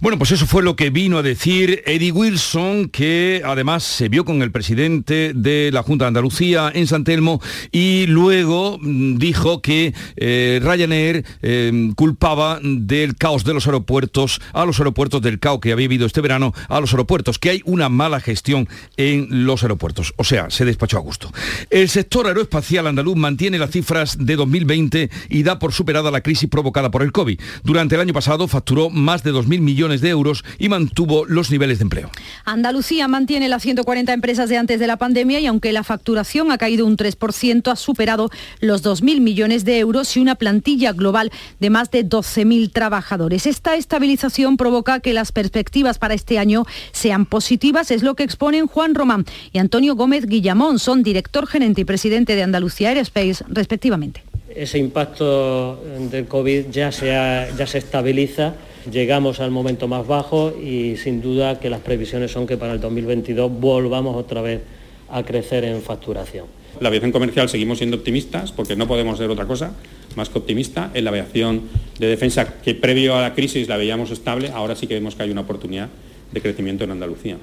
bueno, 0.00 0.18
pues 0.18 0.32
eso 0.32 0.46
fue 0.46 0.62
lo 0.62 0.76
que 0.76 0.90
vino 0.90 1.18
a 1.18 1.22
decir 1.22 1.82
Eddie 1.86 2.12
Wilson, 2.12 2.88
que 2.88 3.42
además 3.44 3.82
se 3.82 4.08
vio 4.08 4.24
con 4.24 4.42
el 4.42 4.50
presidente 4.50 5.32
de 5.34 5.70
la 5.72 5.82
Junta 5.82 6.04
de 6.04 6.08
Andalucía 6.08 6.70
en 6.74 6.86
San 6.86 7.04
Telmo 7.04 7.40
y 7.72 8.06
luego 8.06 8.78
mm, 8.80 9.16
dijo 9.18 9.60
que 9.62 9.94
eh, 10.16 10.60
Ryanair 10.62 11.24
eh, 11.42 11.90
culpaba 11.96 12.60
del 12.62 13.16
caos 13.16 13.44
de 13.44 13.54
los 13.54 13.66
aeropuertos, 13.66 14.40
a 14.52 14.64
los 14.64 14.78
aeropuertos 14.78 15.20
del 15.22 15.38
caos 15.38 15.60
que 15.60 15.72
había 15.72 15.86
habido 15.86 16.06
este 16.06 16.20
verano, 16.20 16.54
a 16.68 16.80
los 16.80 16.92
aeropuertos, 16.92 17.38
que 17.38 17.50
hay 17.50 17.62
una 17.64 17.88
mala 17.88 18.20
gestión 18.20 18.68
en 18.96 19.44
los 19.46 19.62
aeropuertos. 19.62 20.14
O 20.16 20.24
sea, 20.24 20.50
se 20.50 20.64
despachó 20.64 20.98
a 20.98 21.00
gusto. 21.00 21.30
El 21.70 21.88
sector 21.88 22.26
aeroespacial 22.26 22.86
andaluz 22.86 23.16
mantiene 23.16 23.58
las 23.58 23.70
cifras 23.70 24.16
de 24.18 24.36
2020 24.36 25.10
y 25.28 25.42
da 25.42 25.58
por 25.58 25.72
superada 25.72 26.10
la 26.10 26.20
crisis 26.20 26.48
provocada 26.48 26.90
por 26.90 27.02
el 27.02 27.12
COVID. 27.12 27.40
Durante 27.64 27.94
el 27.94 28.00
año 28.00 28.14
pasado 28.14 28.48
facturó 28.48 28.90
más 28.90 29.22
de 29.22 29.32
2.000 29.32 29.49
millones 29.58 30.00
de 30.00 30.10
euros 30.10 30.44
y 30.58 30.68
mantuvo 30.68 31.24
los 31.24 31.50
niveles 31.50 31.78
de 31.78 31.82
empleo. 31.82 32.10
Andalucía 32.44 33.08
mantiene 33.08 33.48
las 33.48 33.62
140 33.62 34.12
empresas 34.12 34.48
de 34.48 34.58
antes 34.58 34.78
de 34.78 34.86
la 34.86 34.96
pandemia 34.96 35.40
y 35.40 35.46
aunque 35.46 35.72
la 35.72 35.82
facturación 35.82 36.52
ha 36.52 36.58
caído 36.58 36.86
un 36.86 36.96
3%, 36.96 37.72
ha 37.72 37.76
superado 37.76 38.30
los 38.60 38.84
2.000 38.84 39.20
millones 39.20 39.64
de 39.64 39.78
euros 39.78 40.16
y 40.16 40.20
una 40.20 40.34
plantilla 40.34 40.92
global 40.92 41.32
de 41.58 41.70
más 41.70 41.90
de 41.90 42.06
12.000 42.06 42.72
trabajadores. 42.72 43.46
Esta 43.46 43.74
estabilización 43.74 44.56
provoca 44.56 45.00
que 45.00 45.12
las 45.12 45.32
perspectivas 45.32 45.98
para 45.98 46.14
este 46.14 46.38
año 46.38 46.64
sean 46.92 47.26
positivas, 47.26 47.90
es 47.90 48.02
lo 48.02 48.14
que 48.14 48.22
exponen 48.22 48.66
Juan 48.66 48.94
Román 48.94 49.24
y 49.52 49.58
Antonio 49.58 49.96
Gómez 49.96 50.26
Guillamón, 50.26 50.78
son 50.78 51.02
director 51.02 51.46
gerente 51.46 51.80
y 51.80 51.84
presidente 51.84 52.36
de 52.36 52.42
Andalucía 52.42 52.90
Aerospace, 52.90 53.44
respectivamente. 53.48 54.22
Ese 54.54 54.78
impacto 54.78 55.80
del 56.10 56.26
COVID 56.26 56.70
ya 56.70 56.90
se, 56.90 57.06
ya 57.06 57.66
se 57.66 57.78
estabiliza 57.78 58.54
llegamos 58.90 59.40
al 59.40 59.50
momento 59.50 59.88
más 59.88 60.06
bajo 60.06 60.52
y 60.56 60.96
sin 60.96 61.20
duda 61.20 61.58
que 61.58 61.70
las 61.70 61.80
previsiones 61.80 62.30
son 62.30 62.46
que 62.46 62.56
para 62.56 62.72
el 62.72 62.80
2022 62.80 63.50
volvamos 63.60 64.16
otra 64.16 64.42
vez 64.42 64.60
a 65.08 65.22
crecer 65.22 65.64
en 65.64 65.82
facturación. 65.82 66.46
La 66.80 66.88
aviación 66.88 67.10
comercial 67.10 67.48
seguimos 67.48 67.78
siendo 67.78 67.96
optimistas 67.96 68.52
porque 68.52 68.76
no 68.76 68.86
podemos 68.86 69.18
ser 69.18 69.28
otra 69.28 69.46
cosa 69.46 69.72
más 70.16 70.28
que 70.28 70.38
optimista. 70.38 70.90
En 70.94 71.04
la 71.04 71.10
aviación 71.10 71.62
de 71.98 72.06
defensa 72.06 72.60
que 72.62 72.74
previo 72.74 73.16
a 73.16 73.22
la 73.22 73.34
crisis 73.34 73.68
la 73.68 73.76
veíamos 73.76 74.10
estable, 74.10 74.50
ahora 74.50 74.76
sí 74.76 74.86
que 74.86 74.94
vemos 74.94 75.14
que 75.14 75.24
hay 75.24 75.30
una 75.30 75.42
oportunidad 75.42 75.88
de 76.32 76.40
crecimiento 76.40 76.84
en 76.84 76.92
Andalucía. 76.92 77.38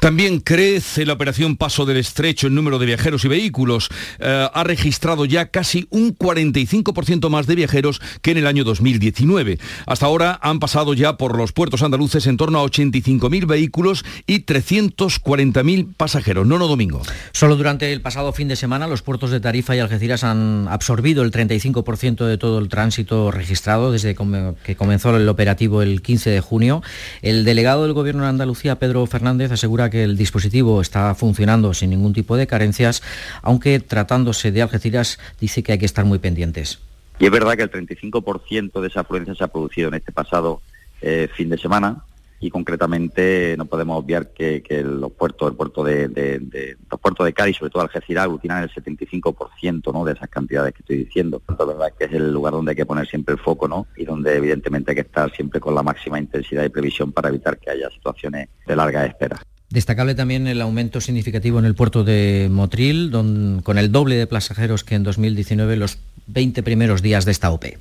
También 0.00 0.40
crece 0.40 1.06
la 1.06 1.14
operación 1.14 1.56
Paso 1.56 1.86
del 1.86 1.96
Estrecho 1.96 2.46
en 2.46 2.54
número 2.54 2.78
de 2.78 2.86
viajeros 2.86 3.24
y 3.24 3.28
vehículos. 3.28 3.88
Eh, 4.18 4.48
ha 4.52 4.64
registrado 4.64 5.24
ya 5.24 5.46
casi 5.46 5.86
un 5.90 6.16
45% 6.16 7.28
más 7.30 7.46
de 7.46 7.54
viajeros 7.54 8.00
que 8.22 8.32
en 8.32 8.38
el 8.38 8.46
año 8.46 8.64
2019. 8.64 9.58
Hasta 9.86 10.06
ahora 10.06 10.38
han 10.42 10.58
pasado 10.58 10.94
ya 10.94 11.16
por 11.16 11.36
los 11.36 11.52
puertos 11.52 11.82
andaluces 11.82 12.26
en 12.26 12.36
torno 12.36 12.60
a 12.60 12.64
85.000 12.64 13.46
vehículos 13.46 14.04
y 14.26 14.44
340.000 14.44 15.94
pasajeros. 15.96 16.46
No, 16.46 16.58
Domingo. 16.58 17.02
Solo 17.32 17.56
durante 17.56 17.92
el 17.92 18.00
pasado 18.00 18.32
fin 18.32 18.48
de 18.48 18.56
semana 18.56 18.86
los 18.86 19.02
puertos 19.02 19.30
de 19.30 19.40
Tarifa 19.40 19.76
y 19.76 19.78
Algeciras 19.78 20.24
han 20.24 20.66
absorbido 20.68 21.22
el 21.22 21.30
35% 21.30 22.26
de 22.26 22.38
todo 22.38 22.58
el 22.58 22.68
tránsito 22.68 23.30
registrado 23.30 23.92
desde 23.92 24.16
que 24.64 24.76
comenzó 24.76 25.16
el 25.16 25.28
operativo 25.28 25.82
el 25.82 26.02
15 26.02 26.30
de 26.30 26.40
junio. 26.40 26.82
El 27.22 27.44
delegado 27.44 27.84
del 27.84 27.92
Gobierno 27.92 28.24
de 28.24 28.28
Andalucía, 28.28 28.78
Pedro 28.78 29.06
Fernández, 29.06 29.50
asegura 29.58 29.90
que 29.90 30.04
el 30.04 30.16
dispositivo 30.16 30.80
está 30.80 31.14
funcionando 31.14 31.74
sin 31.74 31.90
ningún 31.90 32.12
tipo 32.12 32.36
de 32.36 32.46
carencias, 32.46 33.02
aunque 33.42 33.80
tratándose 33.80 34.52
de 34.52 34.62
Algeciras 34.62 35.18
dice 35.40 35.62
que 35.62 35.72
hay 35.72 35.78
que 35.78 35.86
estar 35.86 36.04
muy 36.04 36.18
pendientes. 36.18 36.78
Y 37.18 37.26
es 37.26 37.30
verdad 37.30 37.56
que 37.56 37.64
el 37.64 37.70
35% 37.70 38.80
de 38.80 38.88
esa 38.88 39.00
afluencia 39.00 39.34
se 39.34 39.44
ha 39.44 39.48
producido 39.48 39.88
en 39.88 39.94
este 39.94 40.12
pasado 40.12 40.62
eh, 41.00 41.28
fin 41.34 41.48
de 41.48 41.58
semana 41.58 42.04
y 42.40 42.50
concretamente 42.50 43.54
no 43.56 43.66
podemos 43.66 43.98
obviar 43.98 44.32
que, 44.32 44.62
los 44.84 45.12
puertos, 45.12 45.50
el 45.50 45.56
puerto 45.56 45.82
de, 45.82 46.76
los 46.90 47.00
puertos 47.00 47.26
de 47.26 47.32
Cádiz, 47.32 47.56
sobre 47.56 47.70
todo 47.70 47.82
Algeciras, 47.82 48.24
aglutinan 48.24 48.62
el 48.62 48.70
75% 48.70 49.92
¿no? 49.92 50.04
de 50.04 50.12
esas 50.12 50.28
cantidades 50.28 50.72
que 50.74 50.82
estoy 50.82 50.96
diciendo. 51.04 51.42
La 51.58 51.64
verdad 51.64 51.92
que 51.98 52.04
es 52.04 52.12
el 52.12 52.32
lugar 52.32 52.52
donde 52.52 52.70
hay 52.70 52.76
que 52.76 52.86
poner 52.86 53.06
siempre 53.06 53.34
el 53.34 53.40
foco 53.40 53.66
¿no? 53.66 53.86
y 53.96 54.04
donde 54.04 54.36
evidentemente 54.36 54.92
hay 54.92 54.96
que 54.96 55.02
estar 55.02 55.30
siempre 55.34 55.60
con 55.60 55.74
la 55.74 55.82
máxima 55.82 56.18
intensidad 56.18 56.64
y 56.64 56.68
previsión 56.68 57.12
para 57.12 57.28
evitar 57.28 57.58
que 57.58 57.70
haya 57.70 57.90
situaciones 57.90 58.48
de 58.66 58.76
larga 58.76 59.04
espera. 59.04 59.40
Destacable 59.70 60.14
también 60.14 60.46
el 60.46 60.62
aumento 60.62 61.00
significativo 61.00 61.58
en 61.58 61.66
el 61.66 61.74
puerto 61.74 62.02
de 62.02 62.48
Motril, 62.50 63.10
con 63.10 63.78
el 63.78 63.92
doble 63.92 64.14
de 64.14 64.26
pasajeros 64.26 64.82
que 64.82 64.94
en 64.94 65.02
2019 65.02 65.76
los 65.76 65.98
20 66.28 66.62
primeros 66.62 67.02
días 67.02 67.24
de 67.24 67.32
esta 67.32 67.50
OPE. 67.50 67.78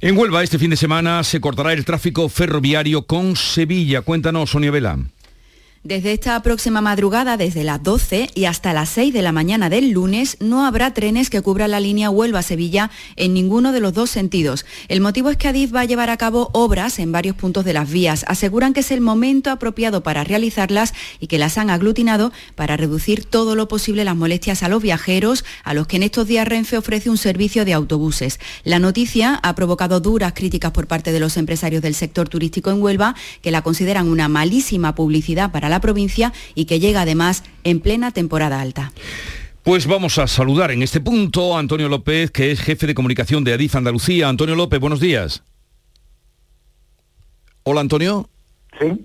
En 0.00 0.16
Huelva 0.16 0.42
este 0.42 0.58
fin 0.58 0.70
de 0.70 0.76
semana 0.76 1.24
se 1.24 1.40
cortará 1.40 1.72
el 1.72 1.84
tráfico 1.84 2.28
ferroviario 2.28 3.02
con 3.02 3.36
Sevilla. 3.36 4.02
Cuéntanos, 4.02 4.50
Sonia 4.50 4.70
Vela. 4.70 4.98
Desde 5.82 6.12
esta 6.12 6.42
próxima 6.42 6.82
madrugada, 6.82 7.38
desde 7.38 7.64
las 7.64 7.82
12 7.82 8.28
y 8.34 8.44
hasta 8.44 8.74
las 8.74 8.90
6 8.90 9.14
de 9.14 9.22
la 9.22 9.32
mañana 9.32 9.70
del 9.70 9.92
lunes, 9.92 10.36
no 10.38 10.66
habrá 10.66 10.92
trenes 10.92 11.30
que 11.30 11.40
cubran 11.40 11.70
la 11.70 11.80
línea 11.80 12.10
Huelva-Sevilla 12.10 12.90
en 13.16 13.32
ninguno 13.32 13.72
de 13.72 13.80
los 13.80 13.94
dos 13.94 14.10
sentidos. 14.10 14.66
El 14.88 15.00
motivo 15.00 15.30
es 15.30 15.38
que 15.38 15.48
Adif 15.48 15.74
va 15.74 15.80
a 15.80 15.84
llevar 15.86 16.10
a 16.10 16.18
cabo 16.18 16.50
obras 16.52 16.98
en 16.98 17.12
varios 17.12 17.34
puntos 17.34 17.64
de 17.64 17.72
las 17.72 17.90
vías. 17.90 18.26
Aseguran 18.28 18.74
que 18.74 18.80
es 18.80 18.90
el 18.90 19.00
momento 19.00 19.50
apropiado 19.50 20.02
para 20.02 20.22
realizarlas 20.22 20.92
y 21.18 21.28
que 21.28 21.38
las 21.38 21.56
han 21.56 21.70
aglutinado 21.70 22.30
para 22.56 22.76
reducir 22.76 23.24
todo 23.24 23.54
lo 23.54 23.66
posible 23.66 24.04
las 24.04 24.16
molestias 24.16 24.62
a 24.62 24.68
los 24.68 24.82
viajeros, 24.82 25.46
a 25.64 25.72
los 25.72 25.86
que 25.86 25.96
en 25.96 26.02
estos 26.02 26.26
días 26.26 26.46
Renfe 26.46 26.76
ofrece 26.76 27.08
un 27.08 27.16
servicio 27.16 27.64
de 27.64 27.72
autobuses. 27.72 28.38
La 28.64 28.80
noticia 28.80 29.40
ha 29.42 29.54
provocado 29.54 30.00
duras 30.00 30.34
críticas 30.34 30.72
por 30.72 30.86
parte 30.86 31.10
de 31.10 31.20
los 31.20 31.38
empresarios 31.38 31.80
del 31.80 31.94
sector 31.94 32.28
turístico 32.28 32.70
en 32.70 32.82
Huelva, 32.82 33.14
que 33.40 33.50
la 33.50 33.62
consideran 33.62 34.10
una 34.10 34.28
malísima 34.28 34.94
publicidad 34.94 35.50
para 35.50 35.69
la 35.70 35.80
provincia 35.80 36.32
y 36.54 36.66
que 36.66 36.80
llega 36.80 37.02
además 37.02 37.44
en 37.64 37.80
plena 37.80 38.10
temporada 38.10 38.60
alta. 38.60 38.92
Pues 39.62 39.86
vamos 39.86 40.18
a 40.18 40.26
saludar 40.26 40.70
en 40.70 40.82
este 40.82 41.00
punto 41.00 41.56
a 41.56 41.60
Antonio 41.60 41.88
López, 41.88 42.30
que 42.30 42.50
es 42.50 42.60
jefe 42.60 42.86
de 42.86 42.94
comunicación 42.94 43.44
de 43.44 43.52
Adif 43.52 43.76
Andalucía. 43.76 44.28
Antonio 44.28 44.56
López, 44.56 44.80
buenos 44.80 45.00
días. 45.00 45.42
Hola, 47.62 47.82
Antonio. 47.82 48.28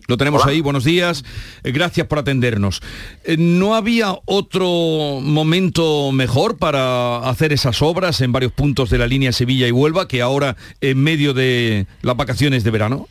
Lo 0.07 0.15
tenemos 0.15 0.45
ahí, 0.45 0.61
buenos 0.61 0.85
días, 0.85 1.25
eh, 1.63 1.71
gracias 1.71 2.07
por 2.07 2.19
atendernos. 2.19 2.81
Eh, 3.25 3.35
¿No 3.37 3.75
había 3.75 4.15
otro 4.25 5.19
momento 5.21 6.11
mejor 6.13 6.57
para 6.57 7.17
hacer 7.29 7.51
esas 7.51 7.81
obras 7.81 8.21
en 8.21 8.31
varios 8.31 8.53
puntos 8.53 8.89
de 8.89 8.99
la 8.99 9.07
línea 9.07 9.33
Sevilla 9.33 9.67
y 9.67 9.71
Huelva 9.71 10.07
que 10.07 10.21
ahora 10.21 10.55
en 10.79 11.03
medio 11.03 11.33
de 11.33 11.87
las 12.01 12.15
vacaciones 12.15 12.63
de 12.63 12.71
verano? 12.71 13.09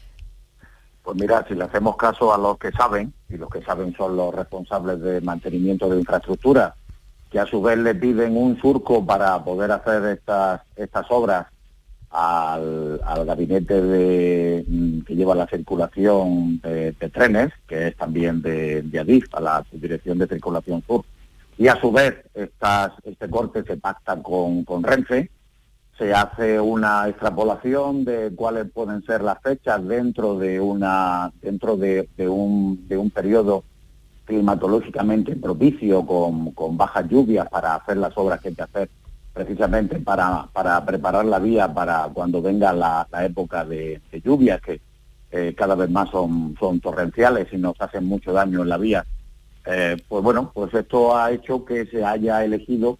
Pues 1.04 1.18
mira, 1.18 1.44
si 1.46 1.54
le 1.54 1.64
hacemos 1.64 1.96
caso 1.98 2.32
a 2.32 2.38
los 2.38 2.56
que 2.58 2.72
saben, 2.72 3.12
y 3.28 3.36
los 3.36 3.50
que 3.50 3.62
saben 3.62 3.94
son 3.94 4.16
los 4.16 4.34
responsables 4.34 5.00
de 5.00 5.20
mantenimiento 5.20 5.88
de 5.90 5.98
infraestructura, 5.98 6.74
que 7.30 7.38
a 7.38 7.44
su 7.44 7.60
vez 7.60 7.76
le 7.76 7.94
piden 7.94 8.38
un 8.38 8.58
surco 8.58 9.04
para 9.04 9.44
poder 9.44 9.70
hacer 9.70 10.02
estas, 10.06 10.62
estas 10.76 11.04
obras 11.10 11.46
al, 12.10 13.00
gabinete 13.26 13.82
de, 13.82 14.64
mm, 14.66 15.00
que 15.00 15.14
lleva 15.14 15.34
la 15.34 15.46
circulación 15.46 16.58
de, 16.60 16.92
trenes, 17.12 17.52
que 17.66 17.88
es 17.88 17.96
también 17.96 18.40
de, 18.40 18.80
de, 18.80 18.98
ADIF, 19.00 19.26
a 19.34 19.40
la 19.40 19.66
Dirección 19.72 20.16
de 20.16 20.26
Circulación 20.26 20.82
Sur. 20.86 21.04
Y 21.58 21.68
a 21.68 21.78
su 21.80 21.92
vez 21.92 22.14
estas, 22.32 22.92
este 23.02 23.28
corte 23.28 23.62
se 23.62 23.76
pacta 23.76 24.16
con, 24.22 24.64
con 24.64 24.82
Renfe, 24.82 25.30
se 25.98 26.12
hace 26.12 26.60
una 26.60 27.08
extrapolación 27.08 28.04
de 28.04 28.32
cuáles 28.34 28.70
pueden 28.70 29.04
ser 29.04 29.22
las 29.22 29.40
fechas 29.40 29.86
dentro 29.86 30.38
de 30.38 30.60
una 30.60 31.32
dentro 31.40 31.76
de, 31.76 32.08
un, 32.18 32.88
de 32.88 32.96
un 32.96 33.10
periodo 33.10 33.64
climatológicamente 34.24 35.36
propicio 35.36 36.04
con, 36.04 36.50
con 36.52 36.76
bajas 36.76 37.08
lluvias 37.08 37.48
para 37.48 37.76
hacer 37.76 37.98
las 37.98 38.16
obras 38.16 38.40
que 38.40 38.48
hay 38.48 38.54
que 38.54 38.62
hacer 38.62 38.88
precisamente 39.34 39.98
para, 39.98 40.48
para 40.52 40.82
preparar 40.86 41.26
la 41.26 41.40
vía 41.40 41.74
para 41.74 42.08
cuando 42.14 42.40
venga 42.40 42.72
la, 42.72 43.06
época 43.24 43.64
de, 43.64 44.00
lluvias, 44.24 44.60
que 44.62 44.80
eh, 45.32 45.54
cada 45.56 45.74
vez 45.74 45.90
más 45.90 46.08
son, 46.10 46.54
son 46.58 46.80
torrenciales 46.80 47.52
y 47.52 47.56
nos 47.56 47.78
hacen 47.80 48.06
mucho 48.06 48.32
daño 48.32 48.62
en 48.62 48.68
la 48.68 48.78
vía. 48.78 49.04
Eh, 49.66 49.96
pues 50.08 50.22
bueno, 50.22 50.52
pues 50.54 50.72
esto 50.72 51.16
ha 51.16 51.32
hecho 51.32 51.64
que 51.64 51.84
se 51.86 52.04
haya 52.04 52.44
elegido 52.44 52.98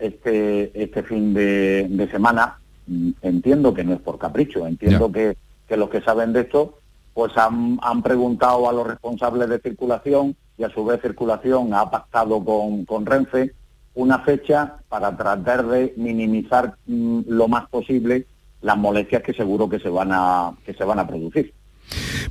este, 0.00 0.70
este 0.82 1.02
fin 1.02 1.34
de, 1.34 2.08
semana. 2.10 2.58
Mm, 2.86 3.10
entiendo 3.22 3.74
que 3.74 3.84
no 3.84 3.94
es 3.94 4.00
por 4.00 4.18
capricho, 4.18 4.66
entiendo 4.66 5.10
que, 5.12 5.36
que, 5.68 5.76
los 5.76 5.90
que 5.90 6.00
saben 6.00 6.32
de 6.32 6.40
esto 6.40 6.78
pues 7.14 7.36
han, 7.36 7.78
han, 7.82 8.02
preguntado 8.02 8.68
a 8.68 8.72
los 8.72 8.86
responsables 8.86 9.48
de 9.48 9.58
circulación 9.58 10.36
y 10.56 10.64
a 10.64 10.70
su 10.70 10.84
vez 10.84 11.00
circulación 11.02 11.74
ha 11.74 11.90
pactado 11.90 12.42
con, 12.44 12.84
con 12.84 13.04
Renfe 13.04 13.52
una 13.94 14.20
fecha 14.20 14.76
para 14.88 15.16
tratar 15.16 15.66
de 15.66 15.92
minimizar 15.96 16.76
mm, 16.86 17.22
lo 17.26 17.48
más 17.48 17.68
posible 17.68 18.26
las 18.62 18.76
molestias 18.76 19.22
que 19.22 19.32
seguro 19.32 19.68
que 19.68 19.80
se 19.80 19.88
van 19.88 20.10
a 20.12 20.52
que 20.64 20.74
se 20.74 20.84
van 20.84 20.98
a 20.98 21.06
producir. 21.06 21.52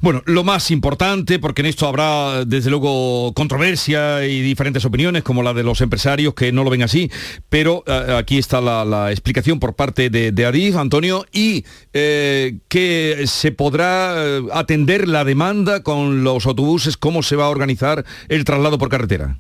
Bueno, 0.01 0.21
lo 0.25 0.45
más 0.45 0.71
importante, 0.71 1.39
porque 1.39 1.62
en 1.62 1.65
esto 1.65 1.85
habrá 1.85 2.45
desde 2.45 2.69
luego 2.69 3.33
controversia 3.33 4.25
y 4.25 4.41
diferentes 4.41 4.85
opiniones, 4.85 5.23
como 5.23 5.43
la 5.43 5.53
de 5.53 5.63
los 5.63 5.81
empresarios 5.81 6.33
que 6.33 6.53
no 6.53 6.63
lo 6.63 6.69
ven 6.69 6.83
así, 6.83 7.12
pero 7.49 7.83
eh, 7.85 8.15
aquí 8.17 8.38
está 8.38 8.62
la, 8.62 9.12
explicación 9.12 9.59
por 9.59 9.73
parte 9.73 10.09
de, 10.09 10.31
de 10.31 10.45
Adif, 10.45 10.77
Antonio, 10.77 11.25
y 11.33 11.65
eh, 11.91 12.59
que 12.69 13.23
se 13.25 13.51
podrá 13.51 14.13
eh, 14.15 14.41
atender 14.53 15.05
la 15.09 15.25
demanda 15.25 15.83
con 15.83 16.23
los 16.23 16.45
autobuses, 16.45 16.95
cómo 16.95 17.21
se 17.21 17.35
va 17.35 17.45
a 17.45 17.49
organizar 17.49 18.05
el 18.29 18.45
traslado 18.45 18.77
por 18.77 18.88
carretera. 18.88 19.35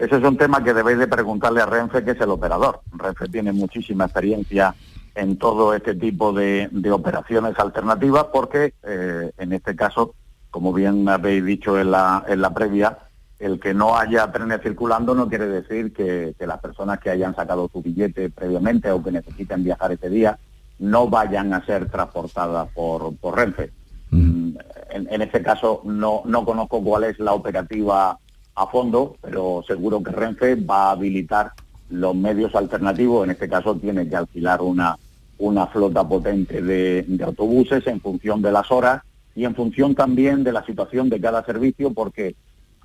Ese 0.00 0.16
es 0.16 0.24
un 0.24 0.36
tema 0.36 0.64
que 0.64 0.74
debéis 0.74 0.98
de 0.98 1.06
preguntarle 1.06 1.60
a 1.60 1.66
Renfe, 1.66 2.02
que 2.02 2.10
es 2.10 2.20
el 2.20 2.30
operador. 2.30 2.80
Renfe 2.92 3.28
tiene 3.28 3.52
muchísima 3.52 4.06
experiencia 4.06 4.74
en 5.14 5.36
todo 5.38 5.74
este 5.74 5.94
tipo 5.94 6.32
de, 6.32 6.70
operaciones 6.90 7.58
alternativas 7.58 8.26
porque 8.32 8.74
eh, 8.82 9.30
en 9.38 9.52
este 9.52 9.76
caso, 9.76 10.14
como 10.50 10.72
bien 10.72 11.08
habéis 11.08 11.44
dicho 11.44 11.78
en 11.78 11.90
la, 11.90 12.24
en 12.28 12.40
la 12.40 12.52
previa, 12.54 12.98
el 13.38 13.58
que 13.58 13.74
no 13.74 13.96
haya 13.96 14.30
trenes 14.30 14.62
circulando 14.62 15.14
no 15.14 15.28
quiere 15.28 15.46
decir 15.46 15.92
que, 15.92 16.34
las 16.38 16.60
personas 16.60 17.00
que 17.00 17.10
hayan 17.10 17.34
sacado 17.34 17.68
su 17.72 17.82
billete 17.82 18.30
previamente 18.30 18.90
o 18.90 19.02
que 19.02 19.10
necesiten 19.10 19.64
viajar 19.64 19.92
ese 19.92 20.08
día 20.08 20.38
no 20.78 21.08
vayan 21.08 21.52
a 21.52 21.64
ser 21.64 21.90
transportadas 21.90 22.68
por, 22.72 23.16
por 23.16 23.36
Renfe. 23.36 23.72
Mm, 24.10 24.56
en, 24.90 25.08
en, 25.10 25.22
este 25.22 25.42
caso 25.42 25.80
no, 25.84 26.22
no 26.24 26.44
conozco 26.44 26.82
cuál 26.82 27.04
es 27.04 27.18
la 27.18 27.32
operativa 27.32 28.18
a 28.54 28.66
fondo, 28.66 29.16
pero 29.20 29.64
seguro 29.66 30.02
que 30.02 30.12
Renfe 30.12 30.54
va 30.56 30.88
a 30.88 30.90
habilitar 30.92 31.52
los 31.92 32.14
medios 32.14 32.54
alternativos, 32.54 33.24
en 33.24 33.32
este 33.32 33.48
caso 33.48 33.76
tiene 33.76 34.08
que 34.08 34.16
alquilar 34.16 34.62
una, 34.62 34.96
una 35.42 35.66
flota 35.66 36.06
potente 36.06 36.62
de, 36.62 37.04
autobuses 37.24 37.84
en 37.88 38.00
función 38.00 38.40
de 38.42 38.52
las 38.52 38.70
horas 38.70 39.02
y 39.34 39.44
en 39.44 39.56
función 39.56 39.94
también 39.94 40.44
de 40.44 40.52
la 40.52 40.64
situación 40.64 41.08
de 41.08 41.20
cada 41.20 41.44
servicio, 41.44 41.92
porque 41.92 42.36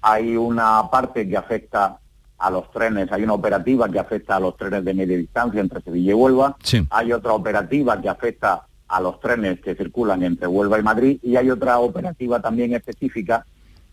hay 0.02 0.36
una 0.36 0.90
parte 0.90 1.30
que 1.30 1.38
afecta 1.38 2.00
a 2.40 2.50
los 2.50 2.72
trenes, 2.72 3.12
hay 3.12 3.24
una 3.24 3.34
operativa 3.34 3.88
que 3.90 4.00
afecta 4.00 4.38
a 4.38 4.40
los 4.40 4.58
trenes 4.58 4.84
de 4.84 4.94
media 4.96 5.18
distancia 5.18 5.62
entre 5.62 5.82
Sevilla 5.82 6.12
y 6.12 6.16
Huelva, 6.16 6.58
hay 6.90 7.14
otra 7.14 7.34
operativa 7.34 8.02
que 8.02 8.10
afecta 8.10 8.64
a 8.88 9.02
los 9.02 9.20
trenes 9.20 9.60
que 9.60 9.76
circulan 9.76 10.24
entre 10.24 10.48
Huelva 10.48 10.80
y 10.80 10.84
Madrid 10.84 11.20
y 11.22 11.36
hay 11.36 11.52
otra 11.52 11.78
operativa 11.78 12.42
también 12.42 12.74
específica 12.74 13.46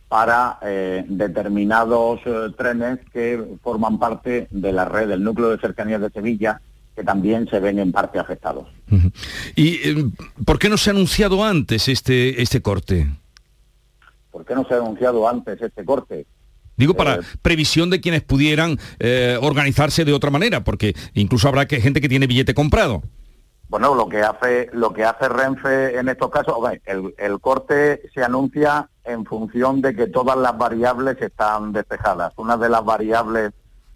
para 0.09 0.59
eh, 0.63 1.05
determinados 1.07 2.21
eh, 2.25 2.49
trenes 2.57 3.01
que 3.13 3.59
forman 3.63 3.99
parte 3.99 4.49
de 4.51 4.73
la 4.73 4.87
red 4.87 5.09
del 5.09 5.23
núcleo 5.23 5.51
de 5.51 5.59
cercanías 5.59 6.01
de 6.01 6.11
Sevilla, 6.11 6.61
que 6.95 7.03
también 7.03 7.49
se 7.49 7.61
ven 7.61 7.79
en 7.79 7.93
parte 7.93 8.19
afectados. 8.19 8.69
¿Y 9.57 9.89
eh, 9.89 10.11
por 10.45 10.59
qué 10.59 10.69
no 10.69 10.77
se 10.77 10.91
ha 10.91 10.93
anunciado 10.93 11.45
antes 11.45 11.89
este, 11.89 12.41
este 12.41 12.63
corte? 12.63 13.09
¿Por 14.31 14.45
qué 14.45 14.55
no 14.55 14.65
se 14.65 14.75
ha 14.75 14.79
anunciado 14.79 15.29
antes 15.29 15.61
este 15.61 15.85
corte? 15.85 16.27
Digo 16.77 16.95
para 16.95 17.21
previsión 17.41 17.89
de 17.89 18.01
quienes 18.01 18.23
pudieran 18.23 18.79
organizarse 19.41 20.05
de 20.05 20.13
otra 20.13 20.31
manera, 20.31 20.65
porque 20.65 20.95
incluso 21.15 21.47
habrá 21.47 21.67
que, 21.67 21.81
gente 21.81 22.01
que 22.01 22.09
tiene 22.09 22.27
billete 22.27 22.53
comprado. 22.53 23.03
Bueno, 23.69 23.95
lo 23.95 24.09
que 24.09 24.23
hace 24.23 24.69
lo 24.73 24.93
que 24.93 25.05
hace 25.05 25.29
Renfe 25.29 25.99
en 25.99 26.09
estos 26.09 26.31
casos, 26.31 26.57
el, 26.85 27.15
el 27.17 27.41
corte 27.41 28.03
se 28.15 28.23
anuncia 28.23 28.89
en 29.05 29.25
función 29.25 29.81
de 29.81 29.95
que 29.95 30.07
todas 30.07 30.37
las 30.37 30.57
variables 30.57 31.21
están 31.21 31.73
despejadas. 31.73 32.33
Una 32.37 32.57
de 32.57 32.69
las 32.69 32.85
variables 32.85 33.53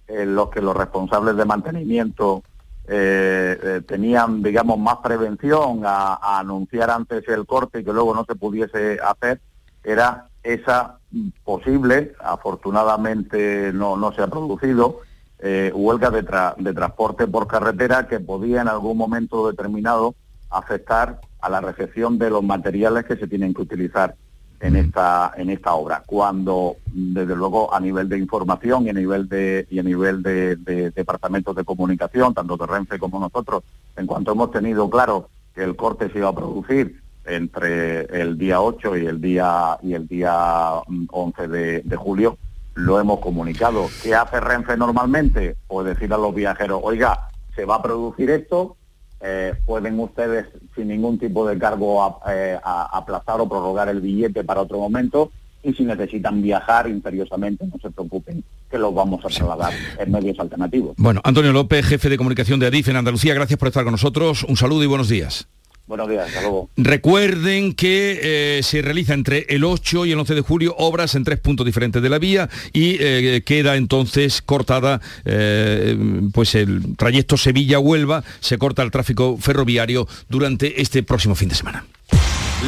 en 0.06 0.34
los 0.34 0.50
que 0.50 0.62
los 0.62 0.76
responsables 0.76 1.36
de 1.36 1.44
mantenimiento 1.44 2.42
eh, 2.90 3.58
eh, 3.62 3.82
tenían, 3.86 4.42
digamos, 4.42 4.78
más 4.78 4.96
prevención 4.96 5.82
a, 5.84 6.38
anunciar 6.38 6.90
antes 6.90 7.28
el 7.28 7.44
corte 7.44 7.80
y 7.80 7.84
que 7.84 7.92
luego 7.92 8.14
no 8.14 8.24
se 8.24 8.34
pudiese 8.34 8.98
hacer, 9.04 9.40
era 9.84 10.28
esa 10.42 10.98
posible, 11.44 12.14
afortunadamente 12.18 13.72
no, 13.74 13.96
no 13.98 14.12
se 14.12 14.22
ha 14.22 14.28
producido, 14.28 15.00
eh, 15.40 15.70
huelga 15.74 16.10
de, 16.10 16.22
de 16.58 16.72
transporte 16.72 17.26
por 17.26 17.46
carretera 17.46 18.08
que 18.08 18.20
podía 18.20 18.62
en 18.62 18.68
algún 18.68 18.96
momento 18.96 19.48
determinado 19.48 20.14
afectar 20.48 21.20
a 21.40 21.50
la 21.50 21.60
recepción 21.60 22.18
de 22.18 22.30
los 22.30 22.42
materiales 22.42 23.04
que 23.04 23.16
se 23.16 23.28
tienen 23.28 23.52
que 23.52 23.62
utilizar 23.62 24.16
en 24.60 24.76
esta 24.76 25.32
en 25.36 25.50
esta 25.50 25.74
obra. 25.74 26.02
Cuando 26.04 26.76
desde 26.86 27.36
luego 27.36 27.72
a 27.72 27.80
nivel 27.80 28.08
de 28.08 28.18
información 28.18 28.86
y 28.86 28.90
a 28.90 28.92
nivel 28.92 29.28
de 29.28 29.66
y 29.70 29.78
a 29.78 29.82
nivel 29.82 30.22
de, 30.22 30.56
departamentos 30.94 31.54
de 31.54 31.64
comunicación 31.64 32.34
tanto 32.34 32.56
de 32.56 32.66
Renfe 32.66 32.98
como 32.98 33.20
nosotros 33.20 33.62
en 33.96 34.06
cuanto 34.06 34.32
hemos 34.32 34.50
tenido 34.50 34.88
claro 34.90 35.28
que 35.54 35.62
el 35.62 35.76
corte 35.76 36.10
se 36.10 36.18
iba 36.18 36.28
a 36.28 36.34
producir 36.34 37.00
entre 37.24 38.02
el 38.20 38.38
día 38.38 38.60
8 38.60 38.96
y 38.96 39.06
el 39.06 39.20
día 39.20 39.78
y 39.82 39.94
el 39.94 40.08
día 40.08 40.72
11 41.10 41.46
mm, 41.46 41.50
de, 41.50 41.82
de 41.82 41.96
julio 41.96 42.38
lo 42.74 43.00
hemos 43.00 43.18
comunicado. 43.18 43.88
Qué 44.02 44.14
hace 44.14 44.40
Renfe 44.40 44.76
normalmente 44.76 45.56
pues 45.66 45.86
decir 45.86 46.12
a 46.12 46.16
los 46.16 46.34
viajeros 46.34 46.80
oiga 46.82 47.28
se 47.54 47.64
va 47.64 47.76
a 47.76 47.82
producir 47.82 48.30
esto 48.30 48.76
eh, 49.20 49.54
pueden 49.66 49.98
ustedes 49.98 50.46
sin 50.74 50.88
ningún 50.88 51.18
tipo 51.18 51.46
de 51.46 51.58
cargo 51.58 52.20
eh, 52.28 52.58
aplazar 52.62 53.40
o 53.40 53.48
prorrogar 53.48 53.88
el 53.88 54.00
billete 54.00 54.44
para 54.44 54.60
otro 54.60 54.78
momento 54.78 55.32
y 55.62 55.72
si 55.74 55.84
necesitan 55.84 56.40
viajar 56.40 56.88
imperiosamente 56.88 57.66
no 57.66 57.78
se 57.82 57.90
preocupen 57.90 58.44
que 58.70 58.78
los 58.78 58.94
vamos 58.94 59.24
a 59.24 59.28
trasladar 59.28 59.72
en 59.98 60.12
medios 60.12 60.38
alternativos. 60.38 60.94
Bueno, 60.98 61.20
Antonio 61.24 61.52
López, 61.52 61.86
jefe 61.86 62.08
de 62.08 62.16
comunicación 62.16 62.60
de 62.60 62.66
ADIF 62.66 62.88
en 62.88 62.96
Andalucía, 62.96 63.34
gracias 63.34 63.58
por 63.58 63.68
estar 63.68 63.82
con 63.82 63.92
nosotros. 63.92 64.44
Un 64.44 64.56
saludo 64.56 64.84
y 64.84 64.86
buenos 64.86 65.08
días. 65.08 65.48
Buenos 65.88 66.06
días, 66.06 66.28
hasta 66.28 66.42
luego. 66.42 66.68
Recuerden 66.76 67.72
que 67.72 68.58
eh, 68.58 68.62
se 68.62 68.82
realiza 68.82 69.14
entre 69.14 69.46
el 69.48 69.64
8 69.64 70.04
y 70.04 70.12
el 70.12 70.18
11 70.18 70.34
de 70.34 70.40
julio 70.42 70.74
obras 70.76 71.14
en 71.14 71.24
tres 71.24 71.40
puntos 71.40 71.64
diferentes 71.64 72.02
de 72.02 72.10
la 72.10 72.18
vía 72.18 72.50
y 72.74 72.98
eh, 73.00 73.42
queda 73.44 73.74
entonces 73.76 74.42
cortada 74.42 75.00
eh, 75.24 75.96
pues 76.34 76.54
el 76.54 76.94
trayecto 76.98 77.38
Sevilla-Huelva, 77.38 78.22
se 78.40 78.58
corta 78.58 78.82
el 78.82 78.90
tráfico 78.90 79.38
ferroviario 79.38 80.06
durante 80.28 80.82
este 80.82 81.02
próximo 81.02 81.34
fin 81.34 81.48
de 81.48 81.54
semana. 81.54 81.86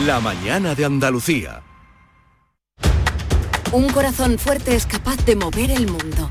La 0.07 0.19
mañana 0.21 0.75
de 0.75 0.87
Andalucía. 0.87 1.61
Un 3.71 3.87
corazón 3.91 4.39
fuerte 4.39 4.75
es 4.75 4.87
capaz 4.87 5.25
de 5.27 5.37
mover 5.37 5.71
el 5.71 5.87
mundo. 5.87 6.31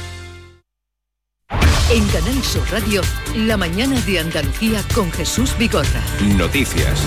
En 1.93 2.07
Canal 2.07 2.41
Sur 2.41 2.63
Radio, 2.71 3.01
la 3.35 3.57
mañana 3.57 3.99
de 4.05 4.19
Andalucía 4.19 4.81
con 4.95 5.11
Jesús 5.11 5.53
Vigorra. 5.57 6.01
Noticias. 6.37 7.05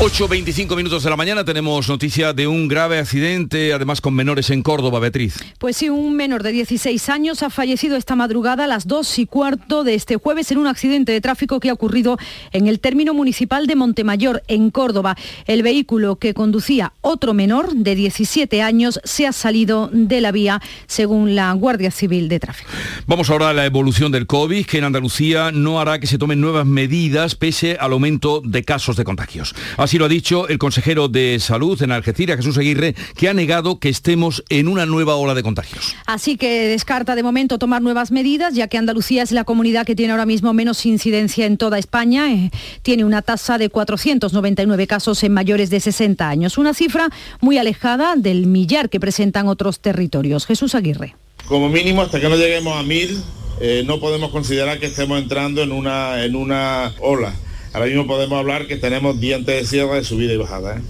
8.25 0.00 0.76
minutos 0.76 1.02
de 1.02 1.10
la 1.10 1.16
mañana 1.16 1.44
tenemos 1.44 1.86
noticia 1.86 2.32
de 2.32 2.46
un 2.46 2.68
grave 2.68 2.98
accidente, 2.98 3.74
además 3.74 4.00
con 4.00 4.14
menores 4.14 4.48
en 4.48 4.62
Córdoba, 4.62 4.98
Beatriz. 4.98 5.34
Pues 5.58 5.76
sí, 5.76 5.90
un 5.90 6.16
menor 6.16 6.42
de 6.42 6.52
16 6.52 7.10
años 7.10 7.42
ha 7.42 7.50
fallecido 7.50 7.96
esta 7.96 8.16
madrugada 8.16 8.64
a 8.64 8.66
las 8.66 8.86
2 8.86 9.18
y 9.18 9.26
cuarto 9.26 9.84
de 9.84 9.94
este 9.94 10.16
jueves 10.16 10.50
en 10.52 10.56
un 10.58 10.68
accidente 10.68 11.12
de 11.12 11.20
tráfico 11.20 11.60
que 11.60 11.68
ha 11.68 11.74
ocurrido 11.74 12.16
en 12.52 12.66
el 12.66 12.80
término 12.80 13.12
municipal 13.12 13.66
de 13.66 13.76
Montemayor, 13.76 14.42
en 14.48 14.70
Córdoba. 14.70 15.16
El 15.46 15.62
vehículo 15.62 16.16
que 16.16 16.32
conducía 16.32 16.94
otro 17.02 17.34
menor 17.34 17.74
de 17.74 17.94
17 17.94 18.62
años 18.62 19.00
se 19.04 19.26
ha 19.26 19.32
salido 19.32 19.90
de 19.92 20.22
la 20.22 20.32
vía, 20.32 20.62
según 20.86 21.34
la 21.34 21.52
Guardia 21.52 21.90
Civil 21.90 22.30
de 22.30 22.40
Tráfico. 22.40 22.70
Vamos 23.06 23.28
ahora 23.28 23.50
a 23.50 23.52
la 23.52 23.66
evolución 23.66 24.12
del 24.12 24.19
COVID, 24.26 24.66
que 24.66 24.78
en 24.78 24.84
Andalucía 24.84 25.52
no 25.52 25.80
hará 25.80 25.98
que 25.98 26.06
se 26.06 26.18
tomen 26.18 26.40
nuevas 26.40 26.66
medidas 26.66 27.34
pese 27.34 27.76
al 27.80 27.92
aumento 27.92 28.40
de 28.44 28.64
casos 28.64 28.96
de 28.96 29.04
contagios. 29.04 29.54
Así 29.76 29.98
lo 29.98 30.06
ha 30.06 30.08
dicho 30.08 30.48
el 30.48 30.58
consejero 30.58 31.08
de 31.08 31.38
Salud 31.40 31.80
en 31.82 31.92
Algeciras, 31.92 32.36
Jesús 32.36 32.58
Aguirre, 32.58 32.94
que 33.16 33.28
ha 33.28 33.34
negado 33.34 33.78
que 33.78 33.88
estemos 33.88 34.44
en 34.48 34.68
una 34.68 34.86
nueva 34.86 35.16
ola 35.16 35.34
de 35.34 35.42
contagios. 35.42 35.94
Así 36.06 36.36
que 36.36 36.68
descarta 36.68 37.14
de 37.14 37.22
momento 37.22 37.58
tomar 37.58 37.82
nuevas 37.82 38.10
medidas, 38.10 38.54
ya 38.54 38.68
que 38.68 38.78
Andalucía 38.78 39.22
es 39.22 39.32
la 39.32 39.44
comunidad 39.44 39.86
que 39.86 39.96
tiene 39.96 40.12
ahora 40.12 40.26
mismo 40.26 40.52
menos 40.52 40.84
incidencia 40.86 41.46
en 41.46 41.56
toda 41.56 41.78
España. 41.78 42.32
Eh, 42.32 42.50
tiene 42.82 43.04
una 43.04 43.22
tasa 43.22 43.58
de 43.58 43.68
499 43.68 44.86
casos 44.86 45.22
en 45.22 45.32
mayores 45.32 45.70
de 45.70 45.80
60 45.80 46.28
años, 46.28 46.58
una 46.58 46.74
cifra 46.74 47.10
muy 47.40 47.58
alejada 47.58 48.14
del 48.16 48.46
millar 48.46 48.90
que 48.90 49.00
presentan 49.00 49.48
otros 49.48 49.80
territorios. 49.80 50.46
Jesús 50.46 50.74
Aguirre. 50.74 51.14
Como 51.46 51.68
mínimo, 51.68 52.02
hasta 52.02 52.20
que 52.20 52.28
no 52.28 52.36
lleguemos 52.36 52.76
a 52.76 52.82
mil, 52.82 53.22
eh, 53.60 53.82
no 53.86 54.00
podemos 54.00 54.30
considerar 54.30 54.80
que 54.80 54.86
estemos 54.86 55.20
entrando 55.20 55.62
en 55.62 55.72
una, 55.72 56.24
en 56.24 56.34
una 56.34 56.94
ola. 57.00 57.34
Ahora 57.72 57.86
mismo 57.86 58.06
podemos 58.06 58.38
hablar 58.38 58.66
que 58.66 58.76
tenemos 58.76 59.20
dientes 59.20 59.54
de 59.54 59.66
sierra 59.66 59.94
de 59.96 60.04
subida 60.04 60.32
y 60.32 60.36
bajada. 60.38 60.78
¿eh? 60.78 60.80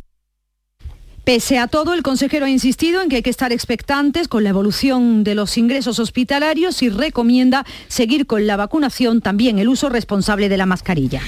Pese 1.25 1.59
a 1.59 1.67
todo, 1.67 1.95
el 1.95 2.03
consejero 2.03 2.47
ha 2.47 2.51
insistido 2.51 3.03
en 3.03 3.09
que 3.09 3.17
hay 3.17 3.23
que 3.23 3.31
estar 3.31 3.53
expectantes 3.53 4.27
con 4.27 4.43
la 4.43 4.51
evolución 4.51 5.23
de 5.23 5.35
los 5.35 5.59
ingresos 5.59 5.99
hospitalarios 5.99 6.83
y 6.83 6.89
recomienda 6.89 7.67
seguir 7.89 8.27
con 8.27 8.47
la 8.47 8.57
vacunación, 8.57 9.21
también 9.21 9.59
el 9.59 9.69
uso 9.69 9.91
responsable 9.91 10.49
de 10.49 10.57
la 10.57 10.67
mascarilla. 10.67 11.21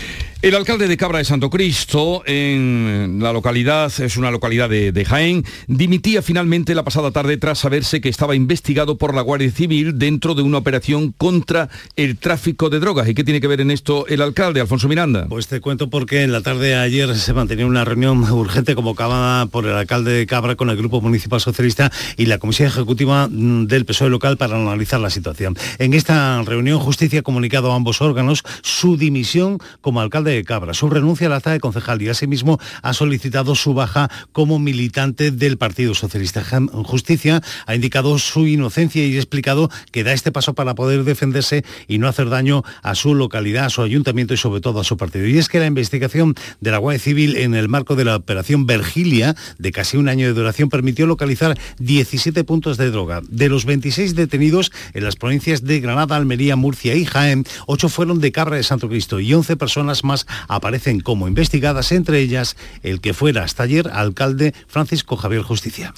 El 0.42 0.56
alcalde 0.56 0.88
de 0.88 0.96
Cabra 0.96 1.18
de 1.18 1.24
Santo 1.24 1.50
Cristo, 1.50 2.24
en 2.26 3.20
la 3.22 3.32
localidad, 3.32 3.92
es 4.00 4.16
una 4.16 4.32
localidad 4.32 4.68
de, 4.68 5.04
Jaén, 5.04 5.44
dimitía 5.68 6.20
finalmente 6.20 6.74
la 6.74 6.82
pasada 6.82 7.12
tarde 7.12 7.36
tras 7.36 7.60
saberse 7.60 8.00
que 8.00 8.08
estaba 8.08 8.34
investigado 8.34 8.98
por 8.98 9.14
la 9.14 9.22
Guardia 9.22 9.52
Civil 9.52 10.00
dentro 10.00 10.34
de 10.34 10.42
una 10.42 10.58
operación 10.58 11.12
contra 11.12 11.68
el 11.94 12.18
tráfico 12.18 12.70
de 12.70 12.80
drogas. 12.80 13.08
¿Y 13.08 13.14
qué 13.14 13.22
tiene 13.22 13.40
que 13.40 13.46
ver 13.46 13.60
en 13.60 13.70
esto 13.70 14.04
el 14.08 14.20
alcalde, 14.20 14.60
Alfonso 14.60 14.88
Miranda? 14.88 15.26
Pues 15.28 15.46
te 15.46 15.60
cuento 15.60 15.90
porque 15.90 16.22
en 16.22 16.32
la 16.32 16.40
tarde 16.40 16.70
de 16.70 16.74
ayer 16.74 17.14
se 17.14 17.32
mantenía 17.32 17.64
una 17.64 17.84
reunión 17.84 18.28
urgente 18.28 18.74
convocada 18.74 19.46
por 19.46 19.64
el 19.66 19.76
alcalde 19.76 20.10
de 20.10 20.26
Cabra 20.26 20.56
con 20.56 20.70
el 20.70 20.76
Grupo 20.76 21.00
Municipal 21.00 21.40
Socialista 21.40 21.92
y 22.16 22.26
la 22.26 22.38
Comisión 22.38 22.66
Ejecutiva 22.66 23.28
del 23.30 23.84
PSOE 23.84 24.10
local 24.10 24.38
para 24.38 24.56
analizar 24.56 24.98
la 24.98 25.10
situación. 25.10 25.56
En 25.78 25.94
esta 25.94 26.42
reunión, 26.42 26.80
Justicia 26.80 27.20
ha 27.20 27.22
comunicado 27.22 27.70
a 27.70 27.76
ambos 27.76 28.02
órganos 28.02 28.42
su 28.62 28.96
dimisión 28.96 29.58
como 29.80 30.00
alcalde 30.00 30.31
de 30.32 30.44
Cabra, 30.44 30.74
su 30.74 30.88
renuncia 30.90 31.26
al 31.26 31.34
acta 31.34 31.52
de 31.52 31.60
concejal 31.60 32.02
y 32.02 32.08
asimismo 32.08 32.58
ha 32.82 32.92
solicitado 32.92 33.54
su 33.54 33.74
baja 33.74 34.10
como 34.32 34.58
militante 34.58 35.30
del 35.30 35.58
Partido 35.58 35.94
Socialista. 35.94 36.42
Justicia 36.84 37.42
ha 37.66 37.74
indicado 37.74 38.18
su 38.18 38.46
inocencia 38.46 39.04
y 39.06 39.14
ha 39.14 39.18
explicado 39.18 39.70
que 39.90 40.04
da 40.04 40.12
este 40.12 40.32
paso 40.32 40.54
para 40.54 40.74
poder 40.74 41.04
defenderse 41.04 41.64
y 41.88 41.98
no 41.98 42.08
hacer 42.08 42.28
daño 42.28 42.62
a 42.82 42.94
su 42.94 43.14
localidad, 43.14 43.66
a 43.66 43.70
su 43.70 43.82
ayuntamiento 43.82 44.34
y 44.34 44.36
sobre 44.36 44.60
todo 44.60 44.80
a 44.80 44.84
su 44.84 44.96
partido. 44.96 45.26
Y 45.26 45.38
es 45.38 45.48
que 45.48 45.60
la 45.60 45.66
investigación 45.66 46.34
de 46.60 46.70
la 46.70 46.78
Guardia 46.78 47.00
Civil 47.00 47.36
en 47.36 47.54
el 47.54 47.68
marco 47.68 47.96
de 47.96 48.04
la 48.04 48.16
operación 48.16 48.66
Vergilia, 48.66 49.36
de 49.58 49.72
casi 49.72 49.96
un 49.96 50.08
año 50.08 50.26
de 50.26 50.32
duración, 50.32 50.68
permitió 50.68 51.06
localizar 51.06 51.58
17 51.78 52.44
puntos 52.44 52.76
de 52.76 52.90
droga. 52.90 53.20
De 53.28 53.48
los 53.48 53.64
26 53.64 54.14
detenidos 54.14 54.72
en 54.94 55.04
las 55.04 55.16
provincias 55.16 55.64
de 55.64 55.80
Granada, 55.80 56.16
Almería, 56.16 56.56
Murcia 56.56 56.94
y 56.94 57.04
Jaén, 57.04 57.44
8 57.66 57.88
fueron 57.88 58.20
de 58.20 58.32
Cabra 58.32 58.56
de 58.56 58.62
Santo 58.62 58.88
Cristo 58.88 59.20
y 59.20 59.32
11 59.32 59.56
personas 59.56 60.04
más 60.04 60.21
aparecen 60.48 61.00
como 61.00 61.28
investigadas, 61.28 61.92
entre 61.92 62.20
ellas 62.20 62.56
el 62.82 63.00
que 63.00 63.14
fuera 63.14 63.44
hasta 63.44 63.62
ayer 63.62 63.88
alcalde 63.88 64.54
Francisco 64.66 65.16
Javier 65.16 65.42
Justicia. 65.42 65.94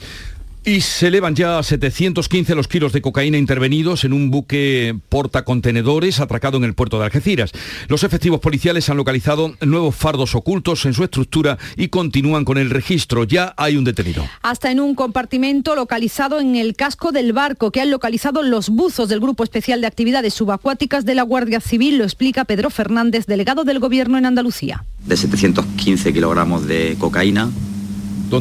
Y 0.67 0.81
se 0.81 1.09
elevan 1.09 1.35
ya 1.35 1.59
a 1.59 1.63
715 1.63 2.55
los 2.55 2.69
kilos 2.69 2.95
de 2.95 3.03
cocaína 3.03 3.37
intervenidos 3.37 4.05
en 4.05 4.15
un 4.15 4.31
buque 4.31 4.99
portacontenedores 5.11 6.21
atracado 6.21 6.57
en 6.57 6.65
el 6.65 6.73
puerto 6.73 6.99
de 6.99 7.05
Algeciras. 7.05 7.53
Los 7.89 8.03
efectivos 8.03 8.41
policiales 8.41 8.89
han 8.89 8.97
localizado 8.97 9.55
nuevos 9.61 9.95
fardos 9.95 10.35
ocultos 10.35 10.87
en 10.87 10.95
su 10.95 11.05
estructura 11.05 11.59
y 11.77 11.89
continúan 11.89 12.47
con 12.47 12.57
el 12.57 12.71
registro. 12.71 13.25
Ya 13.25 13.53
hay 13.59 13.77
un 13.77 13.85
detenido. 13.85 14.27
Hasta 14.41 14.71
en 14.71 14.81
un 14.81 14.95
compartimento 14.95 15.77
localizado 15.77 16.41
en 16.41 16.57
el 16.57 16.75
casco 16.75 17.13
del 17.13 17.35
barco 17.35 17.71
que 17.71 17.83
han 17.83 17.91
localizado 17.91 18.43
los 18.43 18.71
buzos 18.71 19.11
del 19.11 19.21
Grupo 19.21 19.45
Especial 19.45 19.83
de 19.83 19.87
Actividades 19.87 20.33
Subacuáticas 20.33 21.05
de 21.05 21.15
la 21.15 21.25
Guardia 21.25 21.61
Civil, 21.61 21.99
lo 21.99 22.05
explica 22.05 22.47
Pedro 22.47 22.71
Fernández, 22.71 23.27
delegado 23.27 23.65
del 23.65 23.81
Gobierno 23.81 24.17
en 24.17 24.25
Andalucía. 24.25 24.83
De 25.05 25.19
715 25.19 26.15
kilogramos 26.15 26.67
de 26.67 26.97
cocaína, 26.99 27.51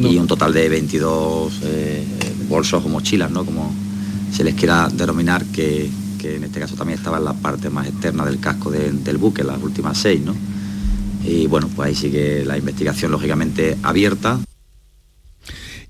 y 0.02 0.18
un 0.18 0.26
total 0.26 0.52
de 0.52 0.68
22 0.68 1.52
eh, 1.62 2.04
bolsos 2.48 2.84
o 2.84 2.88
mochilas, 2.88 3.30
¿no? 3.30 3.44
Como 3.44 3.72
se 4.32 4.44
les 4.44 4.54
quiera 4.54 4.88
denominar, 4.88 5.44
que, 5.46 5.90
que, 6.20 6.36
en 6.36 6.44
este 6.44 6.60
caso 6.60 6.74
también 6.74 6.98
estaba 6.98 7.18
en 7.18 7.24
la 7.24 7.34
parte 7.34 7.70
más 7.70 7.86
externa 7.86 8.24
del 8.24 8.40
casco 8.40 8.70
de, 8.70 8.90
del 8.90 9.18
buque, 9.18 9.44
las 9.44 9.62
últimas 9.62 9.98
seis, 9.98 10.20
¿no? 10.20 10.34
Y 11.24 11.46
bueno, 11.46 11.68
pues 11.74 11.88
ahí 11.88 11.94
sigue 11.94 12.44
la 12.44 12.58
investigación 12.58 13.12
lógicamente 13.12 13.78
abierta. 13.82 14.38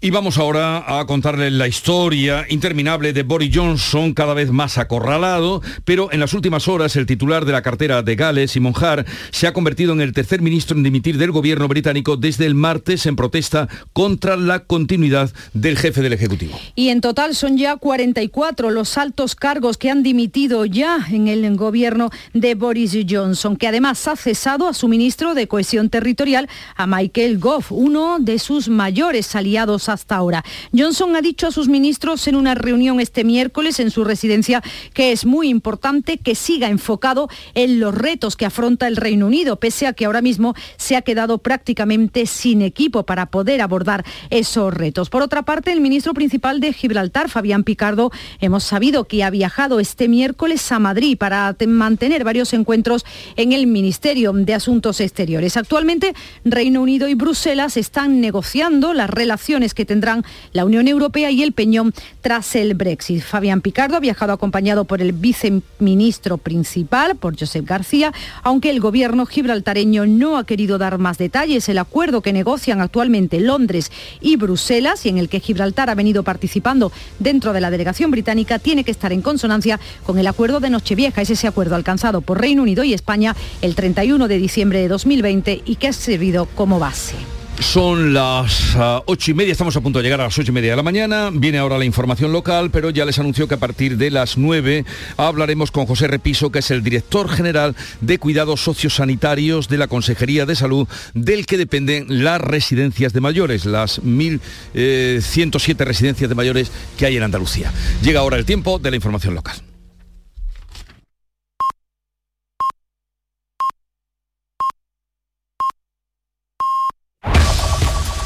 Y 0.05 0.11
vamos 0.11 0.37
ahora 0.37 1.01
a 1.01 1.07
contarles 1.07 1.51
la 1.51 1.67
historia 1.67 2.45
interminable 2.51 3.15
de 3.15 3.23
Boris 3.23 3.51
Johnson, 3.57 4.13
cada 4.13 4.35
vez 4.35 4.51
más 4.51 4.77
acorralado, 4.77 5.63
pero 5.87 6.13
en 6.13 6.21
las 6.21 6.35
últimas 6.35 6.69
horas 6.69 6.95
el 6.97 7.07
titular 7.07 7.47
de 7.47 7.53
la 7.53 7.63
cartera 7.63 8.03
de 8.03 8.15
Gales, 8.15 8.51
Simon 8.51 8.75
Hart, 8.79 9.09
se 9.31 9.47
ha 9.47 9.55
convertido 9.55 9.95
en 9.95 10.03
el 10.03 10.13
tercer 10.13 10.43
ministro 10.43 10.77
en 10.77 10.83
dimitir 10.83 11.17
del 11.17 11.31
gobierno 11.31 11.69
británico 11.69 12.19
desde 12.19 12.45
el 12.45 12.55
martes 12.55 13.07
en 13.07 13.17
protesta 13.17 13.67
contra 13.95 14.37
la 14.37 14.59
continuidad 14.59 15.33
del 15.55 15.79
jefe 15.79 16.03
del 16.03 16.13
Ejecutivo. 16.13 16.61
Y 16.75 16.91
en 16.91 17.01
total 17.01 17.35
son 17.35 17.57
ya 17.57 17.77
44 17.77 18.71
los 18.71 18.99
altos 18.99 19.35
cargos 19.35 19.79
que 19.79 19.91
han 19.91 20.03
dimitido 20.03 20.67
ya 20.67 20.99
en 21.11 21.29
el 21.29 21.57
gobierno 21.57 22.11
de 22.35 22.55
Boris 22.55 22.95
Johnson, 23.09 23.57
que 23.57 23.69
además 23.69 24.07
ha 24.07 24.17
cesado 24.17 24.69
a 24.69 24.75
su 24.75 24.87
ministro 24.87 25.33
de 25.33 25.49
Cohesión 25.49 25.89
Territorial, 25.89 26.51
a 26.77 26.87
Michael 26.87 27.39
Gove, 27.39 27.69
uno 27.71 28.19
de 28.21 28.39
sus 28.39 28.69
mayores 28.69 29.35
aliados 29.35 29.89
hasta 29.95 30.17
ahora. 30.17 30.45
Johnson 30.77 31.17
ha 31.17 31.23
dicho 31.23 31.47
a 31.47 31.53
sus 31.53 31.69
ministros 31.69 32.29
en 32.29 32.37
una 32.37 32.55
reunión 32.55 33.01
este 33.01 33.25
miércoles 33.25 33.81
en 33.81 33.91
su 33.91 34.05
residencia 34.05 34.63
que 34.93 35.13
es 35.13 35.25
muy 35.25 35.49
importante 35.49 36.19
que 36.19 36.35
siga 36.35 36.69
enfocado 36.69 37.29
en 37.55 37.81
los 37.81 37.95
retos 37.95 38.37
que 38.37 38.47
afronta 38.47 38.87
el 38.87 38.97
Reino 38.97 39.27
Unido, 39.27 39.57
pese 39.57 39.87
a 39.87 39.93
que 39.93 40.05
ahora 40.05 40.21
mismo 40.21 40.55
se 40.77 40.97
ha 40.97 41.03
quedado 41.03 41.39
prácticamente 41.39 42.27
sin 42.27 42.63
equipo 42.63 43.05
para 43.05 43.27
poder 43.27 43.61
abordar 43.61 44.05
esos 44.31 44.73
retos. 44.73 45.11
Por 45.11 45.23
otra 45.23 45.43
parte, 45.43 45.73
el 45.73 45.81
ministro 45.81 46.15
principal 46.15 46.61
de 46.61 46.73
Gibraltar, 46.73 47.29
Fabián 47.29 47.65
Picardo, 47.65 48.11
hemos 48.41 48.65
sabido 48.65 49.05
que 49.05 49.25
ha 49.25 49.31
viajado 49.31 49.81
este 49.81 50.09
miércoles 50.09 50.71
a 50.73 50.79
Madrid 50.79 51.17
para 51.17 51.57
mantener 51.67 52.25
varios 52.25 52.53
encuentros 52.53 53.05
en 53.37 53.53
el 53.53 53.67
Ministerio 53.67 54.33
de 54.33 54.55
Asuntos 54.55 55.01
Exteriores. 55.01 55.57
Actualmente, 55.57 56.15
Reino 56.45 56.83
Unido 56.83 57.09
y 57.09 57.15
Bruselas 57.15 57.77
están 57.77 58.21
negociando 58.21 58.95
las 58.95 59.11
relaciones 59.11 59.74
que 59.75 59.85
tendrán 59.85 60.25
la 60.53 60.65
Unión 60.65 60.89
Europea 60.89 61.31
y 61.31 61.43
el 61.43 61.53
Peñón 61.53 61.93
tras 62.21 62.57
el 62.57 62.75
Brexit. 62.75 63.23
Fabián 63.23 63.61
Picardo 63.61 63.97
ha 63.97 64.01
viajado 64.01 64.33
acompañado 64.33 64.85
por 64.85 65.03
el 65.03 65.13
viceministro 65.13 66.39
principal, 66.39 67.17
por 67.17 67.39
Josep 67.39 67.67
García, 67.67 68.13
aunque 68.43 68.71
el 68.71 68.81
gobierno 68.81 69.27
gibraltareño 69.27 70.07
no 70.07 70.37
ha 70.37 70.45
querido 70.45 70.79
dar 70.79 70.99
más 70.99 71.19
detalles. 71.19 71.69
El 71.69 71.79
acuerdo 71.79 72.21
que 72.21 72.33
negocian 72.33 72.81
actualmente 72.81 73.41
Londres 73.41 73.91
y 74.21 74.37
Bruselas 74.37 75.05
y 75.07 75.09
en 75.09 75.19
el 75.19 75.29
que 75.29 75.41
Gibraltar 75.41 75.91
ha 75.91 75.95
venido 75.95 76.23
participando 76.23 76.93
dentro 77.19 77.53
de 77.53 77.61
la 77.61 77.71
delegación 77.71 78.11
británica 78.11 78.59
tiene 78.59 78.85
que 78.85 78.91
estar 78.91 79.13
en 79.13 79.23
consonancia 79.23 79.81
con 80.05 80.19
el 80.19 80.27
acuerdo 80.27 80.61
de 80.61 80.71
Nochevieja. 80.71 81.23
Es 81.23 81.31
ese 81.31 81.47
acuerdo 81.47 81.75
alcanzado 81.75 82.21
por 82.21 82.41
Reino 82.41 82.63
Unido 82.63 82.85
y 82.85 82.95
España 82.95 83.37
el 83.63 83.75
31 83.75 84.29
de 84.29 84.39
diciembre 84.39 84.81
de 84.81 84.89
2020 84.89 85.63
y 85.65 85.77
que 85.77 85.89
ha 85.89 85.93
servido 85.93 86.47
como 86.55 86.79
base. 86.79 87.17
Son 87.61 88.13
las 88.13 88.75
ah, 88.77 89.03
ocho 89.07 89.31
y 89.31 89.35
media, 89.35 89.53
estamos 89.53 89.77
a 89.77 89.81
punto 89.81 89.99
de 89.99 90.03
llegar 90.03 90.21
a 90.21 90.25
las 90.25 90.39
ocho 90.39 90.51
y 90.51 90.55
media 90.55 90.71
de 90.71 90.77
la 90.77 90.83
mañana. 90.83 91.31
Viene 91.33 91.59
ahora 91.59 91.79
la 91.79 91.85
información 91.85 92.33
local, 92.33 92.71
pero 92.71 92.91
ya 92.91 93.05
les 93.05 93.19
anunció 93.19 93.47
que 93.49 93.55
a 93.55 93.59
partir 93.59 93.97
de 93.97 94.11
las 94.11 94.37
nueve 94.37 94.85
hablaremos 95.17 95.71
con 95.71 95.87
José 95.87 96.09
Repiso, 96.09 96.51
que 96.51 96.59
es 96.59 96.71
el 96.71 96.83
director 96.83 97.29
general 97.29 97.77
de 98.01 98.19
Cuidados 98.19 98.61
Sociosanitarios 98.61 99.69
de 99.69 99.79
la 99.79 99.87
Consejería 99.87 100.47
de 100.47 100.57
Salud, 100.57 100.89
del 101.15 101.47
que 101.47 101.57
dependen 101.57 102.25
las 102.25 102.41
residencias 102.41 103.13
de 103.13 103.21
mayores, 103.21 103.67
las 103.67 104.03
1.107 104.03 105.77
residencias 105.79 106.29
de 106.29 106.35
mayores 106.35 106.73
que 106.99 107.07
hay 107.07 107.17
en 107.17 107.23
Andalucía. 107.23 107.73
Llega 108.03 108.21
ahora 108.21 108.37
el 108.37 108.45
tiempo 108.45 108.79
de 108.79 108.91
la 108.91 108.97
información 108.97 109.35
local. 109.35 109.74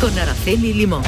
Con 0.00 0.16
Araceli 0.16 0.74
Limón. 0.74 1.02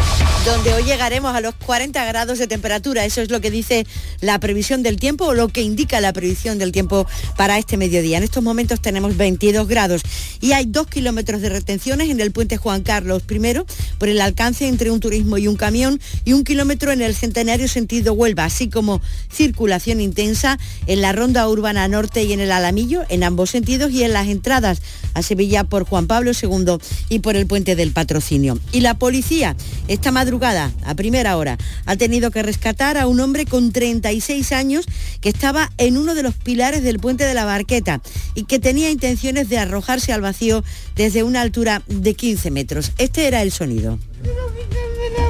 Donde 0.45 0.75
hoy 0.75 0.83
llegaremos 0.83 1.35
a 1.35 1.41
los 1.41 1.55
40 1.55 2.05
grados 2.07 2.39
de 2.39 2.49
temperatura. 2.49 3.05
Eso 3.05 3.21
es 3.21 3.31
lo 3.31 3.41
que 3.41 3.51
dice 3.51 3.87
la 4.21 4.41
previsión 4.41 4.83
del 4.83 4.97
tiempo 4.97 5.27
o 5.27 5.35
lo 5.35 5.49
que 5.49 5.63
indica 5.63 6.01
la 6.01 6.13
previsión 6.13 6.59
del 6.59 6.73
tiempo 6.73 7.07
para 7.37 7.59
este 7.59 7.77
mediodía. 7.77 8.19
En 8.19 8.25
estos 8.25 8.43
momentos 8.43 8.81
tenemos 8.81 9.17
22 9.17 9.69
grados 9.69 10.03
y 10.41 10.53
hay 10.53 10.65
dos 10.65 10.89
kilómetros 10.89 11.41
de 11.41 11.51
retenciones 11.51 12.11
en 12.11 12.21
el 12.21 12.33
puente 12.33 12.57
Juan 12.57 12.83
Carlos 12.83 13.23
I 13.31 13.39
por 13.99 14.09
el 14.09 14.21
alcance 14.21 14.67
entre 14.67 14.91
un 14.91 14.99
turismo 14.99 15.39
y 15.39 15.47
un 15.47 15.57
camión 15.57 16.01
y 16.25 16.33
un 16.33 16.43
kilómetro 16.43 16.91
en 16.91 17.03
el 17.03 17.15
centenario 17.15 17.69
sentido 17.69 18.15
Huelva, 18.15 18.47
así 18.47 18.69
como 18.69 19.01
circulación 19.31 20.01
intensa 20.01 20.59
en 20.87 21.01
la 21.01 21.13
ronda 21.13 21.49
urbana 21.49 21.87
norte 21.87 22.25
y 22.25 22.33
en 22.33 22.41
el 22.41 22.51
Alamillo, 22.51 23.03
en 23.09 23.23
ambos 23.23 23.51
sentidos 23.51 23.93
y 23.93 24.03
en 24.03 24.15
las 24.15 24.29
entradas 24.29 24.83
a 25.15 25.23
Sevilla 25.23 25.65
por 25.65 25.85
Juan 25.85 26.07
Pablo 26.07 26.33
II 26.41 26.79
y 27.09 27.21
por 27.21 27.37
el 27.37 27.47
puente 27.47 27.77
del 27.77 27.93
patrocinio. 27.93 28.59
Y 28.81 28.83
la 28.83 28.95
policía, 28.95 29.57
esta 29.89 30.11
madrugada, 30.11 30.73
a 30.87 30.95
primera 30.95 31.37
hora, 31.37 31.59
ha 31.85 31.97
tenido 31.97 32.31
que 32.31 32.43
rescatar 32.43 32.97
a 32.97 33.07
un 33.07 33.21
hombre 33.21 33.45
con 33.45 33.73
36 33.73 34.53
años 34.53 34.87
que 35.21 35.29
estaba 35.29 35.71
en 35.77 35.99
uno 35.99 36.15
de 36.15 36.23
los 36.23 36.35
pilares 36.35 36.83
del 36.83 36.99
puente 36.99 37.25
de 37.25 37.35
la 37.35 37.45
Barqueta 37.45 38.01
y 38.35 38.45
que 38.45 38.59
tenía 38.59 38.91
intenciones 38.91 39.51
de 39.51 39.59
arrojarse 39.59 40.15
al 40.15 40.23
vacío 40.23 40.65
desde 40.97 41.25
una 41.25 41.43
altura 41.43 41.83
de 41.89 42.15
15 42.15 42.51
metros. 42.53 42.93
Este 42.97 43.27
era 43.27 43.43
el 43.43 43.53
sonido. 43.53 43.99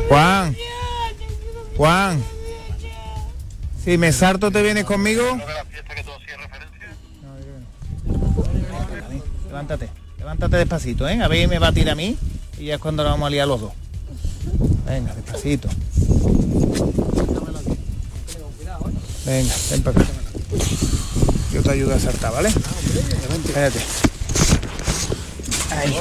Juan, 0.08 0.56
Juan, 1.76 2.22
si 3.84 3.98
me 3.98 4.12
sarto 4.12 4.52
te 4.52 4.62
vienes 4.62 4.84
conmigo. 4.84 5.24
Levántate, 9.48 9.88
levántate 10.20 10.56
despacito, 10.56 11.08
¿eh? 11.08 11.20
A 11.20 11.26
ver, 11.26 11.48
me 11.48 11.58
va 11.58 11.66
a 11.66 11.72
tirar 11.72 11.94
a 11.94 11.96
mí 11.96 12.16
y 12.60 12.66
ya 12.66 12.74
es 12.74 12.80
cuando 12.80 13.02
nos 13.02 13.12
vamos 13.12 13.26
a 13.26 13.30
liar 13.30 13.48
los 13.48 13.60
dos. 13.60 13.72
Venga, 14.86 15.14
despacito. 15.14 15.68
Venga, 19.24 19.54
ven 19.70 19.82
para 19.82 20.00
acá. 20.00 20.10
Yo 21.52 21.62
te 21.62 21.70
ayudo 21.70 21.94
a 21.94 21.98
saltar, 21.98 22.32
¿vale? 22.32 22.48
Espérate. 22.48 23.80
Ahí. 25.70 25.96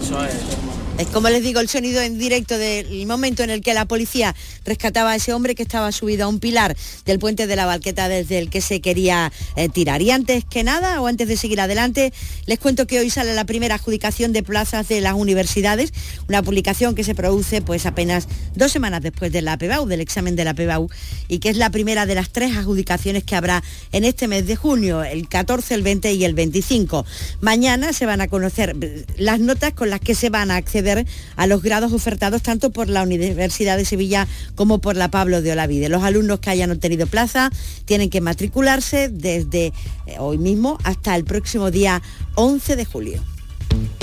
Eso 0.00 0.24
es. 0.24 0.77
Es 0.98 1.06
como 1.06 1.28
les 1.28 1.44
digo 1.44 1.60
el 1.60 1.68
sonido 1.68 2.02
en 2.02 2.18
directo 2.18 2.58
del 2.58 3.06
momento 3.06 3.44
en 3.44 3.50
el 3.50 3.60
que 3.60 3.72
la 3.72 3.84
policía 3.84 4.34
rescataba 4.64 5.12
a 5.12 5.14
ese 5.16 5.32
hombre 5.32 5.54
que 5.54 5.62
estaba 5.62 5.92
subido 5.92 6.24
a 6.24 6.28
un 6.28 6.40
pilar 6.40 6.76
del 7.06 7.20
puente 7.20 7.46
de 7.46 7.54
la 7.54 7.66
Balqueta 7.66 8.08
desde 8.08 8.40
el 8.40 8.50
que 8.50 8.60
se 8.60 8.80
quería 8.80 9.30
eh, 9.54 9.68
tirar. 9.68 10.02
Y 10.02 10.10
antes 10.10 10.44
que 10.44 10.64
nada, 10.64 11.00
o 11.00 11.06
antes 11.06 11.28
de 11.28 11.36
seguir 11.36 11.60
adelante, 11.60 12.12
les 12.46 12.58
cuento 12.58 12.88
que 12.88 12.98
hoy 12.98 13.10
sale 13.10 13.32
la 13.34 13.44
primera 13.44 13.76
adjudicación 13.76 14.32
de 14.32 14.42
plazas 14.42 14.88
de 14.88 15.00
las 15.00 15.12
universidades, 15.12 15.92
una 16.28 16.42
publicación 16.42 16.96
que 16.96 17.04
se 17.04 17.14
produce 17.14 17.62
pues 17.62 17.86
apenas 17.86 18.26
dos 18.56 18.72
semanas 18.72 19.00
después 19.00 19.30
de 19.30 19.40
la 19.40 19.56
PBAU, 19.56 19.86
del 19.86 20.00
examen 20.00 20.34
de 20.34 20.44
la 20.44 20.54
PBAU, 20.54 20.88
y 21.28 21.38
que 21.38 21.50
es 21.50 21.56
la 21.58 21.70
primera 21.70 22.06
de 22.06 22.16
las 22.16 22.30
tres 22.30 22.56
adjudicaciones 22.56 23.22
que 23.22 23.36
habrá 23.36 23.62
en 23.92 24.04
este 24.04 24.26
mes 24.26 24.48
de 24.48 24.56
junio, 24.56 25.04
el 25.04 25.28
14, 25.28 25.76
el 25.76 25.82
20 25.82 26.12
y 26.14 26.24
el 26.24 26.34
25. 26.34 27.06
Mañana 27.40 27.92
se 27.92 28.04
van 28.04 28.20
a 28.20 28.26
conocer 28.26 28.74
las 29.16 29.38
notas 29.38 29.74
con 29.74 29.90
las 29.90 30.00
que 30.00 30.16
se 30.16 30.28
van 30.28 30.50
a 30.50 30.56
acceder 30.56 30.87
a 31.36 31.46
los 31.46 31.62
grados 31.62 31.92
ofertados 31.92 32.42
tanto 32.42 32.70
por 32.70 32.88
la 32.88 33.02
Universidad 33.02 33.76
de 33.76 33.84
Sevilla 33.84 34.26
como 34.54 34.78
por 34.78 34.96
la 34.96 35.10
Pablo 35.10 35.42
de 35.42 35.52
Olavide. 35.52 35.88
Los 35.88 36.02
alumnos 36.02 36.40
que 36.40 36.50
hayan 36.50 36.70
obtenido 36.70 37.06
plaza 37.06 37.50
tienen 37.84 38.10
que 38.10 38.20
matricularse 38.20 39.08
desde 39.08 39.72
eh, 40.06 40.16
hoy 40.18 40.38
mismo 40.38 40.78
hasta 40.84 41.14
el 41.16 41.24
próximo 41.24 41.70
día 41.70 42.02
11 42.34 42.76
de 42.76 42.84
julio. 42.84 43.22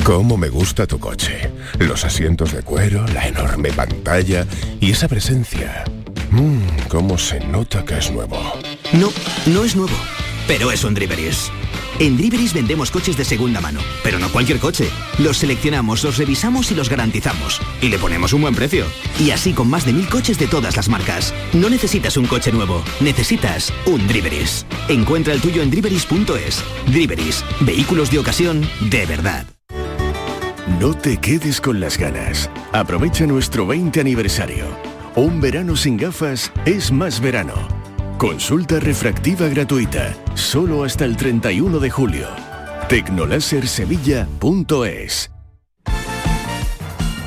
¿Cómo 0.04 0.38
me 0.38 0.50
gusta 0.50 0.86
tu 0.86 1.00
coche? 1.00 1.50
Los 1.80 2.06
asientos 2.06 2.54
de 2.54 2.62
cuero, 2.62 3.08
la 3.08 3.28
enorme 3.28 3.72
pantalla 3.72 4.46
y 4.80 4.92
esa 4.92 5.08
presencia. 5.08 5.84
Mmm, 6.30 6.88
cómo 6.90 7.18
se 7.18 7.40
nota 7.40 7.84
que 7.84 7.98
es 7.98 8.12
nuevo. 8.12 8.38
No, 8.94 9.12
no 9.48 9.64
es 9.64 9.76
nuevo, 9.76 9.96
pero 10.48 10.72
es 10.72 10.84
un 10.84 10.94
Driveris. 10.94 11.50
En 11.98 12.18
Driveris 12.18 12.54
vendemos 12.54 12.92
coches 12.92 13.16
de 13.16 13.24
segunda 13.24 13.62
mano, 13.62 13.80
pero 14.04 14.20
no 14.20 14.30
cualquier 14.30 14.60
coche. 14.60 14.90
Los 15.18 15.38
seleccionamos, 15.38 16.04
los 16.04 16.18
revisamos 16.18 16.70
y 16.72 16.76
los 16.76 16.90
garantizamos. 16.90 17.62
Y 17.82 17.88
le 17.88 17.98
ponemos 17.98 18.34
un 18.34 18.42
buen 18.42 18.54
precio. 18.54 18.86
Y 19.18 19.32
así 19.32 19.54
con 19.54 19.70
más 19.70 19.86
de 19.86 19.94
mil 19.94 20.10
coches 20.10 20.38
de 20.38 20.48
todas 20.48 20.76
las 20.76 20.90
marcas. 20.90 21.34
No 21.54 21.70
necesitas 21.70 22.18
un 22.18 22.26
coche 22.28 22.52
nuevo, 22.52 22.84
necesitas 23.00 23.72
un 23.86 24.06
Driveris. 24.08 24.66
Encuentra 24.90 25.34
el 25.34 25.40
tuyo 25.40 25.62
en 25.62 25.72
driveris.es. 25.72 26.64
Driveris, 26.88 27.46
vehículos 27.62 28.12
de 28.12 28.20
ocasión 28.20 28.70
de 28.82 29.06
verdad. 29.06 29.46
No 30.80 30.94
te 30.94 31.18
quedes 31.18 31.62
con 31.62 31.80
las 31.80 31.98
ganas. 31.98 32.50
Aprovecha 32.74 33.26
nuestro 33.26 33.66
20 33.68 34.02
aniversario. 34.02 34.66
Un 35.16 35.40
verano 35.40 35.78
sin 35.78 35.96
gafas 35.96 36.52
es 36.66 36.92
más 36.92 37.22
verano. 37.22 37.85
Consulta 38.18 38.80
refractiva 38.80 39.50
gratuita, 39.50 40.16
solo 40.36 40.86
hasta 40.86 41.04
el 41.04 41.18
31 41.18 41.80
de 41.80 41.90
julio. 41.90 42.30
Tecnolasersevilla.es 42.88 45.35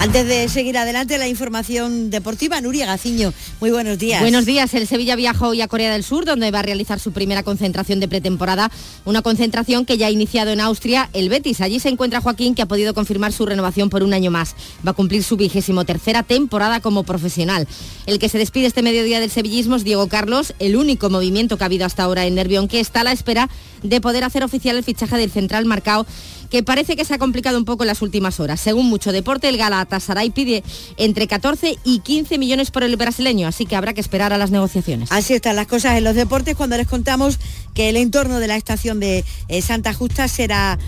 Antes 0.01 0.29
de 0.29 0.49
seguir 0.49 0.79
adelante 0.79 1.19
la 1.19 1.27
información 1.27 2.09
deportiva, 2.11 2.61
Nuria 2.61 2.87
Gaciño, 2.87 3.33
muy 3.61 3.73
buenos 3.73 3.99
días. 3.99 4.21
Buenos 4.21 4.47
días, 4.47 4.73
el 4.75 4.87
Sevilla 4.87 5.17
viajó 5.17 5.49
hoy 5.49 5.61
a 5.61 5.67
Corea 5.67 5.93
del 5.93 6.05
Sur, 6.05 6.25
donde 6.25 6.53
va 6.53 6.61
a 6.61 6.63
realizar 6.63 7.01
su 7.01 7.11
primera 7.11 7.43
concentración 7.43 7.99
de 7.99 8.07
pretemporada, 8.07 8.71
una 9.05 9.23
concentración 9.23 9.85
que 9.85 9.99
ya 9.99 10.07
ha 10.07 10.11
iniciado 10.11 10.53
en 10.53 10.61
Austria 10.61 11.11
el 11.15 11.29
Betis. 11.29 11.61
Allí 11.61 11.81
se 11.81 11.89
encuentra 11.89 12.21
Joaquín, 12.21 12.55
que 12.55 12.63
ha 12.63 12.67
podido 12.67 12.95
confirmar 12.95 13.33
su 13.33 13.45
renovación 13.45 13.91
por 13.91 14.05
un 14.05 14.15
año 14.15 14.31
más. 14.31 14.55
Va 14.87 14.93
a 14.93 14.95
cumplir 14.95 15.25
su 15.25 15.37
vigésimo 15.37 15.85
tercera 15.85 16.23
temporada 16.23 16.79
como 16.79 17.03
profesional. 17.03 17.67
El 18.07 18.21
que 18.21 18.29
se 18.29 18.39
despide 18.39 18.67
este 18.67 18.83
mediodía 18.83 19.19
del 19.19 19.33
sevillismo 19.33 19.75
es 19.75 19.83
Diego 19.83 20.07
Carlos, 20.07 20.55
el 20.61 20.77
único 20.77 21.11
movimiento 21.11 21.59
que 21.59 21.65
ha 21.65 21.67
habido 21.67 21.87
hasta 21.87 22.05
ahora 22.05 22.25
en 22.25 22.37
Nervión, 22.37 22.69
que 22.69 22.79
está 22.79 23.01
a 23.01 23.05
la 23.05 23.13
espera 23.13 23.51
de 23.83 24.01
poder 24.01 24.23
hacer 24.23 24.45
oficial 24.45 24.77
el 24.77 24.85
fichaje 24.85 25.17
del 25.17 25.31
central 25.31 25.65
marcado 25.65 26.07
que 26.51 26.63
parece 26.63 26.97
que 26.97 27.05
se 27.05 27.15
ha 27.15 27.19
complicado 27.19 27.59
un 27.59 27.65
poco 27.65 27.85
en 27.85 27.89
las 27.89 28.03
últimas 28.03 28.41
horas. 28.41 28.61
Según 28.61 28.87
mucho 28.87 29.13
deporte, 29.13 29.49
el 29.49 29.57
Galatasaray 29.57 30.31
pide 30.31 30.63
entre 30.97 31.27
14 31.27 31.79
y 31.85 32.01
15 32.01 32.39
millones 32.39 32.71
por 32.71 32.83
el 32.83 32.97
brasileño, 32.97 33.49
así 33.49 33.67
que 33.67 33.77
habrá 33.77 33.95
que 33.95 34.01
esperar 34.01 34.33
a 34.33 34.39
las 34.39 34.51
negociaciones. 34.51 35.11
Así 35.13 35.35
están 35.35 35.57
las 35.57 35.67
cosas 35.67 35.97
en 35.97 36.05
los 36.05 36.15
deportes 36.15 36.57
cuando 36.57 36.77
les 36.77 36.87
contamos 36.87 37.39
que 37.75 37.89
el 37.89 37.97
entorno 37.97 38.41
de 38.41 38.49
la 38.49 38.57
estación 38.57 39.01
de 39.01 39.25
eh, 39.49 39.63
Santa 39.63 39.93
Justa 39.95 40.29
será 40.29 40.79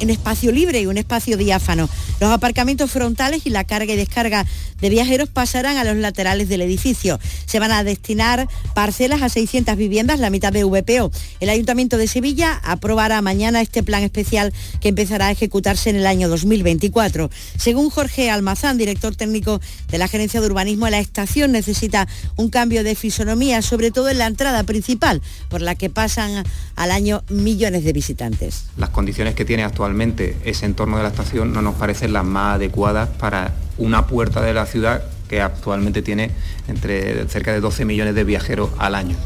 en 0.00 0.10
espacio 0.10 0.52
libre 0.52 0.80
y 0.80 0.86
un 0.86 0.98
espacio 0.98 1.36
diáfano. 1.36 1.88
Los 2.20 2.30
aparcamientos 2.30 2.90
frontales 2.90 3.46
y 3.46 3.50
la 3.50 3.64
carga 3.64 3.92
y 3.92 3.96
descarga 3.96 4.46
de 4.80 4.90
viajeros 4.90 5.28
pasarán 5.28 5.76
a 5.76 5.84
los 5.84 5.96
laterales 5.96 6.48
del 6.48 6.62
edificio. 6.62 7.18
Se 7.46 7.58
van 7.58 7.72
a 7.72 7.84
destinar 7.84 8.48
parcelas 8.74 9.22
a 9.22 9.28
600 9.28 9.76
viviendas, 9.76 10.20
la 10.20 10.30
mitad 10.30 10.52
de 10.52 10.64
VPO. 10.64 11.10
El 11.40 11.50
Ayuntamiento 11.50 11.96
de 11.96 12.08
Sevilla 12.08 12.60
aprobará 12.64 13.22
mañana 13.22 13.60
este 13.60 13.82
plan 13.82 14.02
especial 14.02 14.52
que 14.80 14.88
empezará 14.88 15.28
a 15.28 15.30
ejecutarse 15.30 15.90
en 15.90 15.96
el 15.96 16.06
año 16.06 16.28
2024. 16.28 17.30
Según 17.56 17.90
Jorge 17.90 18.30
Almazán, 18.30 18.78
director 18.78 19.14
técnico 19.14 19.60
de 19.90 19.98
la 19.98 20.08
Gerencia 20.08 20.40
de 20.40 20.46
Urbanismo, 20.46 20.88
la 20.88 20.98
estación 20.98 21.52
necesita 21.52 22.08
un 22.36 22.50
cambio 22.50 22.84
de 22.84 22.94
fisonomía, 22.94 23.62
sobre 23.62 23.90
todo 23.90 24.08
en 24.08 24.18
la 24.18 24.26
entrada 24.26 24.64
principal, 24.64 25.22
por 25.48 25.62
la 25.62 25.74
que 25.74 25.90
pasan 25.90 26.44
al 26.76 26.90
año 26.90 27.22
millones 27.28 27.84
de 27.84 27.92
visitantes. 27.92 28.66
Las 28.76 28.90
condiciones 28.90 29.34
que 29.34 29.44
tiene 29.44 29.64
actualmente 29.64 30.36
ese 30.44 30.66
entorno 30.66 30.96
de 30.96 31.04
la 31.04 31.08
estación 31.10 31.52
no 31.52 31.62
nos 31.62 31.74
parecen 31.74 32.12
las 32.12 32.24
más 32.24 32.56
adecuadas 32.56 33.08
para 33.08 33.54
una 33.78 34.06
puerta 34.06 34.40
de 34.42 34.54
la 34.54 34.66
ciudad 34.66 35.02
que 35.32 35.40
actualmente 35.40 36.02
tiene 36.02 36.30
entre 36.68 37.26
cerca 37.26 37.54
de 37.54 37.60
12 37.60 37.86
millones 37.86 38.14
de 38.14 38.22
viajeros 38.22 38.68
al 38.76 38.94
año. 38.94 39.16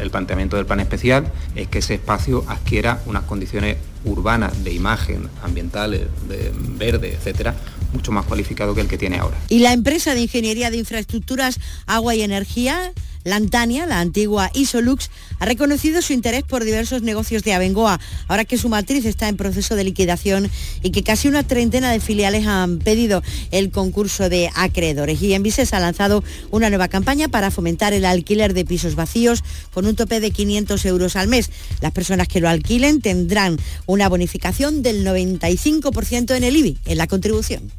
El 0.00 0.10
planteamiento 0.10 0.56
del 0.56 0.64
plan 0.64 0.80
especial 0.80 1.30
es 1.54 1.68
que 1.68 1.80
ese 1.80 1.92
espacio 1.92 2.46
adquiera 2.48 3.02
unas 3.04 3.24
condiciones 3.24 3.76
urbanas 4.06 4.64
de 4.64 4.72
imagen, 4.72 5.28
ambientales, 5.42 6.06
de 6.30 6.50
verde, 6.78 7.12
etcétera, 7.12 7.54
mucho 7.92 8.10
más 8.10 8.24
cualificado 8.24 8.74
que 8.74 8.80
el 8.80 8.88
que 8.88 8.96
tiene 8.96 9.18
ahora. 9.18 9.36
Y 9.50 9.58
la 9.58 9.74
empresa 9.74 10.14
de 10.14 10.22
ingeniería 10.22 10.70
de 10.70 10.78
infraestructuras, 10.78 11.60
agua 11.84 12.14
y 12.14 12.22
energía 12.22 12.92
Lantania, 13.24 13.86
la 13.86 14.00
antigua 14.00 14.50
Isolux, 14.54 15.10
ha 15.38 15.44
reconocido 15.44 16.02
su 16.02 16.12
interés 16.12 16.42
por 16.42 16.64
diversos 16.64 17.02
negocios 17.02 17.42
de 17.42 17.54
Abengoa, 17.54 18.00
ahora 18.28 18.44
que 18.44 18.58
su 18.58 18.68
matriz 18.68 19.04
está 19.04 19.28
en 19.28 19.36
proceso 19.36 19.74
de 19.74 19.84
liquidación 19.84 20.50
y 20.82 20.90
que 20.90 21.02
casi 21.02 21.28
una 21.28 21.42
treintena 21.42 21.90
de 21.90 22.00
filiales 22.00 22.46
han 22.46 22.78
pedido 22.78 23.22
el 23.50 23.70
concurso 23.70 24.28
de 24.28 24.50
acreedores. 24.54 25.20
Y 25.22 25.34
Envises 25.34 25.72
ha 25.72 25.80
lanzado 25.80 26.24
una 26.50 26.68
nueva 26.68 26.88
campaña 26.88 27.28
para 27.28 27.50
fomentar 27.50 27.92
el 27.92 28.04
alquiler 28.04 28.54
de 28.54 28.64
pisos 28.64 28.94
vacíos 28.94 29.42
con 29.72 29.86
un 29.86 29.96
tope 29.96 30.20
de 30.20 30.30
500 30.30 30.84
euros 30.86 31.16
al 31.16 31.28
mes. 31.28 31.50
Las 31.80 31.92
personas 31.92 32.28
que 32.28 32.40
lo 32.40 32.48
alquilen 32.48 33.00
tendrán 33.00 33.58
una 33.86 34.08
bonificación 34.08 34.82
del 34.82 35.06
95% 35.06 36.36
en 36.36 36.44
el 36.44 36.56
IBI, 36.56 36.78
en 36.86 36.98
la 36.98 37.06
contribución. 37.06 37.70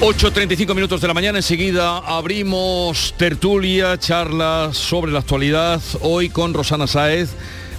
8.35 0.00 0.74
minutos 0.74 1.00
de 1.00 1.08
la 1.08 1.14
mañana, 1.14 1.38
enseguida 1.38 1.96
abrimos 1.98 3.14
tertulia, 3.16 3.98
charla 3.98 4.68
sobre 4.72 5.10
la 5.10 5.20
actualidad, 5.20 5.80
hoy 6.02 6.28
con 6.28 6.52
Rosana 6.52 6.86
Saez, 6.86 7.30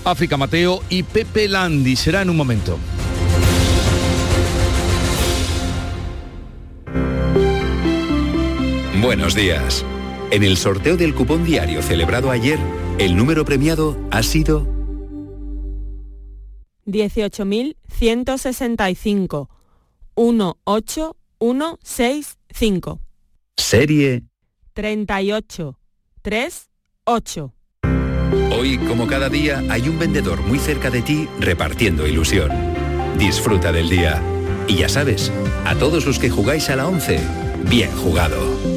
África 0.03 0.35
Mateo 0.35 0.81
y 0.89 1.03
Pepe 1.03 1.47
Landi. 1.47 1.95
Será 1.95 2.23
en 2.23 2.31
un 2.31 2.37
momento. 2.37 2.79
Buenos 8.99 9.35
días. 9.35 9.85
En 10.31 10.43
el 10.43 10.57
sorteo 10.57 10.97
del 10.97 11.13
cupón 11.13 11.43
diario 11.43 11.83
celebrado 11.83 12.31
ayer, 12.31 12.57
el 12.97 13.15
número 13.15 13.45
premiado 13.45 13.95
ha 14.09 14.23
sido 14.23 14.65
18.165 16.87 19.49
18 20.15 21.15
165. 21.39 22.99
Serie 23.55 24.23
38 24.73 25.79
38. 26.21 27.53
Hoy, 28.51 28.77
como 28.79 29.07
cada 29.07 29.29
día, 29.29 29.63
hay 29.69 29.87
un 29.87 29.97
vendedor 29.97 30.41
muy 30.41 30.59
cerca 30.59 30.89
de 30.89 31.01
ti 31.01 31.27
repartiendo 31.39 32.07
ilusión. 32.07 32.51
Disfruta 33.17 33.71
del 33.71 33.89
día. 33.89 34.21
Y 34.67 34.77
ya 34.77 34.89
sabes, 34.89 35.31
a 35.65 35.75
todos 35.75 36.05
los 36.05 36.19
que 36.19 36.29
jugáis 36.29 36.69
a 36.69 36.75
la 36.75 36.87
11, 36.87 37.19
bien 37.69 37.91
jugado. 37.91 38.76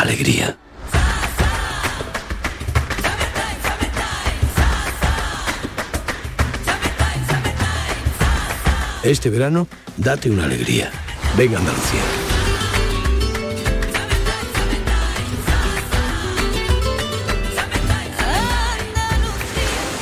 Alegría. 0.00 0.56
Este 9.02 9.30
verano, 9.30 9.68
date 9.96 10.30
una 10.30 10.44
alegría. 10.44 10.90
Venga 11.36 11.58
Andalucía. 11.58 12.00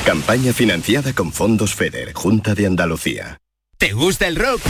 Campaña 0.06 0.52
financiada 0.52 1.12
con 1.12 1.32
fondos 1.32 1.74
FEDER, 1.74 2.12
Junta 2.14 2.54
de 2.54 2.66
Andalucía. 2.66 3.38
¿Te 3.78 3.92
gusta 3.92 4.26
el 4.26 4.36
rock? 4.36 4.60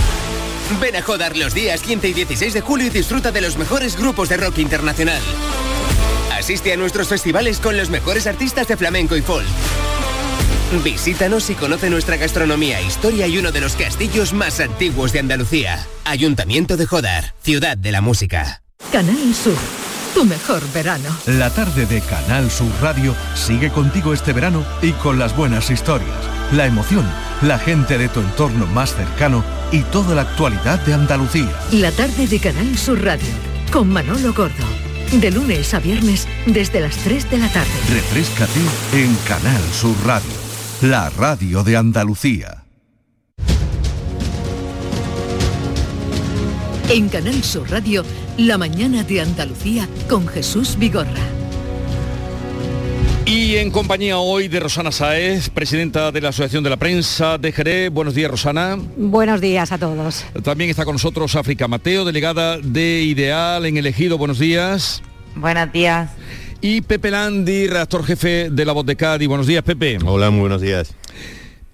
Ven 0.80 0.96
a 0.96 1.02
Jodar 1.02 1.36
los 1.36 1.54
días 1.54 1.82
15 1.82 2.08
y 2.08 2.12
16 2.14 2.54
de 2.54 2.60
julio 2.60 2.86
y 2.86 2.90
disfruta 2.90 3.30
de 3.30 3.40
los 3.40 3.56
mejores 3.58 3.96
grupos 3.96 4.28
de 4.28 4.38
rock 4.38 4.58
internacional. 4.58 5.20
Asiste 6.32 6.72
a 6.72 6.76
nuestros 6.76 7.08
festivales 7.08 7.58
con 7.58 7.76
los 7.76 7.90
mejores 7.90 8.26
artistas 8.26 8.66
de 8.66 8.76
flamenco 8.76 9.16
y 9.16 9.22
folk. 9.22 9.46
Visítanos 10.82 11.50
y 11.50 11.54
conoce 11.54 11.90
nuestra 11.90 12.16
gastronomía, 12.16 12.80
historia 12.80 13.26
y 13.26 13.38
uno 13.38 13.52
de 13.52 13.60
los 13.60 13.76
castillos 13.76 14.32
más 14.32 14.58
antiguos 14.58 15.12
de 15.12 15.20
Andalucía. 15.20 15.86
Ayuntamiento 16.04 16.76
de 16.76 16.86
Jodar, 16.86 17.34
ciudad 17.42 17.76
de 17.76 17.92
la 17.92 18.00
música. 18.00 18.62
Canal 18.90 19.34
Sur, 19.34 19.56
tu 20.14 20.24
mejor 20.24 20.62
verano. 20.72 21.16
La 21.26 21.50
tarde 21.50 21.86
de 21.86 22.00
Canal 22.00 22.50
Sur 22.50 22.72
Radio 22.80 23.14
sigue 23.34 23.70
contigo 23.70 24.12
este 24.12 24.32
verano 24.32 24.64
y 24.82 24.92
con 24.92 25.18
las 25.18 25.36
buenas 25.36 25.70
historias, 25.70 26.10
la 26.52 26.66
emoción, 26.66 27.08
la 27.42 27.58
gente 27.58 27.98
de 27.98 28.08
tu 28.08 28.20
entorno 28.20 28.66
más 28.66 28.94
cercano 28.94 29.44
y 29.74 29.82
toda 29.82 30.14
la 30.14 30.22
actualidad 30.22 30.78
de 30.86 30.94
Andalucía. 30.94 31.50
La 31.72 31.90
tarde 31.90 32.28
de 32.28 32.38
Canal 32.38 32.78
Sur 32.78 33.02
Radio 33.02 33.26
con 33.72 33.88
Manolo 33.88 34.32
Gordo. 34.32 34.64
De 35.20 35.32
lunes 35.32 35.74
a 35.74 35.80
viernes 35.80 36.28
desde 36.46 36.80
las 36.80 36.96
3 36.98 37.28
de 37.28 37.38
la 37.38 37.48
tarde. 37.48 37.72
Refrescate 37.90 38.60
en 38.92 39.12
Canal 39.26 39.60
Sur 39.72 39.96
Radio, 40.06 40.30
la 40.80 41.10
radio 41.10 41.64
de 41.64 41.76
Andalucía. 41.76 42.64
En 46.88 47.08
Canal 47.08 47.42
Sur 47.42 47.68
Radio, 47.68 48.04
la 48.38 48.58
mañana 48.58 49.02
de 49.02 49.22
Andalucía 49.22 49.88
con 50.08 50.28
Jesús 50.28 50.76
Vigorra. 50.78 51.43
Y 53.26 53.56
en 53.56 53.70
compañía 53.70 54.18
hoy 54.18 54.48
de 54.48 54.60
Rosana 54.60 54.92
Saez, 54.92 55.48
presidenta 55.48 56.12
de 56.12 56.20
la 56.20 56.28
Asociación 56.28 56.62
de 56.62 56.68
la 56.68 56.76
Prensa 56.76 57.38
de 57.38 57.52
Jerez. 57.52 57.90
Buenos 57.90 58.14
días, 58.14 58.30
Rosana. 58.30 58.78
Buenos 58.96 59.40
días 59.40 59.72
a 59.72 59.78
todos. 59.78 60.26
También 60.42 60.68
está 60.68 60.84
con 60.84 60.96
nosotros 60.96 61.34
África 61.34 61.66
Mateo, 61.66 62.04
delegada 62.04 62.58
de 62.58 63.00
Ideal 63.00 63.64
en 63.64 63.78
Elegido. 63.78 64.18
Buenos 64.18 64.38
días. 64.38 65.02
Buenos 65.36 65.72
días. 65.72 66.10
Y 66.60 66.82
Pepe 66.82 67.10
Landi, 67.10 67.66
redactor 67.66 68.04
jefe 68.04 68.50
de 68.50 68.64
La 68.66 68.72
Voz 68.72 68.84
de 68.84 68.94
Cádiz. 68.94 69.26
Buenos 69.26 69.46
días, 69.46 69.62
Pepe. 69.62 69.98
Hola, 70.04 70.30
muy 70.30 70.40
buenos 70.40 70.60
días. 70.60 70.94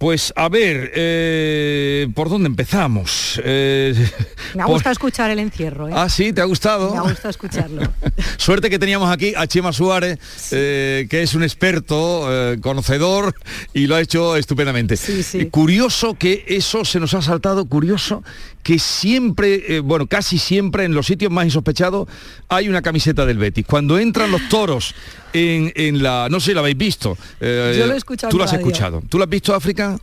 Pues 0.01 0.33
a 0.35 0.49
ver, 0.49 0.93
eh, 0.95 2.09
¿por 2.15 2.31
dónde 2.31 2.47
empezamos? 2.47 3.39
Eh, 3.45 3.95
me 4.55 4.63
ha 4.63 4.65
gustado 4.65 4.93
escuchar 4.93 5.31
el 5.31 5.39
encierro. 5.39 5.91
¿eh? 5.91 5.93
Ah, 5.95 6.09
sí, 6.09 6.33
¿te 6.33 6.41
ha 6.41 6.47
gustado? 6.47 6.93
Me 6.93 6.97
ha 6.97 7.03
gustado 7.03 7.29
escucharlo. 7.29 7.83
Suerte 8.39 8.71
que 8.71 8.79
teníamos 8.79 9.13
aquí 9.13 9.35
a 9.37 9.47
Chema 9.47 9.75
Suárez, 9.75 10.19
que 10.49 11.07
es 11.11 11.35
un 11.35 11.43
experto, 11.43 12.27
conocedor, 12.63 13.35
y 13.75 13.89
lo 13.89 13.97
ha 13.97 14.01
hecho 14.01 14.37
estupendamente. 14.37 14.97
Sí, 14.97 15.23
sí. 15.23 15.51
Curioso 15.51 16.15
que 16.15 16.47
eso 16.49 16.87
se 16.87 16.99
nos 16.99 17.13
ha 17.13 17.21
saltado, 17.21 17.67
curioso 17.67 18.23
que 18.63 18.79
siempre, 18.79 19.77
eh, 19.77 19.81
bueno, 19.81 20.07
casi 20.07 20.39
siempre 20.39 20.85
en 20.85 20.95
los 20.95 21.07
sitios 21.07 21.33
más 21.33 21.45
insospechados 21.47 22.09
hay 22.49 22.69
una 22.69 22.83
camiseta 22.83 23.25
del 23.27 23.39
Betis. 23.39 23.65
Cuando 23.67 23.99
entran 23.99 24.31
los 24.31 24.49
toros 24.49 24.95
en, 25.33 25.73
en 25.77 26.03
la, 26.03 26.29
no 26.31 26.41
sé, 26.41 26.53
la 26.55 26.61
habéis 26.61 26.77
visto. 26.77 27.17
eh, 27.41 27.77
Yo 27.79 27.87
lo 27.87 27.95
he 27.95 27.97
escuchado 27.97 28.31
Tú 28.31 28.39
lo 28.39 28.45
has 28.45 28.51
radio. 28.53 28.67
escuchado. 28.67 29.03
¿Tú 29.09 29.19
lo 29.19 29.25
has 29.25 29.31
visto, 29.31 29.55
África? 29.55 29.99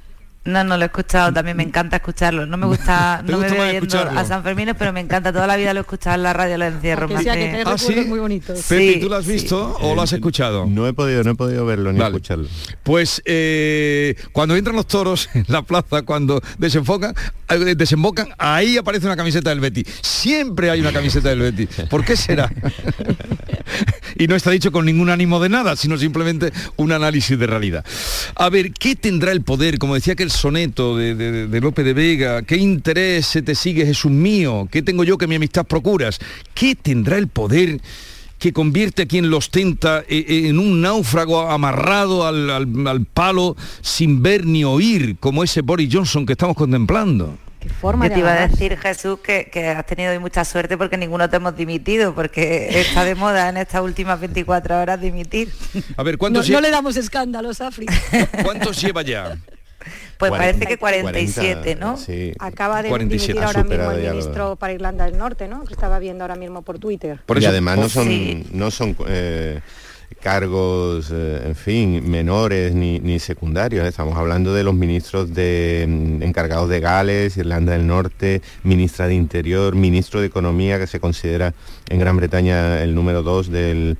No, 0.47 0.63
no 0.63 0.77
lo 0.77 0.83
he 0.83 0.85
escuchado, 0.87 1.31
también 1.33 1.57
me 1.57 1.63
encanta 1.63 1.97
escucharlo. 1.97 2.45
No 2.45 2.57
me 2.57 2.65
gusta, 2.67 3.21
¿Te 3.25 3.31
no 3.31 3.37
me 3.37 3.47
gusta 3.47 3.61
veo 3.63 3.71
yendo 3.79 3.99
a 4.01 4.25
San 4.25 4.43
Fermín, 4.43 4.69
pero 4.79 4.93
me 4.93 5.01
encanta. 5.01 5.31
Toda 5.33 5.45
la 5.47 5.55
vida 5.57 5.73
lo 5.73 5.79
he 5.79 5.81
escuchado 5.81 6.15
en 6.15 6.23
la 6.23 6.33
radio, 6.33 6.57
lo 6.57 6.65
encierro. 6.65 7.07
Que 7.07 7.13
más 7.15 7.23
sea 7.23 7.33
que 7.33 7.51
que- 7.51 7.63
¿Ah, 7.65 7.77
sí? 7.77 7.95
muy. 8.07 8.39
Pepe, 8.39 8.61
Sí, 8.61 8.99
¿tú 9.01 9.09
lo 9.09 9.15
has 9.15 9.25
visto 9.27 9.77
o 9.81 9.95
lo 9.95 10.01
has 10.01 10.13
escuchado? 10.13 10.65
No 10.65 10.87
he 10.87 10.93
podido, 10.93 11.23
no 11.23 11.31
he 11.31 11.35
podido 11.35 11.65
verlo 11.65 11.91
ni 11.91 11.99
Vale. 11.99 12.15
escucharlo. 12.15 12.47
Pues 12.83 13.21
eh, 13.25 14.15
cuando 14.31 14.55
entran 14.55 14.75
los 14.75 14.87
toros 14.87 15.29
en 15.33 15.45
la 15.47 15.61
plaza, 15.61 16.01
cuando 16.03 16.41
desenfocan, 16.57 17.13
eh, 17.49 17.75
desembocan, 17.75 18.29
ahí 18.37 18.77
aparece 18.77 19.05
una 19.05 19.15
camiseta 19.15 19.49
del 19.49 19.59
Betis. 19.59 19.85
Siempre 20.01 20.69
hay 20.69 20.79
una 20.81 20.91
camiseta 20.91 21.29
del 21.29 21.39
Betis. 21.39 21.69
¿Por 21.89 22.05
qué 22.05 22.15
será? 22.15 22.49
y 24.17 24.27
no 24.27 24.35
está 24.35 24.51
dicho 24.51 24.71
con 24.71 24.85
ningún 24.85 25.09
ánimo 25.09 25.39
de 25.39 25.49
nada, 25.49 25.75
sino 25.75 25.97
simplemente 25.97 26.51
un 26.77 26.91
análisis 26.91 27.37
de 27.37 27.47
realidad. 27.47 27.85
A 28.35 28.49
ver, 28.49 28.71
¿qué 28.71 28.95
tendrá 28.95 29.31
el 29.31 29.41
poder? 29.41 29.77
Como 29.77 29.95
decía 29.95 30.13
aquel 30.13 30.31
soneto 30.38 30.95
de, 30.97 31.15
de- 31.15 31.47
de 31.47 31.61
Lope 31.61 31.83
de 31.83 31.93
Vega, 31.93 32.41
¿qué 32.43 32.55
interés 32.57 33.25
se 33.25 33.41
te 33.41 33.55
sigue, 33.55 33.85
Jesús 33.85 34.11
mío? 34.11 34.67
¿Qué 34.71 34.81
tengo 34.81 35.03
yo 35.03 35.17
que 35.17 35.27
mi 35.27 35.35
amistad 35.35 35.65
procuras? 35.65 36.19
¿Qué 36.53 36.75
tendrá 36.75 37.17
el 37.17 37.27
poder? 37.27 37.79
que 38.39 38.53
convierte 38.53 39.01
a 39.01 39.05
quien 39.07 39.31
lo 39.31 39.38
ostenta 39.38 40.01
eh, 40.07 40.23
eh, 40.29 40.47
en 40.49 40.59
un 40.59 40.79
náufrago 40.79 41.49
amarrado 41.49 42.23
al, 42.27 42.51
al- 42.51 42.88
al 42.88 43.03
palo 43.05 43.57
sin 43.81 44.21
ver 44.21 44.45
ni 44.45 44.63
oír, 44.63 45.17
como 45.19 45.43
ese 45.43 45.61
Boris 45.61 45.89
Johnson 45.91 46.23
que 46.23 46.33
estamos 46.33 46.55
contemplando. 46.55 47.35
forma 47.81 48.05
Yo 48.05 48.09
de 48.09 48.13
te 48.13 48.19
iba 48.19 48.33
a 48.33 48.47
decir, 48.47 48.77
Jesús, 48.77 49.17
que, 49.23 49.49
que 49.51 49.69
has 49.69 49.83
tenido 49.88 50.11
hoy 50.11 50.19
mucha 50.19 50.45
suerte 50.45 50.77
porque 50.77 50.97
ninguno 50.97 51.27
te 51.27 51.38
hemos 51.38 51.57
dimitido, 51.57 52.13
porque 52.13 52.79
está 52.79 53.03
de 53.05 53.15
moda 53.15 53.49
en 53.49 53.57
estas 53.57 53.81
últimas 53.81 54.19
24 54.19 54.81
horas 54.81 55.01
dimitir. 55.01 55.49
A 55.97 56.03
ver, 56.03 56.13
No, 56.13 56.19
¿cuántos, 56.19 56.47
no 56.47 56.59
lle- 56.59 56.61
le 56.61 56.69
damos 56.69 56.95
escándalos, 56.95 57.59
África. 57.59 57.95
¿cuántos 58.43 58.79
lleva 58.79 59.01
ya? 59.01 59.35
Pues 60.17 60.31
parece 60.31 60.65
que 60.65 60.77
47, 60.77 61.75
40, 61.77 61.85
¿no? 61.85 61.97
Sí. 61.97 62.33
Acaba 62.39 62.81
de 62.81 62.89
47. 62.89 63.25
dimitir 63.33 63.43
Ha 63.43 63.47
ahora 63.47 63.63
mismo 63.63 63.91
el 63.91 64.03
lo- 64.05 64.09
ministro 64.11 64.55
para 64.55 64.73
Irlanda 64.73 65.05
del 65.05 65.17
Norte, 65.17 65.47
¿no? 65.47 65.63
Que 65.65 65.73
estaba 65.73 65.99
viendo 65.99 66.23
ahora 66.23 66.35
mismo 66.35 66.61
por 66.61 66.79
Twitter. 66.79 67.19
Por 67.25 67.38
y 67.38 67.41
eso- 67.41 67.49
además 67.49 67.77
no 67.77 67.89
son, 67.89 68.07
Sí. 68.07 68.45
no 68.51 68.71
son 68.71 68.95
eh, 69.07 69.59
cargos, 70.21 71.09
eh, 71.13 71.41
en 71.45 71.55
fin, 71.55 72.09
menores 72.09 72.73
ni, 72.73 72.99
ni 72.99 73.19
secundarios. 73.19 73.85
Estamos 73.85 74.17
hablando 74.17 74.53
de 74.53 74.63
los 74.63 74.73
ministros 74.73 75.33
de, 75.33 75.85
mm, 75.88 76.23
encargados 76.23 76.69
de 76.69 76.79
Gales, 76.79 77.38
Irlanda 77.38 77.73
del 77.73 77.85
Norte, 77.85 78.41
ministra 78.63 79.07
de 79.07 79.13
Interior, 79.15 79.75
ministro 79.75 80.19
de 80.21 80.27
Economía, 80.27 80.79
que 80.79 80.88
se 80.88 80.99
considera 80.99 81.53
en 81.89 81.99
Gran 81.99 82.17
Bretaña 82.17 82.81
el 82.81 82.95
número 82.95 83.21
dos 83.21 83.49
del, 83.51 83.97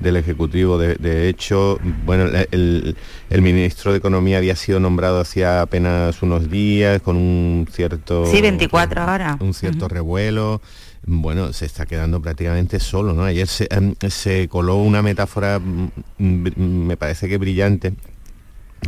del 0.00 0.16
Ejecutivo. 0.16 0.78
De, 0.78 0.94
de 0.96 1.28
hecho, 1.28 1.78
bueno, 2.04 2.24
el, 2.50 2.96
el- 3.30 3.42
ministro 3.42 3.92
de 3.92 3.98
Economía 3.98 4.38
había 4.38 4.56
sido 4.56 4.80
nombrado 4.80 5.20
hacía 5.20 5.62
apenas 5.62 6.22
unos 6.22 6.50
días 6.50 7.00
con 7.02 7.16
un 7.16 7.66
cierto... 7.70 8.26
Sí, 8.26 8.40
24 8.42 9.04
horas. 9.04 9.36
Un 9.40 9.54
cierto 9.54 9.88
revuelo. 9.88 10.60
Bueno, 11.06 11.52
se 11.52 11.64
está 11.64 11.86
quedando 11.86 12.20
prácticamente 12.20 12.80
solo, 12.80 13.12
¿no? 13.14 13.24
Ayer 13.24 13.46
se, 13.46 13.66
em, 13.70 13.94
se 14.08 14.48
coló 14.48 14.76
una 14.76 15.00
metáfora, 15.00 15.58
mm, 15.58 15.88
mm, 16.18 16.52
me 16.86 16.96
parece 16.96 17.28
que 17.28 17.38
brillante, 17.38 17.94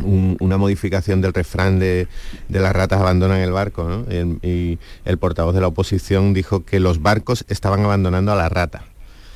un- 0.03 0.37
una 0.39 0.57
modificación 0.57 1.21
del 1.21 1.33
refrán 1.33 1.79
de, 1.79 2.07
de 2.47 2.59
las 2.59 2.73
ratas 2.73 2.99
abandonan 3.01 3.39
el 3.39 3.51
barco, 3.51 3.83
¿no? 3.87 4.05
El- 4.11 4.39
y 4.43 4.77
el 5.05 5.17
portavoz 5.17 5.53
de 5.55 5.61
la 5.61 5.67
oposición 5.67 6.33
dijo 6.33 6.63
que 6.63 6.79
los 6.79 7.01
barcos 7.01 7.45
estaban 7.49 7.83
abandonando 7.83 8.31
a 8.31 8.35
la 8.35 8.49
rata. 8.49 8.83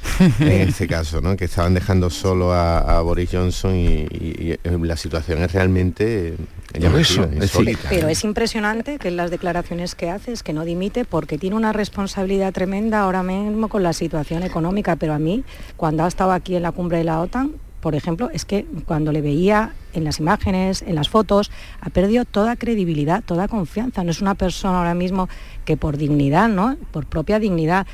en 0.40 0.70
este 0.70 0.88
caso, 0.88 1.22
¿no? 1.22 1.36
que 1.36 1.46
estaban 1.46 1.74
dejando 1.74 2.10
solo 2.10 2.54
a, 2.54 2.80
a 2.80 3.02
Boris 3.02 3.30
Johnson 3.32 3.76
y, 3.76 3.88
y- 3.88 4.36
y, 4.40 4.52
eh, 4.52 4.60
la 4.82 4.96
situación 4.98 5.42
es 5.44 5.52
realmente 5.52 6.30
eh, 6.30 6.38
llamativa, 6.80 7.28
eso, 7.42 7.62
es. 7.62 7.78
Pero 7.90 8.08
es 8.08 8.24
impresionante 8.24 8.98
que 9.00 9.12
las 9.12 9.32
declaraciones 9.32 9.96
que 9.96 10.10
hace 10.10 10.32
es 10.32 10.44
que 10.44 10.54
no 10.54 10.66
dimite 10.66 11.06
porque 11.06 11.38
tiene 11.38 11.56
una 11.56 11.74
responsabilidad 11.74 12.54
tremenda 12.54 13.02
ahora 13.02 13.24
mismo 13.24 13.68
con 13.68 13.84
la 13.84 13.94
situación 13.94 14.44
económica. 14.44 14.96
Pero 14.96 15.14
a 15.14 15.20
mí, 15.20 15.44
cuando 15.78 16.04
ha 16.04 16.08
estado 16.08 16.32
aquí 16.32 16.56
en 16.56 16.64
la 16.64 16.72
cumbre 16.72 16.98
de 17.00 17.04
la 17.06 17.20
OTAN, 17.22 17.52
por 17.82 17.94
ejemplo, 17.94 18.32
es 18.34 18.46
que 18.46 18.66
cuando 18.86 19.12
le 19.12 19.22
veía 19.22 19.74
en 19.94 20.04
las 20.04 20.20
imágenes, 20.20 20.82
en 20.82 20.96
las 20.96 21.08
fotos, 21.08 21.52
ha 21.82 21.92
perdido 21.92 22.26
toda 22.26 22.56
credibilidad, 22.56 23.24
toda 23.24 23.48
confianza. 23.48 24.04
No 24.04 24.10
es 24.10 24.22
una 24.22 24.34
persona 24.34 24.80
ahora 24.80 24.96
mismo 24.96 25.30
que 25.66 25.78
por 25.78 25.96
dignidad, 25.98 26.50
¿no? 26.50 26.78
Por 26.92 27.06
propia 27.06 27.38
dignidad. 27.38 27.86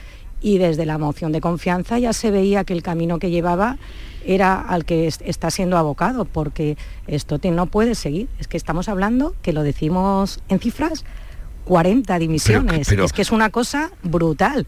Y 0.41 0.57
desde 0.57 0.85
la 0.85 0.97
moción 0.97 1.31
de 1.31 1.39
confianza 1.41 1.99
ya 1.99 2.13
se 2.13 2.31
veía 2.31 2.63
que 2.63 2.73
el 2.73 2.81
camino 2.81 3.19
que 3.19 3.29
llevaba 3.29 3.77
era 4.25 4.59
al 4.59 4.85
que 4.85 5.07
es- 5.07 5.19
está 5.23 5.51
siendo 5.51 5.77
abocado, 5.77 6.25
porque 6.25 6.77
esto 7.07 7.37
te- 7.39 7.51
no 7.51 7.67
puede 7.67 7.93
seguir. 7.95 8.27
Es 8.39 8.47
que 8.47 8.57
estamos 8.57 8.89
hablando, 8.89 9.35
que 9.43 9.53
lo 9.53 9.61
decimos 9.63 10.39
en 10.49 10.59
cifras, 10.59 11.05
40 11.65 12.17
dimisiones. 12.19 12.87
pero- 12.89 13.05
es 13.05 13.13
que 13.13 13.21
es 13.21 13.31
una 13.31 13.49
cosa 13.51 13.91
brutal. 14.03 14.65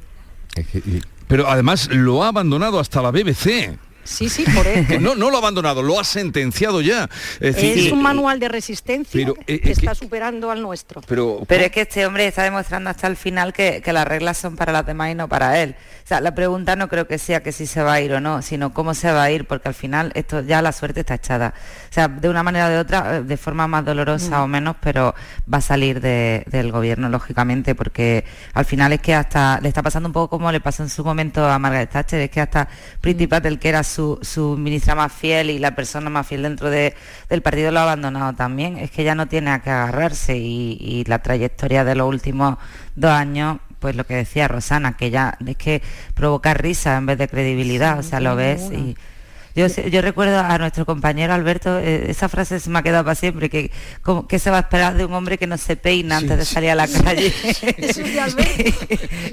Pero 1.27 1.49
además 1.49 1.89
lo 1.91 2.23
ha 2.23 2.27
abandonado 2.27 2.79
hasta 2.79 3.01
la 3.01 3.11
BBC. 3.11 3.77
Sí, 4.03 4.29
sí, 4.29 4.43
por 4.55 4.65
eso. 4.67 4.87
Que 4.87 4.99
no, 4.99 5.15
no 5.15 5.29
lo 5.29 5.37
ha 5.37 5.39
abandonado, 5.39 5.81
lo 5.81 5.99
ha 5.99 6.03
sentenciado 6.03 6.81
ya. 6.81 7.09
Es 7.39 7.55
decir, 7.55 7.77
Es 7.87 7.91
un 7.91 7.99
eh, 7.99 8.03
manual 8.03 8.39
de 8.39 8.49
resistencia 8.49 9.11
pero, 9.25 9.35
eh, 9.47 9.59
que 9.61 9.69
eh, 9.69 9.71
está 9.71 9.95
superando 9.95 10.51
al 10.51 10.61
nuestro. 10.61 11.01
pero, 11.07 11.41
Pero 11.47 11.63
es 11.65 11.71
que 11.71 11.81
este 11.81 12.05
hombre 12.05 12.27
está 12.27 12.43
demostrando 12.43 12.89
hasta 12.89 13.07
el 13.07 13.15
final 13.15 13.53
que, 13.53 13.81
que 13.83 13.93
las 13.93 14.07
reglas 14.07 14.37
son 14.37 14.55
para 14.55 14.71
las 14.71 14.85
demás 14.85 15.11
y 15.11 15.15
no 15.15 15.27
para 15.27 15.59
él. 15.61 15.75
O 16.03 16.07
sea, 16.07 16.19
la 16.19 16.35
pregunta 16.35 16.75
no 16.75 16.89
creo 16.89 17.07
que 17.07 17.17
sea 17.17 17.41
que 17.41 17.53
si 17.53 17.65
se 17.65 17.81
va 17.81 17.93
a 17.93 18.01
ir 18.01 18.11
o 18.13 18.19
no, 18.19 18.41
sino 18.41 18.73
cómo 18.73 18.93
se 18.93 19.09
va 19.11 19.23
a 19.23 19.31
ir, 19.31 19.45
porque 19.47 19.69
al 19.69 19.73
final 19.73 20.11
esto 20.15 20.41
ya 20.41 20.61
la 20.61 20.73
suerte 20.73 20.99
está 20.99 21.13
echada. 21.15 21.53
O 21.89 21.93
sea, 21.93 22.09
de 22.09 22.27
una 22.27 22.43
manera 22.43 22.67
o 22.67 22.69
de 22.69 22.77
otra, 22.79 23.21
de 23.21 23.37
forma 23.37 23.67
más 23.69 23.85
dolorosa 23.85 24.39
Mm. 24.39 24.43
o 24.43 24.47
menos, 24.47 24.75
pero 24.81 25.15
va 25.51 25.59
a 25.59 25.61
salir 25.61 26.01
de- 26.01 26.43
del 26.47 26.71
gobierno, 26.73 27.07
lógicamente, 27.07 27.73
porque 27.73 28.25
al 28.53 28.65
final 28.65 28.91
es 28.91 28.99
que 28.99 29.13
hasta 29.15 29.61
le 29.61 29.69
está 29.69 29.81
pasando 29.81 30.07
un 30.09 30.13
poco 30.13 30.29
como 30.37 30.51
le 30.51 30.59
pasó 30.59 30.83
en 30.83 30.89
su 30.89 31.05
momento 31.05 31.47
a 31.47 31.57
Margaret 31.57 31.89
Thatcher, 31.91 32.19
es 32.19 32.29
que 32.29 32.41
hasta 32.41 32.67
Priti 32.99 33.27
Patel, 33.27 33.57
que 33.57 33.69
era 33.69 33.83
su, 33.93 34.19
su 34.21 34.57
ministra 34.57 34.95
más 34.95 35.11
fiel 35.13 35.49
y 35.49 35.59
la 35.59 35.75
persona 35.75 36.09
más 36.09 36.25
fiel 36.27 36.43
dentro 36.43 36.69
de- 36.69 36.93
del 37.29 37.41
partido, 37.41 37.71
lo 37.71 37.79
ha 37.79 37.83
abandonado 37.83 38.33
también. 38.33 38.77
Es 38.77 38.91
que 38.91 39.03
ya 39.03 39.15
no 39.15 39.27
tiene 39.27 39.51
a 39.51 39.59
qué 39.59 39.69
agarrarse 39.69 40.37
y, 40.37 40.77
y 40.79 41.03
la 41.05 41.19
trayectoria 41.19 41.83
de 41.83 41.95
los 41.95 42.07
últimos 42.07 42.57
dos 42.95 43.11
años, 43.11 43.59
pues 43.79 43.95
lo 43.95 44.05
que 44.05 44.15
decía 44.15 44.47
Rosana, 44.47 44.97
que 44.97 45.09
ya 45.09 45.37
es 45.45 45.57
que 45.57 45.81
provoca 46.13 46.53
risa 46.53 46.97
en 46.97 47.05
vez 47.05 47.17
de 47.17 47.27
credibilidad, 47.27 47.99
o 47.99 48.03
sea, 48.03 48.19
lo 48.19 48.35
ves 48.35 48.69
y... 48.71 48.95
Yo, 49.55 49.67
recuerdo 50.01 50.39
a 50.39 50.57
nuestro 50.57 50.83
compañero 50.83 51.33
Alberto, 51.33 51.77
eh, 51.77 52.09
esa 52.09 52.27
frase 52.27 52.59
se 52.59 52.71
me 52.71 52.79
ha 52.79 52.81
quedado 52.81 53.03
para 53.03 53.13
siempre, 53.13 53.51
que 53.51 53.69
como, 54.01 54.27
¿qué 54.27 54.39
se 54.39 54.49
va 54.49 54.57
a 54.57 54.61
esperar 54.61 54.95
de 54.95 55.05
un 55.05 55.13
hombre 55.13 55.37
que 55.37 55.45
no 55.45 55.59
se 55.59 55.75
peina 55.75 56.17
antes 56.17 56.37
de 56.39 56.45
salir 56.45 56.71
a 56.71 56.75
la 56.75 56.87
calle? 56.87 57.31
Eso 57.77 58.01
es 58.01 58.13
de 58.13 58.19
Alberto. 58.19 58.85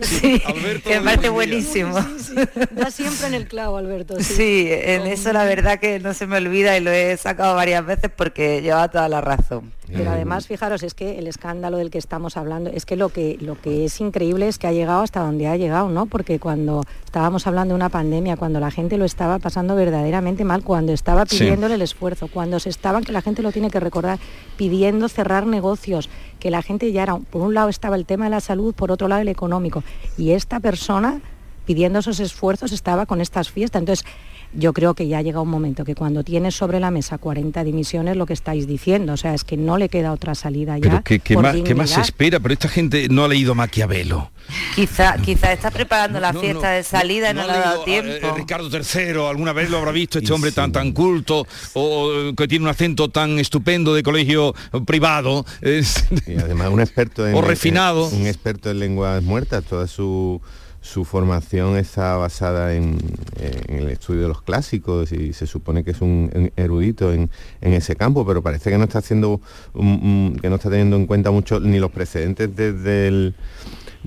Sí, 0.02 0.42
Alberto 0.44 0.90
que 0.90 1.00
Munguía. 1.00 1.30
buenísimo. 1.30 1.98
Sí, 2.18 2.34
Da 2.72 2.90
siempre 2.90 3.28
en 3.28 3.34
el 3.34 3.46
clavo, 3.48 3.78
Alberto. 3.78 4.16
Sí. 4.18 4.34
Sí, 4.34 4.68
en 4.70 5.06
eso 5.06 5.32
la 5.32 5.44
verdad 5.44 5.78
que 5.78 6.00
no 6.00 6.12
se 6.12 6.26
me 6.26 6.36
olvida 6.36 6.76
y 6.76 6.80
lo 6.80 6.90
he 6.90 7.16
sacado 7.16 7.54
varias 7.54 7.84
veces 7.86 8.10
porque 8.14 8.60
lleva 8.60 8.88
toda 8.88 9.08
la 9.08 9.22
razón. 9.22 9.72
Pero 9.92 10.10
además, 10.12 10.46
fijaros, 10.46 10.84
es 10.84 10.94
que 10.94 11.18
el 11.18 11.26
escándalo 11.26 11.76
del 11.76 11.90
que 11.90 11.98
estamos 11.98 12.36
hablando, 12.36 12.70
es 12.70 12.86
que 12.86 12.94
lo 12.94 13.08
que 13.08 13.36
lo 13.40 13.60
que 13.60 13.86
es 13.86 14.00
increíble 14.00 14.46
es 14.46 14.56
que 14.56 14.68
ha 14.68 14.72
llegado 14.72 15.02
hasta 15.02 15.18
donde 15.18 15.48
ha 15.48 15.56
llegado, 15.56 15.88
¿no? 15.88 16.06
Porque 16.06 16.38
cuando 16.38 16.84
estábamos 17.04 17.48
hablando 17.48 17.74
de 17.74 17.76
una 17.76 17.88
pandemia, 17.88 18.36
cuando 18.36 18.60
la 18.60 18.70
gente 18.70 18.96
lo 18.98 19.04
estaba 19.04 19.40
pasando 19.40 19.74
verdaderamente 19.74 20.09
mal, 20.44 20.62
cuando 20.64 20.92
estaba 20.92 21.24
Sí. 21.26 21.38
pidiéndole 21.38 21.74
el 21.74 21.82
esfuerzo, 21.82 22.28
cuando 22.28 22.58
se 22.60 22.68
estaban, 22.70 23.04
que 23.04 23.12
la 23.12 23.22
gente 23.22 23.42
lo 23.42 23.52
tiene 23.52 23.70
que 23.70 23.80
recordar, 23.80 24.18
pidiendo 24.56 25.08
cerrar 25.08 25.46
negocios, 25.46 26.08
que 26.38 26.50
la 26.50 26.62
gente 26.62 26.90
ya 26.92 27.02
era, 27.04 27.16
por 27.16 27.42
un 27.42 27.54
lado 27.54 27.68
estaba 27.68 27.96
el 27.96 28.06
tema 28.06 28.24
de 28.24 28.30
la 28.30 28.40
salud, 28.40 28.74
por 28.74 28.90
otro 28.90 29.08
lado 29.08 29.22
el 29.22 29.28
económico, 29.28 29.84
y 30.18 30.32
esta 30.32 30.60
persona 30.60 31.20
pidiendo 31.66 32.00
esos 32.00 32.18
esfuerzos 32.20 32.72
estaba 32.72 33.06
con 33.06 33.20
estas 33.20 33.50
fiestas. 33.50 33.80
Entonces, 33.80 34.04
yo 34.52 34.72
creo 34.72 34.94
que 34.94 35.06
ya 35.06 35.18
ha 35.18 35.22
llegado 35.22 35.42
un 35.42 35.48
momento 35.50 35.84
que 35.84 35.94
cuando 35.94 36.24
tienes 36.24 36.54
sobre 36.54 36.80
la 36.80 36.90
mesa 36.90 37.18
40 37.18 37.62
dimisiones, 37.64 38.16
lo 38.16 38.26
que 38.26 38.32
estáis 38.32 38.66
diciendo, 38.66 39.12
o 39.12 39.16
sea, 39.16 39.34
es 39.34 39.44
que 39.44 39.56
no 39.56 39.78
le 39.78 39.88
queda 39.88 40.12
otra 40.12 40.34
salida 40.34 40.76
ya. 40.78 40.82
pero 40.82 41.02
¿qué, 41.04 41.20
qué 41.20 41.34
por 41.34 41.42
más, 41.44 41.56
qué 41.56 41.74
más 41.74 41.90
se 41.90 42.00
espera? 42.00 42.40
Pero 42.40 42.52
esta 42.54 42.68
gente 42.68 43.08
no 43.08 43.24
ha 43.24 43.28
leído 43.28 43.54
Maquiavelo. 43.54 44.30
Quizá, 44.74 45.16
quizá 45.18 45.52
está 45.52 45.70
preparando 45.70 46.18
la 46.18 46.32
No, 46.32 46.40
fiesta 46.40 46.70
no, 46.70 46.74
de 46.74 46.82
salida 46.82 47.30
y 47.30 47.34
no, 47.34 47.46
le 47.46 47.52
ha 47.52 47.58
dado 47.60 47.84
leído, 47.86 48.02
tiempo. 48.04 48.26
eh, 48.26 48.32
Ricardo 48.36 48.68
III, 48.68 49.28
alguna 49.28 49.52
vez 49.52 49.70
lo 49.70 49.78
habrá 49.78 49.92
visto 49.92 50.18
este 50.18 50.32
hombre 50.32 50.50
tan 50.50 50.72
tan 50.72 50.90
culto 50.92 51.46
o 51.74 52.10
eh, 52.12 52.34
que 52.36 52.48
tiene 52.48 52.64
un 52.64 52.70
acento 52.70 53.08
tan 53.08 53.38
estupendo 53.38 53.94
de 53.94 54.02
colegio 54.02 54.54
privado. 54.86 55.44
es- 55.60 56.04
Y 56.26 56.34
además 56.38 56.70
un 56.70 56.80
experto 56.80 57.24
en 57.28 57.34
O 57.36 57.42
refinado. 57.42 58.08
un 58.08 58.26
experto 58.26 58.70
en 58.70 58.80
lenguas 58.80 59.22
muertas, 59.22 59.62
toda 59.64 59.86
su 59.86 60.40
su 60.80 61.04
formación 61.04 61.76
está 61.76 62.16
basada 62.16 62.74
en, 62.74 62.96
en, 63.38 63.74
el 63.76 63.90
estudio 63.90 64.22
de 64.22 64.28
los 64.28 64.42
clásicos 64.42 65.12
y 65.12 65.32
se 65.32 65.46
supone 65.46 65.84
que 65.84 65.90
es 65.90 66.00
un 66.00 66.50
erudito 66.56 67.12
en, 67.12 67.30
en 67.60 67.72
ese 67.74 67.96
campo, 67.96 68.26
pero 68.26 68.42
parece 68.42 68.70
que 68.70 68.78
no 68.78 68.84
está 68.84 68.98
haciendo 69.00 69.40
que 69.74 70.48
no 70.48 70.54
está 70.54 70.70
teniendo 70.70 70.96
en 70.96 71.06
cuenta 71.06 71.30
mucho 71.30 71.60
ni 71.60 71.78
los 71.78 71.90
precedentes 71.90 72.54
desde 72.54 73.08
el 73.08 73.34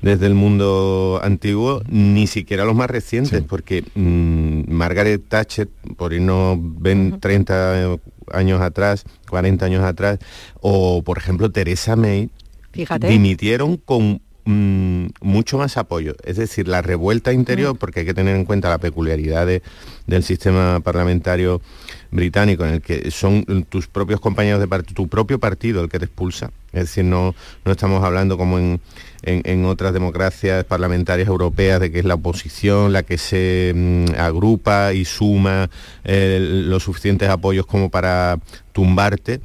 desde 0.02 0.26
el 0.26 0.34
mundo 0.34 1.20
antiguo, 1.24 1.82
ni 1.88 2.26
siquiera 2.28 2.66
los 2.66 2.76
más 2.76 2.90
recientes, 2.90 3.44
porque 3.44 3.84
mm, 3.94 4.72
Margaret 4.72 5.22
Thatcher, 5.28 5.70
por 5.98 6.14
irnos 6.14 6.58
ven 6.60 7.20
30 7.20 7.98
años 8.32 8.62
atrás, 8.62 9.06
40 9.30 9.66
años 9.66 9.84
atrás, 9.84 10.20
o 10.62 11.04
por 11.04 11.20
ejemplo 11.20 11.52
Teresa 11.52 11.96
May, 11.96 12.30
dimitieron 13.08 13.78
con 13.78 14.22
mm, 14.46 15.08
mucho 15.22 15.58
más 15.58 15.78
apoyo. 15.78 16.16
Es 16.24 16.38
decir, 16.38 16.68
la 16.68 16.82
revuelta 16.82 17.34
interior, 17.34 17.78
porque 17.78 18.02
hay 18.02 18.06
que 18.06 18.14
tener 18.14 18.36
en 18.36 18.46
cuenta 18.46 18.70
la 18.70 18.78
peculiaridad 18.78 19.48
del 20.08 20.24
sistema 20.24 20.80
parlamentario 20.82 21.62
británico, 22.12 22.66
en 22.66 22.76
el 22.76 22.82
que 22.82 23.10
son 23.12 23.66
tus 23.70 23.88
propios 23.88 24.20
compañeros 24.20 24.60
de 24.60 24.68
partido, 24.68 24.96
tu 24.96 25.08
propio 25.08 25.39
partido 25.39 25.84
el 25.84 25.89
que 25.89 26.00
te 26.00 26.06
expulsa. 26.06 26.52
Es 26.72 26.82
decir, 26.84 27.06
no, 27.06 27.36
no 27.66 27.72
estamos 27.72 28.04
hablando 28.04 28.38
como 28.38 28.58
en 28.58 28.80
en, 29.24 29.66
otras 29.66 29.94
democracias 29.94 30.66
parlamentarias 30.66 31.28
europeas 31.28 31.80
de 31.80 31.91
que 31.91 32.00
es 32.00 32.06
la 32.06 32.16
oposición 32.16 32.91
la 32.91 33.04
que 33.04 33.18
se 33.18 33.72
mm, 33.74 34.20
agrupa 34.20 34.94
y 34.94 35.06
suma 35.06 35.70
eh, 36.04 36.39
los 36.41 36.84
suficientes 36.84 37.30
apoyos 37.30 37.66
como 37.66 37.89
para 37.89 38.39
tumbarte, 38.74 39.41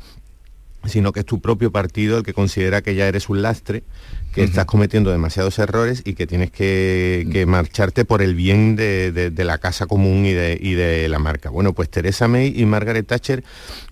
sino 0.85 1.13
que 1.13 1.21
es 1.21 1.27
tu 1.27 1.41
propio 1.41 1.71
partido 1.71 2.19
el 2.19 2.25
que 2.25 2.35
considera 2.35 2.83
que 2.83 2.95
ya 2.95 3.07
eres 3.07 3.29
un 3.29 3.43
lastre, 3.43 3.85
que 4.33 4.45
estás 4.45 4.67
cometiendo 4.67 5.11
demasiados 5.11 5.59
errores 5.59 6.03
y 6.05 6.15
que 6.15 6.27
tienes 6.27 6.51
que, 6.51 7.45
marcharte 7.47 8.05
por 8.05 8.23
el 8.23 8.35
bien 8.35 8.77
de, 8.77 9.33
la 9.37 9.59
casa 9.59 9.87
común 9.87 10.27
y 10.27 10.33
de, 10.33 10.59
y 10.61 10.75
de, 10.75 11.09
la 11.09 11.19
marca. 11.19 11.51
Bueno, 11.51 11.73
pues 11.73 11.89
Teresa 11.89 12.29
May 12.29 12.53
y 12.55 12.67
Margaret 12.67 13.07
Thatcher 13.07 13.45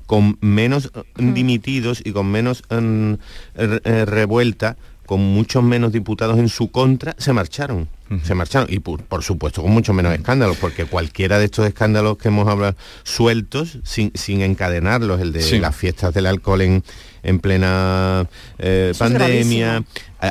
con 0.06 0.38
menos 0.40 0.92
dimitidos 1.16 2.00
y 2.04 2.12
con 2.12 2.30
menos 2.30 2.62
mm, 2.70 3.14
eh, 3.56 4.04
revuelta 4.04 4.76
con 5.06 5.20
muchos 5.20 5.62
menos 5.62 5.92
diputados 5.92 6.38
en 6.38 6.48
su 6.48 6.70
contra, 6.70 7.14
se 7.18 7.32
marcharon. 7.32 7.88
Se 8.24 8.34
marcharon. 8.34 8.68
Y 8.70 8.80
por, 8.80 9.22
supuesto 9.22 9.62
con 9.62 9.70
mucho 9.70 9.92
menos 9.92 10.12
escándalos, 10.12 10.56
porque 10.58 10.84
cualquiera 10.84 11.38
de 11.38 11.46
estos 11.46 11.66
escándalos 11.66 12.18
que 12.18 12.28
hemos 12.28 12.46
hablado 12.48 12.76
sueltos, 13.04 13.78
sin, 13.84 14.12
sin 14.14 14.42
encadenarlos, 14.42 15.20
el 15.20 15.32
de 15.32 15.58
las 15.60 15.74
fiestas 15.74 16.12
del 16.12 16.26
alcohol 16.26 16.60
en, 16.60 16.84
en 17.26 17.40
plena 17.40 18.28
eh, 18.58 18.92
pandemia, 18.96 19.82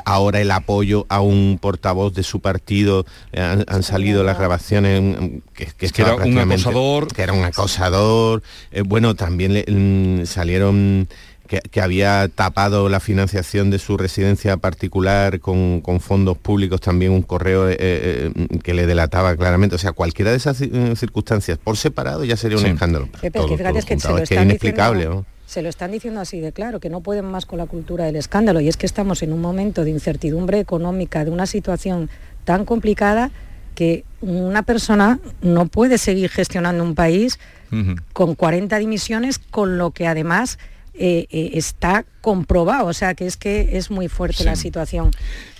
ahora 0.05 0.39
el 0.39 0.49
apoyo 0.49 1.05
a 1.09 1.19
un 1.21 1.59
portavoz 1.61 2.13
de 2.13 2.23
su 2.23 2.39
partido, 2.39 3.05
eh, 3.33 3.63
han, 3.67 3.83
salido 3.83 4.23
las 4.23 4.37
grabaciones 4.37 5.01
mm, 5.01 5.37
que, 5.53 5.65
que, 5.91 6.01
era 6.01 6.15
un 6.15 6.37
acosador. 6.37 7.07
Que 7.07 7.21
era 7.21 7.33
un 7.33 7.43
acosador. 7.43 8.43
Eh, 8.71 8.81
bueno, 8.81 9.15
también 9.15 9.53
le, 9.53 9.65
mm, 9.67 10.25
salieron 10.25 11.07
que, 11.47 11.81
había 11.81 12.27
tapado 12.29 12.89
la 12.89 12.99
financiación 12.99 13.69
de 13.69 13.79
su 13.79 13.97
residencia 13.97 14.57
particular 14.57 15.39
con, 15.39 15.81
fondos 15.99 16.37
públicos, 16.37 16.81
también 16.81 17.11
un 17.11 17.21
correo 17.21 17.69
eh, 17.69 17.75
eh, 17.79 18.31
que 18.63 18.73
le 18.73 18.87
delataba 18.87 19.35
claramente. 19.35 19.75
O 19.75 19.79
sea, 19.79 19.91
cualquiera 19.91 20.31
de 20.31 20.37
esas 20.37 20.61
eh, 20.61 20.95
circunstancias 20.95 21.57
por 21.57 21.77
separado 21.77 22.23
ya 22.23 22.37
sería 22.37 22.57
un 22.57 22.65
escándalo. 22.65 23.09
que 23.21 23.27
es 23.93 24.31
inexplicable. 24.31 25.09
Se 25.45 25.61
lo 25.61 25.69
están 25.69 25.91
diciendo 25.91 26.21
así 26.21 26.39
de 26.39 26.51
claro, 26.51 26.79
que 26.79 26.89
no 26.89 27.01
pueden 27.01 27.25
más 27.25 27.45
con 27.45 27.59
la 27.59 27.65
cultura 27.65 28.05
del 28.05 28.15
escándalo. 28.15 28.61
Y 28.61 28.67
es 28.67 28.77
que 28.77 28.85
estamos 28.85 29.21
en 29.23 29.31
un 29.31 29.41
momento 29.41 29.83
de 29.83 29.91
incertidumbre 29.91 30.59
económica, 30.59 31.23
de 31.23 31.31
una 31.31 31.45
situación 31.45 32.09
tan 32.43 32.65
complicada 32.65 33.31
que 33.75 34.05
una 34.21 34.63
persona 34.63 35.19
no 35.41 35.67
puede 35.67 35.97
seguir 35.97 36.29
gestionando 36.29 36.83
un 36.83 36.95
país 36.95 37.39
con 38.13 38.35
40 38.35 38.77
dimisiones, 38.77 39.37
con 39.37 39.77
lo 39.77 39.91
que 39.91 40.07
además 40.07 40.57
eh, 40.97 41.27
eh, 41.29 41.51
está 41.53 42.05
comprobado, 42.21 42.87
o 42.87 42.93
sea 42.93 43.13
que 43.13 43.27
es 43.27 43.37
que 43.37 43.77
es 43.77 43.91
muy 43.91 44.07
fuerte 44.07 44.43
la 44.43 44.55
situación. 44.55 45.11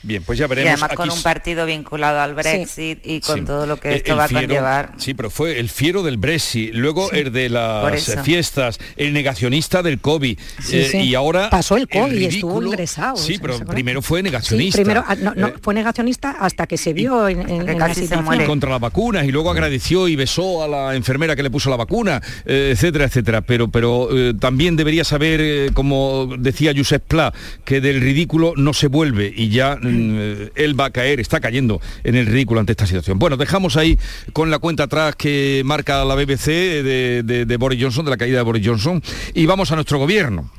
Bien, 0.05 0.21
pues 0.21 0.37
ya 0.37 0.45
veremos. 0.45 0.67
Y 0.67 0.71
además 0.71 0.95
con 0.95 1.09
un 1.09 1.21
partido 1.23 1.65
vinculado 1.65 2.19
al 2.19 2.35
Brexit 2.35 2.99
y 3.03 3.21
con 3.21 3.43
todo 3.43 3.65
lo 3.65 3.77
que 3.77 3.95
esto 3.95 4.15
va 4.15 4.25
a 4.25 4.29
conllevar. 4.29 4.93
Sí, 4.97 5.15
pero 5.15 5.31
fue 5.31 5.59
el 5.59 5.67
fiero 5.67 6.03
del 6.03 6.17
Brexit, 6.17 6.73
luego 6.75 7.11
el 7.11 7.31
de 7.31 7.49
las 7.49 8.15
fiestas, 8.23 8.79
el 8.97 9.13
negacionista 9.13 9.81
del 9.81 9.99
COVID. 9.99 10.39
Eh, 10.71 11.01
y 11.03 11.15
ahora... 11.15 11.49
Pasó 11.49 11.75
el 11.75 11.87
COVID 11.87 12.19
y 12.19 12.25
estuvo 12.25 12.61
ingresado. 12.61 13.17
Sí, 13.17 13.39
pero 13.41 13.59
primero 13.65 14.03
fue 14.03 14.21
negacionista. 14.21 14.77
primero 14.77 15.03
ah, 15.07 15.15
no, 15.15 15.53
fue 15.61 15.73
negacionista 15.73 16.31
hasta 16.39 16.67
que 16.67 16.77
se 16.77 16.93
vio 16.93 17.27
en, 17.27 17.49
en, 17.49 17.79
la 17.79 17.93
situación. 17.93 18.45
Contra 18.45 18.69
las 18.69 18.79
vacunas 18.79 19.25
y 19.25 19.31
luego 19.31 19.49
agradeció 19.49 20.07
y 20.07 20.15
besó 20.15 20.63
a 20.63 20.67
la 20.67 20.95
enfermera 20.95 21.35
que 21.35 21.41
le 21.41 21.49
puso 21.49 21.71
la 21.71 21.77
vacuna, 21.77 22.21
etcétera, 22.45 23.05
etcétera. 23.05 23.41
Pero, 23.41 23.69
pero 23.69 24.09
también 24.39 24.75
debería 24.75 25.03
saber, 25.03 25.24
como 25.73 26.29
decía 26.37 26.73
Josep 26.75 27.03
Pla, 27.03 27.33
que 27.63 27.81
del 27.81 28.01
ridículo 28.01 28.53
no 28.55 28.73
se 28.73 28.87
vuelve 28.87 29.31
y 29.35 29.49
ya 29.49 29.75
mm, 29.75 30.51
él 30.55 30.79
va 30.79 30.85
a 30.85 30.89
caer, 30.91 31.19
está 31.19 31.39
cayendo 31.39 31.81
en 32.03 32.15
el 32.15 32.25
ridículo 32.25 32.59
ante 32.59 32.73
esta 32.73 32.85
situación. 32.85 33.19
Bueno, 33.19 33.37
dejamos 33.37 33.77
ahí 33.77 33.97
con 34.33 34.51
la 34.51 34.59
cuenta 34.59 34.83
atrás 34.83 35.15
que 35.15 35.61
marca 35.65 36.03
la 36.05 36.15
BBC 36.15 36.47
de 36.47 37.57
Boris 37.59 37.81
Johnson, 37.81 38.05
de 38.05 38.11
la 38.11 38.17
caída 38.17 38.37
de 38.37 38.43
Boris 38.43 38.65
Johnson, 38.65 39.01
y 39.33 39.45
vamos 39.45 39.71
a 39.71 39.75
nuestro 39.75 39.97
gobierno 39.97 40.49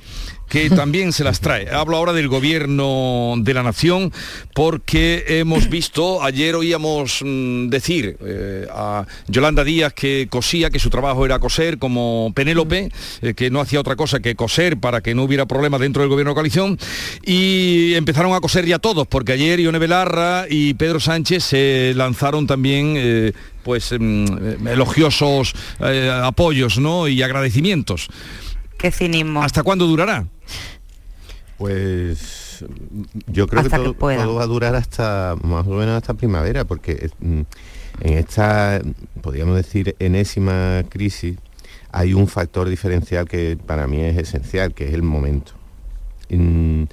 que 0.48 0.70
también 0.70 1.12
se 1.12 1.24
las 1.24 1.40
trae. 1.40 1.68
Hablo 1.70 1.96
ahora 1.96 2.12
del 2.12 2.28
gobierno 2.28 3.34
de 3.38 3.54
la 3.54 3.62
nación 3.62 4.12
porque 4.54 5.24
hemos 5.28 5.68
visto, 5.68 6.22
ayer 6.22 6.54
oíamos 6.54 7.22
mm, 7.24 7.68
decir 7.68 8.16
eh, 8.24 8.66
a 8.70 9.06
Yolanda 9.28 9.64
Díaz 9.64 9.92
que 9.92 10.28
cosía, 10.30 10.70
que 10.70 10.78
su 10.78 10.90
trabajo 10.90 11.24
era 11.24 11.38
coser 11.38 11.78
como 11.78 12.32
Penélope, 12.34 12.90
eh, 13.22 13.34
que 13.34 13.50
no 13.50 13.60
hacía 13.60 13.80
otra 13.80 13.96
cosa 13.96 14.20
que 14.20 14.34
coser 14.34 14.78
para 14.78 15.00
que 15.00 15.14
no 15.14 15.24
hubiera 15.24 15.46
problemas 15.46 15.80
dentro 15.80 16.02
del 16.02 16.10
gobierno 16.10 16.30
de 16.30 16.34
coalición 16.34 16.78
y 17.24 17.94
empezaron 17.94 18.34
a 18.34 18.40
coser 18.40 18.66
ya 18.66 18.78
todos, 18.78 19.06
porque 19.06 19.32
ayer 19.32 19.60
Ione 19.60 19.78
Belarra 19.78 20.46
y 20.48 20.74
Pedro 20.74 21.00
Sánchez 21.00 21.44
se 21.44 21.92
lanzaron 21.96 22.46
también 22.46 22.94
eh, 22.96 23.32
pues 23.62 23.92
mm, 23.98 24.68
elogiosos 24.68 25.54
apoyos 26.22 26.78
¿no? 26.78 27.08
y 27.08 27.22
agradecimientos. 27.22 28.08
Qué 28.78 28.90
cinismo. 28.90 29.42
¿Hasta 29.42 29.62
cuándo 29.62 29.86
durará? 29.86 30.26
Pues 31.58 32.64
yo 33.26 33.46
creo 33.46 33.62
que, 33.62 33.70
todo, 33.70 34.34
va 34.34 34.42
a 34.42 34.46
durar 34.46 34.74
hasta 34.74 35.36
más 35.42 35.66
o 35.66 35.70
menos 35.70 35.96
hasta 35.96 36.14
primavera, 36.14 36.64
porque 36.64 37.10
mm, 37.20 37.40
en 38.02 38.12
esta, 38.12 38.80
podríamos 39.22 39.56
decir, 39.56 39.96
enésima 39.98 40.84
crisis, 40.90 41.38
hay 41.92 42.12
un 42.12 42.28
factor 42.28 42.68
diferencial 42.68 43.26
que 43.26 43.56
para 43.56 43.86
mí 43.86 44.02
es 44.02 44.18
esencial, 44.18 44.74
que 44.74 44.88
es 44.88 44.92
el 44.92 45.02
momento. 45.02 45.52
Mm, 46.28 46.84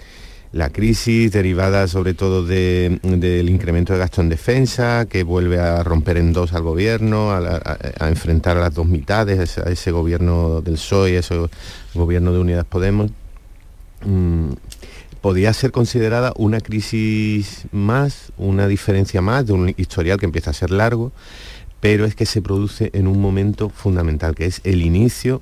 la 0.53 0.69
crisis 0.69 1.31
derivada 1.31 1.87
sobre 1.87 2.13
todo 2.13 2.45
del 2.45 3.49
incremento 3.49 3.93
de 3.93 3.99
gasto 3.99 4.21
en 4.21 4.29
defensa, 4.29 5.07
que 5.09 5.23
vuelve 5.23 5.59
a 5.59 5.81
romper 5.81 6.17
en 6.17 6.31
dos 6.31 6.53
al 6.53 6.61
gobierno, 6.61 7.31
a, 7.31 8.07
enfrentar 8.07 8.57
a 8.57 8.61
las 8.61 8.73
dos 8.75 8.85
mitades, 8.85 9.57
a 9.57 9.69
ese, 9.69 9.91
gobierno 9.91 10.61
del 10.61 10.75
PSOE, 10.75 11.17
a 11.17 11.19
ese 11.21 11.35
gobierno 11.95 12.31
de 12.31 12.39
Unidas 12.39 12.65
Podemos, 12.65 13.09
mm, 14.05 14.51
podía 15.21 15.51
ser 15.53 15.71
considerada 15.71 16.33
una 16.35 16.59
crisis 16.59 17.65
más, 17.71 18.31
una 18.37 18.67
diferencia 18.67 19.23
más 19.23 19.47
de 19.47 19.53
un 19.53 19.73
historial 19.75 20.19
que 20.19 20.27
empieza 20.27 20.51
a 20.51 20.53
ser 20.53 20.69
largo, 20.69 21.11
pero 21.79 22.05
es 22.05 22.13
que 22.13 22.27
se 22.27 22.43
produce 22.43 22.91
en 22.93 23.07
un 23.07 23.19
momento 23.19 23.69
fundamental, 23.69 24.35
que 24.35 24.45
es 24.45 24.61
el 24.65 24.83
inicio 24.83 25.41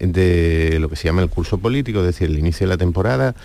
de 0.00 0.78
lo 0.80 0.88
que 0.88 0.96
se 0.96 1.04
llama 1.04 1.22
el 1.22 1.28
curso 1.28 1.58
político, 1.58 2.00
es 2.00 2.06
decir, 2.06 2.28
el 2.28 2.38
inicio 2.38 2.66
de 2.66 2.74
la 2.74 2.76
temporada, 2.76 3.36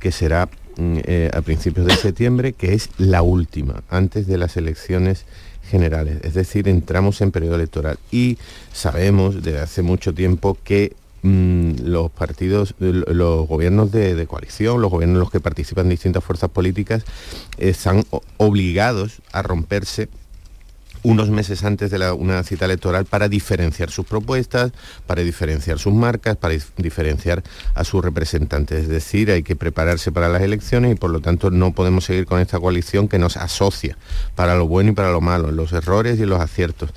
que 0.00 0.12
será 0.12 0.48
eh, 0.78 1.30
a 1.32 1.40
principios 1.42 1.86
de 1.86 1.94
septiembre, 1.96 2.52
que 2.52 2.74
es 2.74 2.90
la 2.98 3.22
última, 3.22 3.82
antes 3.90 4.26
de 4.26 4.38
las 4.38 4.56
elecciones 4.56 5.24
generales. 5.68 6.18
Es 6.22 6.34
decir, 6.34 6.68
entramos 6.68 7.20
en 7.20 7.30
periodo 7.30 7.54
electoral 7.56 7.98
y 8.10 8.38
sabemos 8.72 9.42
desde 9.42 9.60
hace 9.60 9.82
mucho 9.82 10.12
tiempo 10.12 10.58
que 10.64 10.94
mm, 11.22 11.84
los 11.84 12.10
partidos, 12.10 12.74
los 12.78 13.48
gobiernos 13.48 13.90
de, 13.92 14.26
coalición, 14.26 14.80
los 14.80 14.90
gobiernos 14.90 15.16
en 15.16 15.20
los 15.20 15.30
que 15.30 15.40
participan 15.40 15.88
distintas 15.88 16.24
fuerzas 16.24 16.50
políticas, 16.50 17.04
están 17.58 18.04
obligados 18.36 19.22
a 19.32 19.42
romperse 19.42 20.08
unos 21.02 21.30
meses 21.30 21.64
antes 21.64 21.90
de 21.90 22.12
una 22.12 22.42
cita 22.42 22.64
electoral 22.64 23.04
para 23.04 23.28
diferenciar 23.28 23.90
sus 23.90 24.06
propuestas, 24.06 24.72
para 25.06 25.22
diferenciar 25.22 25.78
sus 25.78 25.92
marcas, 25.92 26.36
para 26.36 26.54
diferenciar 26.76 27.42
a 27.74 27.84
sus 27.84 28.04
representantes. 28.04 28.82
Es 28.82 28.88
decir, 28.88 29.30
hay 29.30 29.42
que 29.42 29.56
prepararse 29.56 30.12
para 30.12 30.28
las 30.28 30.42
elecciones 30.42 30.92
y 30.92 30.94
por 30.94 31.10
lo 31.10 31.20
tanto 31.20 31.50
no 31.50 31.72
podemos 31.72 32.04
seguir 32.04 32.26
con 32.26 32.40
esta 32.40 32.60
coalición 32.60 33.08
que 33.08 33.18
nos 33.18 33.36
asocia 33.36 33.96
para 34.34 34.56
lo 34.56 34.66
bueno 34.66 34.90
y 34.90 34.94
para 34.94 35.10
lo 35.10 35.20
malo, 35.20 35.50
los 35.50 35.72
errores 35.72 36.18
y 36.18 36.26
los 36.26 36.40
aciertos. 36.40 36.90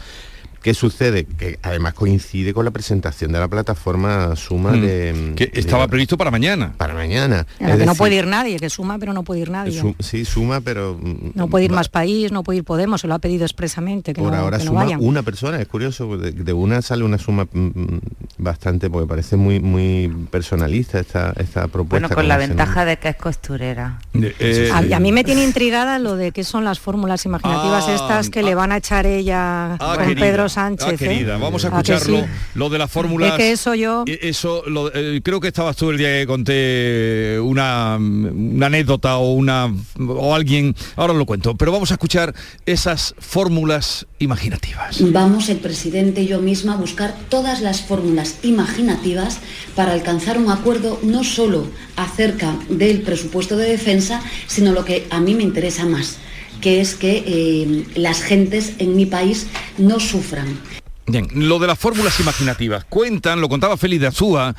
¿Qué 0.65 0.73
sucede? 0.73 1.25
Que 1.25 1.59
además 1.61 1.93
coincide 1.93 2.51
con 2.51 2.65
la 2.65 2.71
presentación 2.71 3.31
de 3.31 3.37
la 3.37 3.47
plataforma 3.47 4.35
Suma 4.35 4.71
Mm. 4.71 4.81
de... 4.81 5.33
Que 5.35 5.51
estaba 5.53 5.87
previsto 5.87 6.17
para 6.17 6.31
mañana. 6.31 6.73
Para 6.75 6.95
mañana. 6.95 7.45
Es 7.59 7.77
que 7.77 7.85
no 7.85 7.93
puede 7.93 8.15
ir 8.15 8.25
nadie, 8.25 8.57
que 8.57 8.71
suma, 8.71 8.97
pero 8.97 9.13
no 9.13 9.21
puede 9.21 9.41
ir 9.41 9.51
nadie. 9.51 9.79
su- 9.79 9.93
sí, 9.99 10.25
Suma, 10.25 10.61
pero... 10.61 10.97
mm, 10.99 11.33
no 11.35 11.49
puede 11.49 11.65
ir 11.65 11.71
va- 11.71 11.75
más 11.75 11.89
país, 11.89 12.31
no 12.31 12.41
puede 12.41 12.57
ir 12.57 12.63
Podemos, 12.63 13.01
se 13.01 13.07
lo 13.07 13.13
ha 13.13 13.19
pedido 13.19 13.45
expresamente, 13.45 14.11
que 14.15 14.21
Por 14.23 14.31
no, 14.33 14.39
ahora 14.39 14.57
que 14.57 14.63
no 14.63 14.71
suma 14.71 14.85
vayan. 14.85 14.99
una 15.03 15.21
persona, 15.21 15.61
es 15.61 15.67
curioso, 15.67 16.17
de, 16.17 16.31
de 16.31 16.53
una 16.53 16.81
sale 16.81 17.03
una 17.03 17.19
suma 17.19 17.47
mm, 17.53 17.97
bastante, 18.39 18.89
porque 18.89 19.07
parece 19.07 19.35
muy 19.37 19.59
muy 19.59 20.07
personalista 20.31 20.99
esta, 20.99 21.31
esta 21.37 21.67
propuesta. 21.67 22.07
Bueno, 22.07 22.15
con 22.15 22.27
la 22.27 22.37
ventaja 22.37 22.85
de 22.85 22.97
que 22.97 23.09
es 23.09 23.15
costurera. 23.17 23.99
Eh, 24.15 24.71
a, 24.73 24.95
a 24.95 24.99
mí 24.99 25.11
me 25.11 25.23
tiene 25.23 25.43
intrigada 25.43 25.99
lo 25.99 26.15
de 26.15 26.31
qué 26.31 26.43
son 26.43 26.63
las 26.65 26.79
fórmulas 26.79 27.23
imaginativas 27.25 27.85
Ah, 27.87 27.93
estas 27.93 28.29
que 28.31 28.41
le 28.41 28.55
van 28.55 28.71
a 28.71 28.77
echar 28.77 29.05
ella 29.05 29.73
Ah, 29.75 29.93
con 29.97 30.07
querida, 30.07 30.21
Pedro 30.25 30.49
Sánchez. 30.55 30.87
ah, 30.87 30.93
¿eh? 30.93 30.97
querida, 30.97 31.37
vamos 31.37 31.63
a 31.65 31.67
¿A 31.67 31.71
que 31.83 31.91
escucharlo. 31.93 32.19
sí? 32.21 32.25
Lo 32.55 32.69
de 32.69 32.77
las 32.79 32.89
fórmulas. 32.91 33.31
Es 33.31 33.37
que 33.37 33.51
eso 33.51 33.75
yo... 33.75 34.03
Eh, 34.07 34.19
Eso, 34.23 34.63
lo- 34.67 34.91
eh, 34.93 35.21
creo 35.23 35.39
que 35.39 35.49
estabas 35.49 35.75
tú 35.75 35.89
el 35.91 35.97
día 35.97 36.07
que 36.19 36.25
conté 36.25 37.39
una, 37.39 37.97
una 37.97 38.65
anécdota 38.67 39.17
o 39.17 39.33
una 39.33 39.71
o 39.99 40.33
alguien, 40.33 40.75
ahora 40.95 41.13
lo 41.13 41.25
cuento, 41.25 41.55
pero 41.55 41.71
vamos 41.71 41.91
a 41.91 41.95
escuchar 41.95 42.33
esas 42.65 43.13
fórmulas 43.19 44.07
imaginativas. 44.19 44.97
Vamos 45.11 45.49
el 45.49 45.57
presidente 45.57 46.21
y 46.21 46.27
yo 46.27 46.39
misma 46.41 46.73
a 46.73 46.77
buscar 46.77 47.13
todas 47.29 47.61
las 47.61 47.81
fórmulas 47.81 48.37
imaginativas 48.43 49.39
para 49.75 49.91
alcanzar 49.93 50.37
un 50.37 50.49
acuerdo 50.49 50.99
no 51.03 51.23
solo 51.23 51.67
acerca 51.95 52.55
del 52.69 53.01
presupuesto 53.01 53.57
de 53.57 53.69
defensa, 53.69 54.21
sino 54.47 54.71
lo 54.71 54.83
que 54.85 55.05
a 55.09 55.19
mí 55.19 55.35
me 55.35 55.43
interesa 55.43 55.85
más, 55.85 56.17
que 56.61 56.81
es 56.81 56.95
que 56.95 57.23
eh, 57.25 57.85
las 57.95 58.21
gentes 58.21 58.73
en 58.79 58.95
mi 58.95 59.05
país 59.05 59.47
no 59.77 59.99
sufran. 59.99 60.59
Bien, 61.07 61.27
lo 61.35 61.59
de 61.59 61.67
las 61.67 61.77
fórmulas 61.77 62.19
imaginativas. 62.19 62.83
Cuentan, 62.85 63.39
lo 63.39 63.47
contaba 63.47 63.77
Félix 63.77 64.01
de 64.01 64.07
Azúa, 64.07 64.55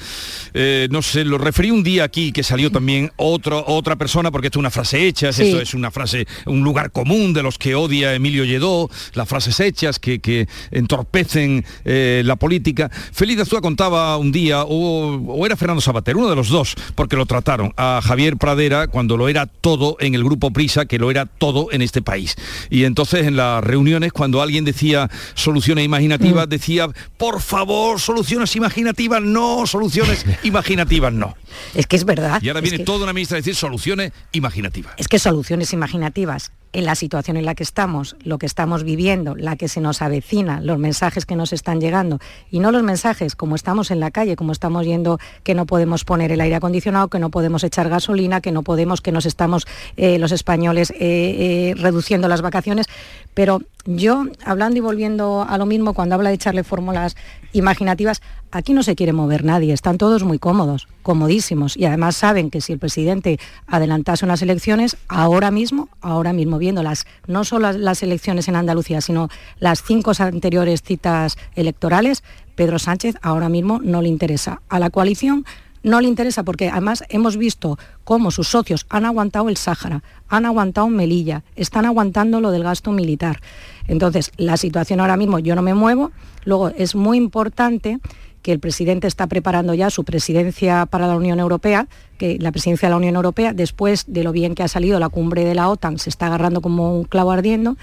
eh, 0.55 0.86
no 0.92 1.03
sé, 1.03 1.24
lo 1.24 1.38
referí 1.38 1.72
un 1.72 1.82
día 1.82 2.05
aquí 2.05 2.30
que 2.30 2.44
salió 2.44 2.70
también 2.70 3.11
otro, 3.16 3.64
otra 3.66 3.97
persona, 3.97 4.30
porque 4.30 4.47
esto 4.47 4.59
es 4.59 4.61
una 4.61 4.70
frase 4.70 5.09
hecha, 5.09 5.32
Sí. 5.32 5.42
esto 5.42 5.61
es 5.61 5.74
una 5.74 5.90
frase, 5.90 6.24
un 6.44 6.61
lugar 6.61 6.92
común 6.92 7.32
de 7.32 7.42
los 7.42 7.59
que 7.59 7.74
odia 7.74 8.14
Emilio 8.14 8.44
Lledó, 8.44 8.88
las 9.14 9.28
frases 9.28 9.59
hechas 9.59 9.99
que, 9.99 10.20
que 10.20 10.47
entorpecen 10.70 11.64
eh, 11.84 12.22
la 12.24 12.36
política. 12.36 12.92
Félix 13.12 13.38
de 13.38 13.42
Azúa 13.42 13.61
contaba 13.61 14.16
un 14.16 14.30
día, 14.30 14.62
o, 14.62 15.16
o 15.16 15.47
era 15.47 15.57
Fernando 15.57 15.80
Sabater, 15.80 16.16
uno 16.16 16.30
de 16.30 16.36
los 16.36 16.49
dos, 16.49 16.76
porque 16.94 17.16
lo 17.16 17.26
trataron 17.26 17.72
a 17.76 18.01
Javier 18.05 18.36
Pradera 18.36 18.86
cuando 18.86 19.16
lo 19.16 19.28
era 19.28 19.47
todo 19.47 19.97
en 19.99 20.14
el 20.14 20.22
grupo 20.22 20.53
Prisa, 20.53 20.86
que 20.86 21.01
lo 21.01 21.11
era 21.11 21.26
todo 21.26 21.72
en 21.72 21.82
este 21.82 22.03
país. 22.03 22.36
Y 22.70 22.84
entonces 22.84 23.26
en 23.26 23.34
las 23.34 23.64
reuniones, 23.64 24.12
cuando 24.12 24.40
alguien 24.42 24.64
decía 24.64 25.11
soluciones 25.34 25.84
imaginativas, 25.84 26.36
decía, 26.47 26.89
por 27.16 27.41
favor, 27.41 27.99
soluciones 28.01 28.55
imaginativas 28.57 29.22
no, 29.22 29.66
soluciones 29.66 30.24
imaginativas 30.43 31.12
no. 31.12 31.34
Es 31.74 31.87
que 31.87 31.97
es 31.97 32.05
verdad. 32.05 32.41
Y 32.43 32.49
ahora 32.49 32.61
viene 32.61 32.78
que- 32.78 32.84
toda 32.84 33.05
una 33.05 33.14
ministra 33.14 33.37
a 33.37 33.41
decir 33.41 33.55
soluciones 33.55 34.12
imaginativas. 34.32 34.93
Es 34.99 35.09
que 35.09 35.18
soluciones 35.18 35.72
imaginativas 35.72 36.53
en 36.72 36.84
la 36.84 36.95
situación 36.95 37.39
en 37.39 37.47
la 37.47 37.55
que 37.55 37.62
estamos, 37.62 38.16
lo 38.22 38.37
que 38.37 38.45
estamos 38.45 38.84
viviendo, 38.84 39.34
la 39.34 39.57
que 39.57 39.66
se 39.66 39.80
nos 39.80 40.03
avecina, 40.03 40.61
los 40.61 40.78
mensajes 40.78 41.24
que 41.24 41.34
nos 41.34 41.55
están 41.55 41.80
llegando, 41.80 42.18
y 42.51 42.59
no 42.59 42.70
los 42.70 42.82
mensajes 42.82 43.34
como 43.34 43.55
estamos 43.55 43.91
en 43.91 43.99
la 44.01 44.11
calle, 44.11 44.37
como 44.37 44.53
estamos 44.53 44.84
yendo 44.84 45.18
que 45.43 45.55
no 45.55 45.64
podemos 45.64 46.05
poner 46.05 46.32
el 46.32 46.41
aire 46.43 46.57
acondicionado, 46.57 47.09
que 47.09 47.18
no 47.18 47.30
podemos 47.30 47.64
echar 47.64 47.89
gasolina, 47.89 48.43
que 48.43 48.53
no 48.53 48.62
podemos, 48.62 49.01
que 49.01 49.11
nos 49.12 49.24
estamos 49.24 49.66
eh, 49.97 50.18
los 50.18 50.32
españoles 50.32 50.91
eh, 50.91 50.97
eh, 51.01 51.74
reduciendo 51.78 52.28
las 52.28 52.43
vacaciones. 52.43 52.87
Pero 53.32 53.62
yo, 53.87 54.24
hablando 54.45 54.76
y 54.76 54.80
volviendo 54.80 55.47
a 55.49 55.57
lo 55.57 55.64
mismo, 55.64 55.95
cuando 55.95 56.14
de 56.29 56.35
echarle 56.35 56.64
fórmulas 56.64 57.16
imaginativas, 57.53 58.22
aquí 58.51 58.72
no 58.72 58.83
se 58.83 58.95
quiere 58.95 59.12
mover 59.12 59.45
nadie, 59.45 59.72
están 59.72 59.99
todos 59.99 60.24
muy 60.24 60.39
cómodos, 60.39 60.89
comodísimos, 61.03 61.77
y 61.77 61.85
además 61.85 62.16
saben 62.16 62.51
que 62.51 62.61
si 62.61 62.72
el 62.72 62.79
presidente 62.79 63.39
adelantase 63.66 64.24
unas 64.24 64.43
elecciones, 64.43 64.97
ahora 65.09 65.51
mismo, 65.51 65.89
ahora 66.01 66.33
mismo, 66.33 66.59
viendo 66.59 66.83
las, 66.83 67.07
no 67.27 67.45
solo 67.45 67.72
las 67.72 68.03
elecciones 68.03 68.49
en 68.49 68.57
Andalucía, 68.57 69.01
sino 69.01 69.29
las 69.59 69.83
cinco 69.83 70.12
anteriores 70.18 70.83
citas 70.83 71.37
electorales, 71.55 72.22
Pedro 72.55 72.79
Sánchez 72.79 73.16
ahora 73.22 73.49
mismo 73.49 73.81
no 73.83 74.03
le 74.03 74.09
interesa. 74.09 74.62
A 74.68 74.79
la 74.79 74.91
coalición 74.91 75.45
no 75.87 76.01
le 76.01 76.09
interesa 76.09 76.43
porque 76.43 76.68
además 76.68 77.05
hemos 77.11 77.37
visto 77.37 77.78
cómo 78.03 78.32
sus 78.32 78.49
socios 78.49 78.87
han 78.89 79.07
aguantado 79.07 79.49
el 79.49 79.57
Sáhara, 79.57 80.03
han 80.28 80.45
aguantado 80.45 80.89
Melilla, 80.89 81.45
están 81.55 81.87
aguantando 81.87 82.41
lo 82.41 82.51
del 82.51 82.64
gasto 82.64 82.91
militar. 82.91 83.41
Entonces, 83.87 84.32
la 84.37 84.57
situación 84.57 84.99
ahora 84.99 85.16
mismo, 85.16 85.39
yo 85.39 85.55
no 85.55 85.62
me 85.62 85.74
muevo. 85.74 86.11
Luego, 86.45 86.70
es 86.70 86.97
muy 86.97 87.18
importante 87.18 88.01
que 88.43 88.51
el 88.51 88.59
presidente 88.59 89.07
está 89.07 89.28
preparando 89.28 89.74
ya 89.74 89.89
su 89.91 90.03
presidencia 90.03 90.87
para 90.87 91.07
la 91.07 91.14
Unión 91.14 91.39
Europea, 91.39 91.87
que 92.18 92.37
la 92.41 92.51
presidencia 92.51 92.89
de 92.89 92.91
la 92.91 92.97
Unión 92.97 93.14
Europea, 93.14 93.53
después 93.53 94.07
de 94.09 94.24
lo 94.24 94.32
bien 94.32 94.57
que 94.57 94.64
ha 94.64 94.68
salido 94.68 94.99
la 94.99 95.09
cumbre 95.09 95.45
de 95.45 95.55
la 95.55 95.68
OTAN, 95.68 95.99
se 95.99 96.11
está 96.11 96.26
agarrando 96.26 96.61
como 96.61 96.99
un 96.99 97.05
clavo 97.05 97.30
ardiendo. 97.30 97.76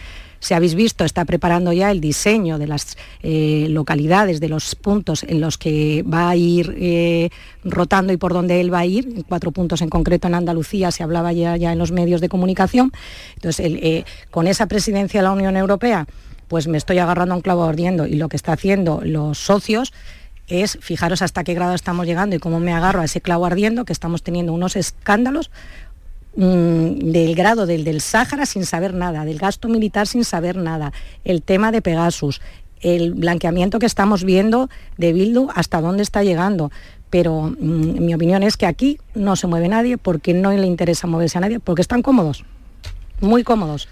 Si 0.43 0.53
habéis 0.53 0.75
visto, 0.75 1.05
está 1.05 1.23
preparando 1.23 1.71
ya 1.71 1.89
el 1.89 2.01
diseño 2.01 2.57
de 2.57 2.67
las 2.67 2.97
eh, 3.21 3.67
localidades, 3.69 4.41
de 4.41 4.49
los 4.49 4.75
puntos 4.75 5.23
en 5.23 5.39
los 5.39 5.57
que 5.57 6.03
va 6.03 6.27
a 6.27 6.35
ir 6.35 6.75
eh, 6.77 7.29
rotando 7.63 8.11
y 8.11 8.17
por 8.17 8.33
donde 8.33 8.59
él 8.59 8.71
va 8.71 8.79
a 8.79 8.85
ir, 8.85 9.23
cuatro 9.29 9.51
puntos 9.51 9.81
en 9.81 9.87
concreto 9.87 10.27
en 10.27 10.35
Andalucía, 10.35 10.91
se 10.91 11.01
hablaba 11.01 11.31
ya, 11.31 11.55
en 11.55 11.79
los 11.79 11.93
medios 11.93 12.19
de 12.19 12.27
comunicación. 12.27 12.91
Entonces, 13.35 13.65
eh, 13.65 14.03
con 14.31 14.47
esa 14.47 14.65
presidencia 14.67 15.21
de 15.21 15.23
la 15.23 15.31
Unión 15.31 15.55
Europea, 15.55 16.07
pues 16.49 16.67
me 16.67 16.77
estoy 16.77 16.97
agarrando 16.97 17.35
a 17.35 17.37
un 17.37 17.41
clavo 17.41 17.63
ardiendo 17.63 18.05
y 18.05 18.15
lo 18.15 18.27
que 18.27 18.35
está 18.35 18.51
haciendo 18.51 18.99
los 19.01 19.37
socios 19.37 19.93
es, 20.47 20.77
fijaros 20.81 21.21
hasta 21.21 21.45
qué 21.45 21.53
grado 21.53 21.73
estamos 21.73 22.05
llegando 22.05 22.35
y 22.35 22.39
cómo 22.39 22.59
me 22.59 22.73
agarro 22.73 22.99
a 22.99 23.05
ese 23.05 23.21
clavo 23.21 23.45
ardiendo, 23.45 23.85
que 23.85 23.93
estamos 23.93 24.23
teniendo 24.23 24.51
unos 24.51 24.75
escándalos 24.75 25.51
mm, 26.35 27.11
del 27.11 27.35
grado 27.35 27.65
del, 27.65 27.83
del 27.83 28.01
Sáhara 28.01 28.45
sin 28.45 28.65
saber 28.65 28.93
nada, 28.93 29.25
del 29.25 29.37
gasto 29.39 29.67
militar 29.69 30.07
sin 30.07 30.23
saber 30.25 30.55
nada, 30.57 30.91
el 31.23 31.41
tema 31.41 31.71
de 31.71 31.81
Pegasus, 31.81 32.41
el 32.81 33.13
blanqueamiento 33.13 33.79
que 33.79 33.85
estamos 33.85 34.23
viendo 34.23 34.69
de 34.97 35.13
Bildu, 35.13 35.49
hasta 35.55 35.79
dónde 35.81 36.03
está 36.03 36.23
llegando. 36.23 36.71
Pero 37.09 37.43
mm, 37.59 38.03
mi 38.03 38.13
opinión 38.15 38.43
es 38.43 38.57
que 38.57 38.65
aquí 38.65 38.97
no 39.13 39.35
se 39.35 39.47
mueve 39.47 39.67
nadie 39.69 39.97
porque 39.97 40.33
no 40.33 40.51
le 40.51 40.65
interesa 40.65 41.07
moverse 41.07 41.37
a 41.37 41.41
nadie, 41.41 41.59
porque 41.59 41.81
están 41.81 42.01
cómodos, 42.01 42.43
muy 43.21 43.43
cómodos. 43.43 43.87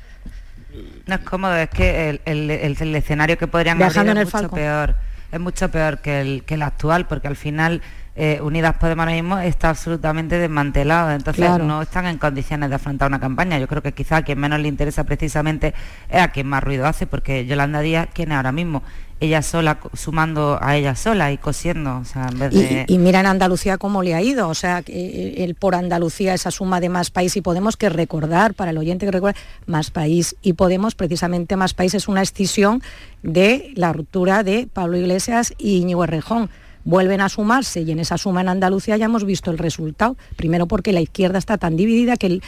No 1.06 1.16
es 1.16 1.22
cómodo, 1.22 1.56
es 1.56 1.70
que 1.70 2.10
el, 2.10 2.22
el- 2.26 2.50
el- 2.52 2.78
el 2.80 2.96
escenario 2.96 3.38
que 3.38 3.48
podrían 3.48 3.78
Viajando 3.78 4.12
abrir 4.12 4.24
es 4.24 4.28
mucho 4.28 4.38
Falcon. 4.40 4.58
peor. 4.60 4.96
Es 5.32 5.40
mucho 5.40 5.70
peor 5.72 6.00
que 6.02 6.20
el, 6.22 6.44
que 6.44 6.56
el 6.56 6.62
actual, 6.62 7.08
porque 7.08 7.28
al 7.28 7.36
final 7.38 7.82
eh, 8.16 8.40
Unidas 8.42 8.76
Podemos 8.78 9.04
ahora 9.04 9.14
mismo 9.16 9.40
está 9.40 9.70
absolutamente 9.70 10.38
desmantelado. 10.38 11.12
Entonces 11.12 11.46
Claro. 11.46 11.64
no 11.66 11.82
están 11.82 12.06
en 12.08 12.18
condiciones 12.18 12.70
de 12.70 12.76
afrontar 12.76 13.08
una 13.08 13.20
campaña. 13.20 13.58
Yo 13.58 13.68
creo 13.68 13.82
que 13.82 13.94
quizá 13.94 14.18
a 14.18 14.22
quien 14.24 14.40
menos 14.40 14.60
le 14.60 14.68
interesa 14.68 15.04
precisamente 15.06 15.74
es 16.10 16.22
a 16.22 16.30
quien 16.30 16.48
más 16.48 16.64
ruido 16.64 16.86
hace, 16.88 17.08
porque 17.08 17.46
Yolanda 17.46 17.80
Díaz, 17.80 18.10
¿quién 18.14 18.32
es 18.32 18.36
ahora 18.36 18.52
mismo? 18.52 18.84
Ella 19.22 19.44
sola, 19.44 19.78
sumando 19.94 20.58
a 20.62 20.76
ella 20.76 20.96
sola 20.96 21.32
y 21.32 21.38
cosiendo. 21.38 22.00
O 22.00 22.06
sea, 22.06 22.28
en 22.32 22.40
vez 22.40 22.52
de... 22.52 22.86
Y, 22.88 22.96
y 22.96 22.98
mira 22.98 23.20
en 23.20 23.28
Andalucía 23.28 23.78
cómo 23.78 24.02
le 24.02 24.16
ha 24.16 24.22
ido, 24.22 24.50
o 24.50 24.56
sea, 24.56 24.82
el 24.88 25.54
por 25.56 25.76
Andalucía, 25.76 26.34
esa 26.34 26.50
suma 26.50 26.80
de 26.80 26.90
más 26.90 27.12
país 27.12 27.38
y 27.38 27.42
Podemos, 27.42 27.78
que 27.78 27.90
recordar, 27.90 28.56
para 28.56 28.72
el 28.72 28.80
oyente 28.80 29.06
que 29.06 29.12
recuerda, 29.12 29.40
más 29.68 29.92
país 29.92 30.36
y 30.42 30.54
Podemos, 30.54 30.96
precisamente 30.96 31.56
más 31.56 31.76
país 31.76 31.94
es 31.94 32.08
una 32.08 32.24
escisión 32.24 32.82
de 33.22 33.72
la 33.76 33.94
ruptura 33.94 34.42
de 34.42 34.68
Pablo 34.74 34.98
Iglesias 34.98 35.54
y 35.60 35.78
Íñigo 35.78 36.04
Errejón. 36.04 36.50
Vuelven 36.84 37.22
a 37.22 37.30
sumarse 37.30 37.82
y 37.82 37.92
en 37.92 38.00
esa 38.00 38.18
suma 38.18 38.42
en 38.42 38.50
Andalucía 38.50 38.98
ya 38.98 39.06
hemos 39.06 39.26
visto 39.26 39.52
el 39.52 39.58
resultado. 39.58 40.18
Primero 40.36 40.68
porque 40.68 40.94
la 40.94 41.02
izquierda 41.02 41.38
está 41.38 41.58
tan 41.58 41.78
dividida 41.78 42.18
que 42.18 42.28
el 42.28 42.44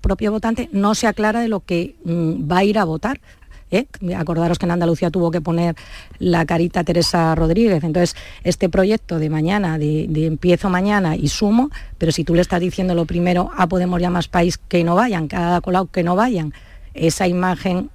propio 0.00 0.30
votante 0.30 0.68
no 0.72 0.94
se 0.94 1.06
aclara 1.06 1.40
de 1.40 1.48
lo 1.48 1.60
que 1.60 1.96
mm, 2.04 2.50
va 2.50 2.58
a 2.58 2.64
ir 2.64 2.78
a 2.78 2.84
votar. 2.84 3.20
¿eh? 3.70 3.86
Acordaros 4.16 4.58
que 4.58 4.66
en 4.66 4.72
Andalucía 4.72 5.10
tuvo 5.10 5.30
que 5.30 5.40
poner 5.40 5.74
la 6.18 6.46
carita 6.46 6.84
Teresa 6.84 7.34
Rodríguez. 7.34 7.82
Entonces, 7.84 8.16
este 8.44 8.68
proyecto 8.68 9.18
de 9.18 9.30
mañana, 9.30 9.78
de, 9.78 10.26
empiezo 10.26 10.70
mañana 10.70 11.16
y 11.16 11.28
sumo, 11.28 11.70
pero 11.98 12.12
si 12.12 12.24
tú 12.24 12.34
le 12.34 12.42
estás 12.42 12.60
diciendo 12.60 12.94
lo 12.94 13.04
primero 13.04 13.50
a 13.56 13.66
Podemos 13.66 14.00
ya 14.00 14.10
más 14.10 14.28
país 14.28 14.58
que 14.58 14.84
no 14.84 14.94
vayan, 14.94 15.26
cada 15.26 15.60
colado 15.60 15.86
que 15.86 16.02
no 16.02 16.14
vayan, 16.14 16.52
esa 16.94 17.26
imagen 17.26 17.90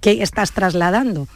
que 0.00 0.22
estás 0.22 0.52
trasladando. 0.52 1.26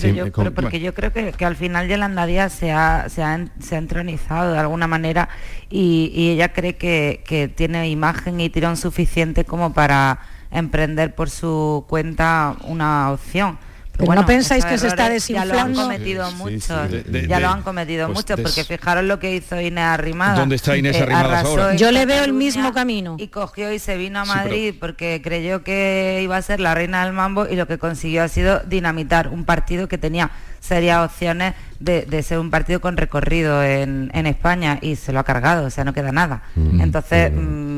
Pero 0.00 0.08
Sí, 0.12 0.14
yo, 0.14 0.30
pero 0.30 0.52
porque 0.52 0.80
yo 0.80 0.92
creo 0.92 1.12
que, 1.12 1.32
que 1.32 1.44
al 1.44 1.56
final 1.56 1.88
Yolanda 1.88 2.26
Díaz 2.26 2.52
se 2.52 2.70
ha, 2.70 3.08
se 3.08 3.22
ha, 3.22 3.46
se 3.60 3.74
ha 3.76 3.78
entronizado 3.78 4.52
de 4.52 4.58
alguna 4.58 4.86
manera 4.86 5.30
y, 5.70 6.12
y 6.14 6.30
ella 6.30 6.52
cree 6.52 6.76
que, 6.76 7.22
que 7.26 7.48
tiene 7.48 7.88
imagen 7.88 8.38
y 8.40 8.50
tirón 8.50 8.76
suficiente 8.76 9.44
como 9.44 9.72
para 9.72 10.18
emprender 10.50 11.14
por 11.14 11.30
su 11.30 11.84
cuenta 11.88 12.56
una 12.64 13.10
opción. 13.10 13.58
Pero 13.98 14.14
no 14.14 14.26
pensáis 14.26 14.64
que 14.64 14.78
se 14.78 14.86
está 14.88 15.04
errores 15.06 15.26
Ya 15.28 15.44
lo 15.44 15.58
han 15.58 15.72
desinflando. 15.72 15.82
cometido 15.82 16.28
Sí, 16.30 16.34
muchos, 16.36 16.62
sí. 16.90 16.96
De- 16.96 17.02
de- 17.22 17.28
ya 17.28 17.40
lo 17.40 17.48
han 17.48 17.62
cometido 17.62 18.06
pues 18.06 18.16
muchos, 18.18 18.36
des- 18.36 18.44
porque 18.46 18.64
fijaros 18.64 19.04
lo 19.04 19.18
que 19.18 19.34
hizo 19.36 19.60
Inés 19.60 19.84
Arrimada. 19.84 20.38
¿Dónde 20.38 20.56
está 20.56 20.76
Inés 20.76 21.00
Arrimadas 21.00 21.26
arrasó 21.26 21.48
ahora? 21.48 21.74
Yo 21.76 21.90
le 21.90 22.06
veo 22.06 22.24
el 22.24 22.32
mismo 22.32 22.72
camino. 22.72 23.16
Y 23.18 23.28
cogió 23.28 23.72
y 23.72 23.78
se 23.78 23.96
vino 23.96 24.20
a 24.20 24.24
Sí, 24.24 24.30
pero- 24.34 24.44
Madrid 24.44 24.74
porque 24.78 25.20
creyó 25.22 25.62
que 25.64 26.20
iba 26.22 26.36
a 26.36 26.42
ser 26.42 26.60
la 26.60 26.74
reina 26.74 27.04
del 27.04 27.12
mambo 27.14 27.46
y 27.48 27.56
lo 27.56 27.66
que 27.66 27.78
consiguió 27.78 28.22
ha 28.22 28.28
sido 28.28 28.60
dinamitar 28.60 29.28
un 29.28 29.44
partido 29.44 29.88
que 29.88 29.98
tenía 29.98 30.30
serias 30.60 31.04
opciones 31.04 31.54
de, 31.78 32.02
de 32.06 32.22
ser 32.22 32.38
un 32.38 32.50
partido 32.50 32.80
con 32.80 32.96
recorrido 32.96 33.62
en, 33.62 34.10
en 34.14 34.26
España 34.26 34.78
y 34.82 34.96
se 34.96 35.12
lo 35.12 35.20
ha 35.20 35.24
cargado, 35.24 35.66
o 35.66 35.70
sea, 35.70 35.84
no 35.84 35.92
queda 35.92 36.10
nada. 36.10 36.42
Entonces, 36.56 37.30
mm, 37.32 37.75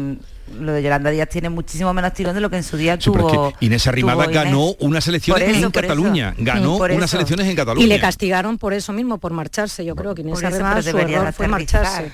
lo 0.60 0.72
de 0.72 0.82
Yolanda 0.82 1.10
Díaz 1.10 1.28
tiene 1.28 1.48
muchísimo 1.48 1.92
menos 1.94 2.12
tirón 2.12 2.34
de 2.34 2.40
lo 2.40 2.50
que 2.50 2.56
en 2.56 2.62
su 2.64 2.76
día 2.76 2.96
Sí, 2.96 3.10
tuvo. 3.10 3.48
es 3.50 3.54
que 3.58 3.66
Inés 3.66 3.86
Arrimada 3.86 4.24
tuvo 4.24 4.32
Inés. 4.32 4.44
ganó 4.44 4.74
unas 4.80 5.06
elecciones 5.08 5.42
eso, 5.44 5.52
en 5.52 5.58
eso. 5.58 5.72
Cataluña. 5.72 6.34
Ganó 6.38 6.78
Por 6.78 6.90
unas 6.92 7.12
elecciones 7.14 7.46
en 7.46 7.56
Cataluña. 7.56 7.84
Y 7.84 7.88
le 7.88 8.00
castigaron 8.00 8.58
por 8.58 8.72
eso 8.72 8.92
mismo, 8.92 9.18
por 9.18 9.32
marcharse. 9.32 9.84
Yo 9.84 9.94
creo 9.96 10.14
que 10.14 10.22
Inés 10.22 10.38
pero 10.40 10.82
su 10.82 10.98
error 10.98 11.32
fue 11.32 11.48
marcharse. 11.48 12.10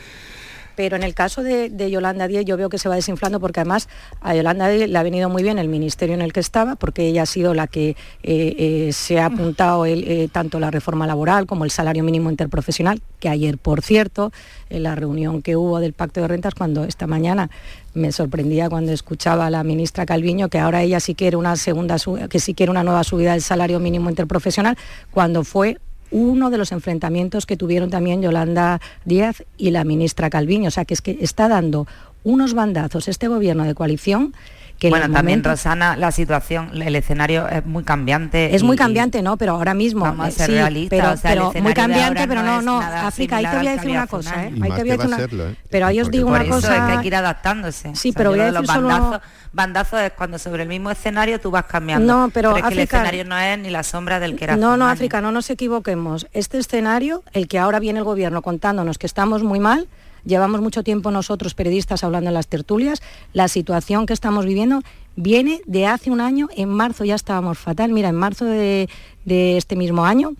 Pero 0.77 0.97
en 0.97 1.05
el 1.05 1.15
caso 1.15 1.45
de, 1.45 1.71
de 1.71 1.89
Yolanda 1.89 2.27
Díez 2.27 2.45
yo 2.47 2.57
veo 2.57 2.69
que 2.69 2.79
se 2.79 2.89
va 2.89 2.97
desinflando 2.97 3.39
porque 3.39 3.61
además 3.61 3.89
a 4.21 4.35
Yolanda 4.35 4.69
Díez 4.69 4.89
le 4.91 4.99
ha 4.99 5.05
venido 5.05 5.29
muy 5.29 5.45
bien 5.45 5.61
el 5.61 5.69
ministerio 5.69 6.17
en 6.17 6.21
el 6.21 6.33
que 6.33 6.41
estaba 6.41 6.75
porque 6.75 7.07
ella 7.07 7.23
ha 7.23 7.27
sido 7.27 7.55
la 7.55 7.69
que 7.69 7.91
eh, 7.91 7.97
eh, 8.25 8.91
se 8.93 9.21
ha 9.21 9.27
apuntado 9.27 9.87
el, 9.87 10.03
eh, 10.03 10.29
tanto 10.33 10.59
la 10.59 10.73
reforma 10.73 11.07
laboral 11.07 11.47
como 11.47 11.65
el 11.65 11.71
salario 11.71 12.03
mínimo 12.03 12.29
interprofesional, 12.29 13.01
que 13.21 13.29
ayer, 13.29 13.57
por 13.57 13.83
cierto, 13.83 14.33
en 14.69 14.83
la 14.83 14.97
reunión 14.97 15.43
que 15.43 15.55
hubo 15.55 15.79
del 15.79 15.93
Pacto 15.93 16.21
de 16.21 16.27
Rentas, 16.27 16.55
cuando 16.55 16.83
esta 16.83 17.07
mañana 17.07 17.51
me 17.95 18.13
sorprendía 18.13 18.69
cuando 18.69 18.93
escuchaba 18.93 19.47
a 19.47 19.51
la 19.51 19.65
ministra 19.65 20.05
Calviño 20.05 20.49
que 20.49 20.59
ahora 20.59 20.83
ella 20.83 21.01
sí 21.01 21.15
quiere 21.15 21.37
una 21.37 21.57
segunda 21.57 21.97
que 22.29 22.41
sí 22.41 22.55
quiere 22.55 22.71
una 22.71 22.85
nueva 22.85 23.05
subida 23.05 23.33
del 23.33 23.43
salario 23.43 23.81
mínimo 23.81 24.11
interprofesional, 24.11 24.77
cuando 25.11 25.45
fue 25.45 25.79
uno 26.11 26.51
de 26.51 26.59
los 26.59 26.71
enfrentamientos 26.73 27.47
que 27.47 27.57
tuvieron 27.57 27.91
también 27.91 28.23
Yolanda 28.23 28.81
Díaz 29.05 29.45
y 29.57 29.71
la 29.71 29.85
ministra 29.85 30.31
Calviño. 30.31 30.69
O 30.69 30.71
sea, 30.71 30.85
que 30.85 30.95
es 30.95 31.03
que 31.03 31.19
está 31.21 31.49
dando 31.49 31.87
unos 32.23 32.55
bandazos 32.55 33.09
este 33.09 33.29
gobierno 33.29 33.65
de 33.65 33.75
coalición 33.75 34.35
que 34.79 34.91
bueno, 34.91 35.07
los 35.07 35.15
también 35.17 35.43
Rosana, 35.43 35.97
la 35.97 36.11
situación, 36.11 36.71
el 36.83 36.95
escenario 36.97 37.49
es 37.49 37.65
muy 37.65 37.85
cambiante. 37.85 38.55
es 38.55 38.63
y- 38.63 38.65
muy 38.65 38.77
cambiante, 38.77 39.23
¿no? 39.23 39.37
Pero 39.37 39.53
ahora 39.53 39.73
mismo, 39.73 40.05
Vamos 40.05 40.27
a 40.27 40.29
eh, 40.29 40.33
ser 40.33 40.47
sí, 40.47 40.53
realistas, 40.53 40.91
pero, 40.99 41.13
o 41.13 41.17
sea, 41.17 41.33
el 41.33 41.39
pero 41.53 41.63
muy 41.63 41.75
cambiante, 41.75 42.29
pero 42.29 42.43
no 42.43 42.61
no, 42.61 42.81
África, 42.81 43.37
ahí 43.37 43.45
te 43.45 43.51
similar 43.51 43.57
voy 43.57 43.67
a 43.67 43.77
decir 43.77 43.91
una 43.91 44.07
cosa, 44.07 44.45
¿eh? 44.45 44.53
Ahí 44.61 44.61
te 44.61 44.69
voy 44.69 44.91
a 44.91 44.97
decir 44.97 45.07
una... 45.07 45.17
serlo, 45.17 45.49
¿eh? 45.49 45.57
Pero 45.71 45.87
ahí 45.87 46.01
os 46.01 46.11
digo 46.11 46.29
Por 46.29 46.37
una 46.37 46.45
eso 46.45 46.55
cosa... 46.55 46.77
es 46.77 46.83
que 46.85 46.93
hay 46.93 46.99
que 46.99 47.07
ir 47.07 47.17
adaptándose. 47.17 47.95
Sí, 47.95 48.09
O 48.11 48.13
sea, 48.13 48.19
pero 48.19 48.31
voy 48.31 48.41
a 48.41 48.45
los 48.53 48.63
decir 48.63 48.75
solo- 48.75 48.89
bandazos, 48.89 49.21
bandazos 49.53 50.01
es 50.01 50.13
cuando 50.13 50.39
sobre 50.39 50.63
el 50.65 50.69
mismo 50.69 50.91
escenario 50.91 51.41
tú 51.41 51.51
vas 51.51 51.65
cambiando. 51.65 52.13
No, 52.13 52.31
pero 52.31 52.51
es 52.51 52.55
que 52.57 52.61
el 52.61 52.65
África- 52.67 52.97
escenario 52.99 53.25
no 53.25 53.39
es 53.39 53.59
ni 53.59 53.71
la 53.71 53.83
sombra 53.85 54.21
del 54.21 54.37
que 54.37 54.45
era. 54.45 54.57
No, 54.57 54.77
no, 54.77 54.89
África, 54.89 55.21
no 55.21 55.31
nos 55.33 55.49
equivoquemos. 55.51 56.27
Este 56.33 56.59
escenario, 56.59 57.23
el 57.33 57.49
que 57.49 57.59
ahora 57.59 57.79
viene 57.79 58.01
el 58.01 58.05
gobierno 58.05 58.43
contándonos 58.43 58.99
que 58.99 59.07
estamos 59.07 59.43
muy 59.43 59.61
mal, 59.61 59.89
llevamos 60.25 60.61
mucho 60.61 60.83
tiempo 60.83 61.11
nosotros 61.11 61.55
periodistas 61.55 62.05
hablando 62.05 62.29
en 62.29 62.35
las 62.35 62.49
tertulias, 62.49 63.03
la 63.33 63.49
situación 63.49 64.07
que 64.07 64.13
estamos 64.13 64.47
viviendo 64.47 64.83
viene 65.17 65.61
de 65.67 65.87
hace 65.87 66.11
un 66.11 66.21
año, 66.21 66.49
en 66.57 66.69
marzo 66.69 67.05
ya 67.05 67.15
estábamos 67.15 67.59
fatal, 67.59 67.93
mira, 67.93 68.09
en 68.09 68.17
marzo 68.17 68.45
de, 68.45 68.89
de 69.25 69.57
este 69.57 69.77
mismo 69.77 70.05
año 70.05 70.33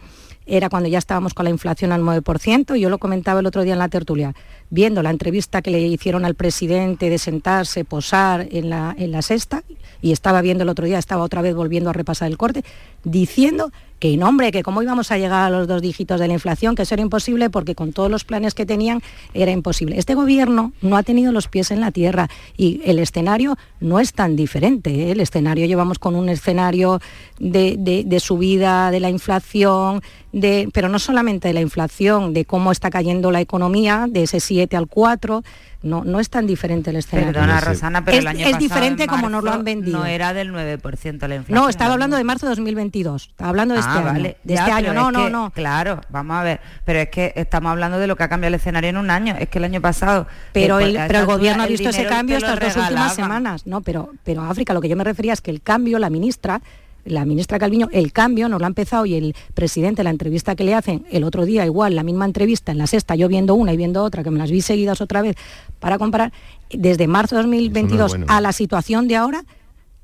era 0.47 0.69
cuando 0.69 0.89
ya 0.89 0.99
estábamos 0.99 1.33
con 1.33 1.45
la 1.45 1.51
inflación 1.51 1.93
al 1.93 2.03
9%, 2.03 2.77
yo 2.77 2.91
lo 2.91 2.99
comentaba 2.99 3.41
el 3.41 3.47
otro 3.47 3.63
día 3.63 3.73
en 3.73 3.79
la 3.79 3.89
tertulia, 3.89 4.35
viendo 4.71 5.03
la 5.03 5.11
entrevista 5.11 5.63
que 5.63 5.71
le 5.71 5.81
hicieron 5.81 6.25
al 6.25 6.35
presidente 6.35 7.11
de 7.11 7.19
sentarse, 7.19 7.85
posar 7.85 8.49
en 8.51 8.71
la, 8.71 8.95
en 8.99 9.13
la 9.13 9.23
sexta, 9.23 9.63
y 10.03 10.13
estaba 10.13 10.43
viendo 10.43 10.65
el 10.65 10.69
otro 10.69 10.85
día, 10.87 10.99
estaba 10.99 11.23
otra 11.23 11.41
vez 11.43 11.55
volviendo 11.55 11.91
a 11.91 11.93
repasar 11.93 12.29
el 12.31 12.37
corte, 12.37 12.63
diciendo 13.05 13.71
que 14.01 14.17
no, 14.19 14.29
hombre, 14.29 14.53
que 14.53 14.63
cómo 14.63 14.83
íbamos 14.83 15.11
a 15.11 15.17
llegar 15.19 15.45
a 15.47 15.51
los 15.51 15.67
dos 15.67 15.81
dígitos 15.81 16.21
de 16.21 16.27
la 16.29 16.35
inflación, 16.35 16.75
que 16.75 16.83
eso 16.83 16.95
era 16.95 17.03
imposible 17.03 17.49
porque 17.49 17.75
con 17.75 17.93
todos 17.95 18.11
los 18.11 18.25
planes 18.25 18.53
que 18.53 18.67
tenían 18.67 19.01
era 19.33 19.51
imposible. 19.51 19.99
Este 19.99 20.15
gobierno 20.15 20.73
no 20.83 20.97
ha 20.99 21.03
tenido 21.03 21.33
los 21.33 21.49
pies 21.49 21.71
en 21.71 21.81
la 21.81 21.91
tierra 21.91 22.29
y 22.57 22.83
el 22.85 22.99
escenario 22.99 23.57
no 23.81 24.01
es 24.01 24.13
tan 24.13 24.37
diferente. 24.37 24.91
¿eh? 24.91 25.13
El 25.13 25.21
escenario 25.21 25.65
llevamos 25.65 25.99
con 25.99 26.17
un 26.17 26.29
escenario 26.29 27.01
de, 27.39 27.77
de- 27.79 28.21
subida 28.21 28.91
de 28.91 29.01
la 29.01 29.09
inflación, 29.09 30.03
de, 30.33 30.69
pero 30.75 30.89
no 30.91 30.99
solamente 30.99 31.49
de 31.49 31.55
la 31.55 31.61
inflación, 31.63 32.35
de 32.35 32.45
cómo 32.45 32.73
está 32.73 32.91
cayendo 32.91 33.31
la 33.31 33.41
economía, 33.41 34.07
de 34.11 34.25
ese 34.25 34.41
7 34.65 34.77
al 34.77 34.87
4. 34.87 35.43
No, 35.83 36.03
no 36.03 36.19
es 36.19 36.31
tan 36.31 36.47
diferente 36.47 36.89
el 36.91 36.97
escenario. 36.97 37.33
Perdona, 37.35 37.61
Rosana, 37.61 38.03
pero 38.07 38.17
es, 38.17 38.21
el 38.23 38.27
año 38.29 38.39
es 38.41 38.45
pasado, 38.53 38.59
diferente 38.63 39.03
en 39.03 39.09
como 39.11 39.29
nos 39.29 39.45
lo 39.45 39.53
han 39.53 39.65
vendido. 39.65 39.99
No 39.99 40.07
era 40.07 40.33
del 40.33 40.51
9% 40.51 41.29
la 41.29 41.35
inflación. 41.35 41.55
No, 41.55 41.69
estaba 41.69 41.93
hablando 41.93 42.17
de 42.17 42.25
marzo 42.25 42.47
de 42.47 42.51
2022. 42.51 43.29
Estaba 43.29 43.51
hablando 43.51 43.75
de 43.75 43.81
este 43.81 43.93
Ah, 43.93 43.97
año. 43.99 44.05
vale. 44.13 44.37
De 44.45 44.55
Ya, 44.55 44.61
este 44.61 44.73
año, 44.73 44.95
no, 44.95 45.09
es 45.09 45.13
no, 45.13 45.25
que, 45.27 45.31
no. 45.31 45.51
Claro, 45.51 46.01
vamos 46.09 46.37
a 46.37 46.43
ver. 46.43 46.61
Pero 46.87 47.01
es 47.01 47.11
que 47.11 47.33
estamos 47.37 47.71
hablando 47.71 47.99
de 47.99 48.07
lo 48.07 48.17
que 48.17 48.23
ha 48.23 48.29
cambiado 48.31 48.49
el 48.49 48.55
escenario 48.61 48.89
en 48.89 48.97
un 48.97 49.11
año. 49.11 49.37
Es 49.39 49.49
que 49.51 49.59
el 49.59 49.65
año 49.65 49.83
pasado. 49.83 50.27
Pero 50.55 50.79
el, 50.81 50.99
pero 51.07 51.19
el 51.21 51.27
gobierno 51.27 51.63
ha 51.65 51.67
visto 51.67 51.91
ese 51.91 52.07
cambio 52.07 52.39
estas 52.39 52.59
dos 52.59 52.77
últimas 52.77 53.15
semanas. 53.15 53.67
No, 53.67 53.83
pero, 53.83 54.11
pero 54.25 54.43
África, 54.43 54.73
lo 54.73 54.81
que 54.81 54.89
yo 54.89 54.97
me 54.97 55.05
refería 55.05 55.35
es 55.35 55.43
que 55.43 55.51
el 55.51 55.61
cambio, 55.61 55.99
la 55.99 56.09
ministra, 56.09 56.63
la 57.05 57.25
ministra 57.25 57.59
Calviño, 57.59 57.89
el 57.93 58.13
cambio 58.13 58.49
nos 58.49 58.61
lo 58.61 58.67
ha 58.67 58.69
empezado 58.69 59.07
y 59.07 59.15
el 59.15 59.35
presidente, 59.55 60.03
la 60.05 60.11
entrevista 60.11 60.55
que 60.57 60.65
le 60.65 60.75
hacen 60.75 61.05
el 61.11 61.25
otro 61.25 61.45
día, 61.45 61.65
igual, 61.65 61.95
la 61.95 62.03
misma 62.03 62.25
entrevista 62.25 62.73
en 62.73 62.79
la 62.79 62.87
sexta, 62.87 63.15
yo 63.15 63.29
viendo 63.29 63.55
una 63.55 63.73
y 63.73 63.77
viendo 63.77 64.03
otra, 64.03 64.23
que 64.23 64.31
me 64.31 64.39
las 64.39 64.51
vi 64.51 64.61
seguidas 64.61 65.01
otra 65.01 65.23
vez 65.23 65.37
para 65.81 65.99
comparar, 65.99 66.33
desde 66.71 67.07
marzo 67.07 67.37
de 67.37 67.43
2022 67.43 68.11
bueno. 68.11 68.27
a 68.29 68.41
la 68.41 68.53
situación 68.53 69.09
de 69.09 69.17
ahora, 69.17 69.45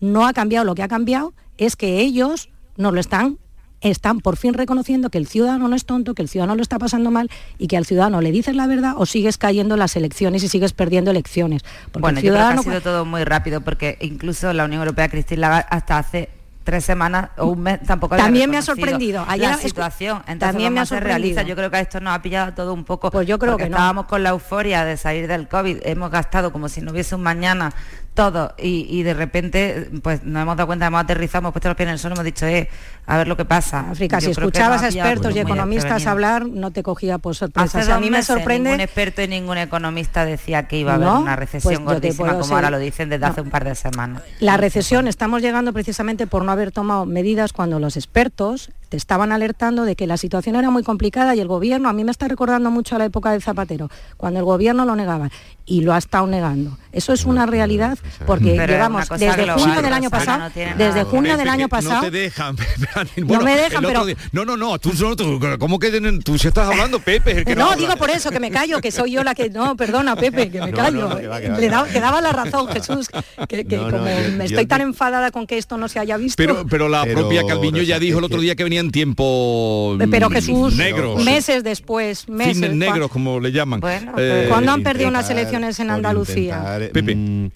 no 0.00 0.26
ha 0.26 0.32
cambiado. 0.32 0.64
Lo 0.64 0.74
que 0.74 0.82
ha 0.82 0.88
cambiado 0.88 1.32
es 1.58 1.76
que 1.76 2.00
ellos 2.00 2.48
nos 2.76 2.92
lo 2.94 3.00
están 3.00 3.38
están 3.80 4.20
por 4.20 4.36
fin 4.36 4.54
reconociendo 4.54 5.10
que 5.10 5.18
el 5.18 5.26
ciudadano 5.26 5.68
no 5.68 5.76
es 5.76 5.84
tonto, 5.84 6.14
que 6.14 6.22
el 6.22 6.28
ciudadano 6.28 6.54
lo 6.54 6.62
está 6.62 6.78
pasando 6.78 7.10
mal 7.10 7.30
y 7.58 7.66
que 7.66 7.76
al 7.76 7.86
ciudadano 7.86 8.20
le 8.20 8.30
dices 8.30 8.54
la 8.54 8.66
verdad 8.66 8.94
o 8.96 9.06
sigues 9.06 9.38
cayendo 9.38 9.74
en 9.74 9.80
las 9.80 9.96
elecciones 9.96 10.42
y 10.42 10.48
sigues 10.48 10.72
perdiendo 10.72 11.10
elecciones. 11.10 11.62
Porque 11.90 12.02
Bueno, 12.02 12.18
el 12.18 12.24
yo 12.24 12.32
creo 12.32 12.42
que 12.42 12.48
ciudadano 12.48 12.60
ha 12.60 12.64
sido 12.64 12.80
todo 12.80 13.04
muy 13.04 13.24
rápido 13.24 13.62
porque 13.62 13.96
incluso 14.00 14.52
la 14.52 14.64
Unión 14.64 14.82
Europea, 14.82 15.08
Christine 15.08 15.40
Lagarde, 15.40 15.66
hasta 15.70 15.98
hace 15.98 16.28
tres 16.64 16.84
semanas 16.84 17.30
o 17.38 17.46
un 17.46 17.62
mes 17.62 17.80
tampoco 17.86 18.16
También 18.16 18.50
me 18.50 18.58
ha 18.58 18.62
sorprendido. 18.62 19.24
Ayer 19.26 19.48
la 19.48 19.56
situación. 19.56 20.18
Entonces 20.26 20.50
también 20.50 20.72
me 20.72 20.80
ha 20.80 20.86
sorprendido. 20.86 21.42
Yo 21.42 21.56
creo 21.56 21.70
que 21.70 21.76
a 21.78 21.80
esto 21.80 22.00
nos 22.00 22.14
ha 22.14 22.22
pillado 22.22 22.54
todo 22.54 22.74
un 22.74 22.84
poco. 22.84 23.10
Pues 23.10 23.26
yo 23.26 23.38
creo 23.38 23.56
que 23.56 23.68
no. 23.68 23.76
estábamos 23.76 24.06
con 24.06 24.22
la 24.22 24.30
euforia 24.30 24.84
de 24.84 24.96
salir 24.96 25.26
del 25.26 25.48
COVID, 25.48 25.78
hemos 25.84 26.10
gastado 26.10 26.52
como 26.52 26.68
si 26.68 26.80
no 26.80 26.92
hubiese 26.92 27.14
un 27.14 27.22
mañana 27.22 27.72
todo 28.14 28.54
y, 28.58 28.86
y 28.90 29.02
de 29.02 29.14
repente 29.14 29.90
pues 30.02 30.24
nos 30.24 30.42
hemos 30.42 30.56
dado 30.56 30.66
cuenta, 30.66 30.86
hemos 30.86 31.00
aterrizado, 31.00 31.42
hemos 31.42 31.52
puesto 31.52 31.68
los 31.68 31.76
pies 31.76 31.86
en 31.86 31.92
el 31.92 31.98
suelo, 31.98 32.14
hemos 32.14 32.24
dicho, 32.24 32.46
eh, 32.46 32.68
a 33.06 33.18
ver 33.18 33.28
lo 33.28 33.36
que 33.36 33.44
pasa. 33.44 33.90
África, 33.90 34.18
Yo 34.18 34.26
si 34.26 34.30
escuchabas 34.32 34.82
a 34.82 34.88
expertos 34.88 35.34
y 35.34 35.40
economistas 35.40 36.06
hablar, 36.06 36.46
no 36.46 36.70
te 36.70 36.82
cogía 36.82 37.18
por 37.18 37.34
sorpresa. 37.34 37.64
Hace 37.64 37.78
O 37.80 37.82
sea, 37.82 37.96
a 37.96 38.00
mí 38.00 38.10
me 38.10 38.22
sorprende. 38.22 38.70
ningún 38.70 38.80
experto 38.80 39.22
y 39.22 39.28
ningún 39.28 39.58
economista 39.58 40.24
decía 40.24 40.68
que 40.68 40.78
iba 40.78 40.92
a 40.92 40.94
haber 40.94 41.08
No, 41.08 41.20
una 41.20 41.36
pues 41.36 41.52
recesión 41.52 41.84
gordísima 41.84 42.38
como 42.38 42.54
ahora 42.54 42.70
lo 42.70 42.78
dicen 42.78 43.08
desde 43.08 43.26
hace 43.26 43.40
un 43.40 43.50
par 43.50 43.64
de 43.64 43.74
semanas. 43.74 44.22
La 44.38 44.56
recesión, 44.56 45.08
estamos 45.08 45.42
llegando 45.42 45.72
precisamente 45.72 46.26
por 46.26 46.44
no 46.44 46.52
haber 46.52 46.72
tomado 46.72 47.06
medidas 47.06 47.52
cuando 47.52 47.78
los 47.78 47.96
expertos 47.96 48.70
te 48.88 48.96
estaban 48.96 49.30
alertando 49.30 49.84
de 49.84 49.94
que 49.94 50.08
la 50.08 50.16
situación 50.16 50.56
era 50.56 50.68
muy 50.70 50.82
complicada 50.82 51.36
y 51.36 51.40
el 51.40 51.46
gobierno, 51.46 51.88
a 51.88 51.92
mí 51.92 52.02
me 52.02 52.10
está 52.10 52.26
recordando 52.26 52.72
mucho 52.72 52.96
a 52.96 52.98
la 52.98 53.04
época 53.04 53.30
de 53.30 53.40
Zapatero, 53.40 53.88
cuando 54.16 54.40
el 54.40 54.44
gobierno 54.44 54.84
lo 54.84 54.96
negaba 54.96 55.30
y 55.64 55.82
lo 55.82 55.94
ha 55.94 55.98
estado 55.98 56.26
negando. 56.26 56.76
Eso 56.90 57.12
es 57.12 57.24
una 57.24 57.46
realidad 57.46 57.96
porque 58.26 58.56
Pero 58.56 58.90
cosa 58.90 59.16
desde 59.16 59.48
junio 59.52 59.80
del 59.82 59.92
año 59.92 60.10
pasado, 60.10 60.50
desde 60.76 61.04
junio 61.04 61.36
del 61.36 61.48
año 61.48 61.68
pasado, 61.68 61.94
No 61.94 62.00
te 62.02 62.10
dejan. 62.10 62.56
No 63.16 63.40
me 63.40 63.56
dejan, 63.56 63.82
pero- 63.84 64.04
día- 64.06 64.16
no, 64.32 64.44
no, 64.44 64.56
no, 64.56 64.78
tú, 64.78 64.92
solo- 64.92 65.16
tú 65.16 65.40
¿cómo 65.58 65.78
que 65.78 65.90
tú 66.24 66.38
si 66.38 66.48
estás 66.48 66.68
hablando, 66.68 66.98
Pepe? 67.00 67.32
es 67.32 67.36
el 67.38 67.44
que 67.44 67.54
no, 67.56 67.66
habla. 67.70 67.76
digo 67.76 67.96
por 67.96 68.10
eso, 68.10 68.30
que 68.30 68.40
me 68.40 68.50
callo, 68.50 68.80
que 68.80 68.90
soy 68.90 69.12
yo 69.12 69.22
la 69.24 69.34
que... 69.34 69.50
No, 69.50 69.76
perdona, 69.76 70.16
Pepe, 70.16 70.50
que 70.50 70.60
me 70.60 70.70
No, 70.70 70.76
callo. 70.76 71.00
no, 71.02 71.08
no, 71.10 71.16
que 71.18 71.26
va, 71.26 71.40
que 71.40 71.48
va, 71.50 71.58
Le 71.86 72.00
daba, 72.00 72.20
la 72.20 72.32
razón, 72.32 72.68
Jesús, 72.68 73.08
que, 73.48 73.64
que 73.64 73.76
No, 73.76 73.84
no, 73.90 73.98
como 73.98 74.04
me 74.04 74.36
yo 74.38 74.42
estoy 74.44 74.66
tan 74.66 74.80
enfadada 74.80 75.30
con 75.30 75.46
que 75.46 75.58
esto 75.58 75.76
no 75.76 75.88
se 75.88 75.98
haya 75.98 76.16
visto... 76.16 76.36
Pero, 76.36 76.64
pero 76.68 76.88
la 76.88 77.02
Pero, 77.04 77.20
propia 77.20 77.44
Calviño 77.46 77.82
ya 77.82 77.98
dijo 77.98 78.18
el 78.18 78.24
otro 78.24 78.40
día 78.40 78.54
que 78.56 78.64
venían 78.64 78.90
tiempos 78.90 79.98
pero 80.10 80.28
mm, 80.28 80.32
Jesús, 80.32 80.74
negros. 80.76 81.24
meses 81.24 81.62
después, 81.64 82.28
meses... 82.28 82.54
Fines 82.54 82.74
negros, 82.74 83.10
como 83.10 83.40
le 83.40 83.52
llaman. 83.52 83.80
Eh, 84.16 84.46
¿Cuándo 84.48 84.72
han 84.72 84.82
perdido 84.82 85.08
unas 85.08 85.28
elecciones 85.30 85.78
en 85.80 85.90
Andalucía? 85.90 86.78
Pepe. 86.92 87.50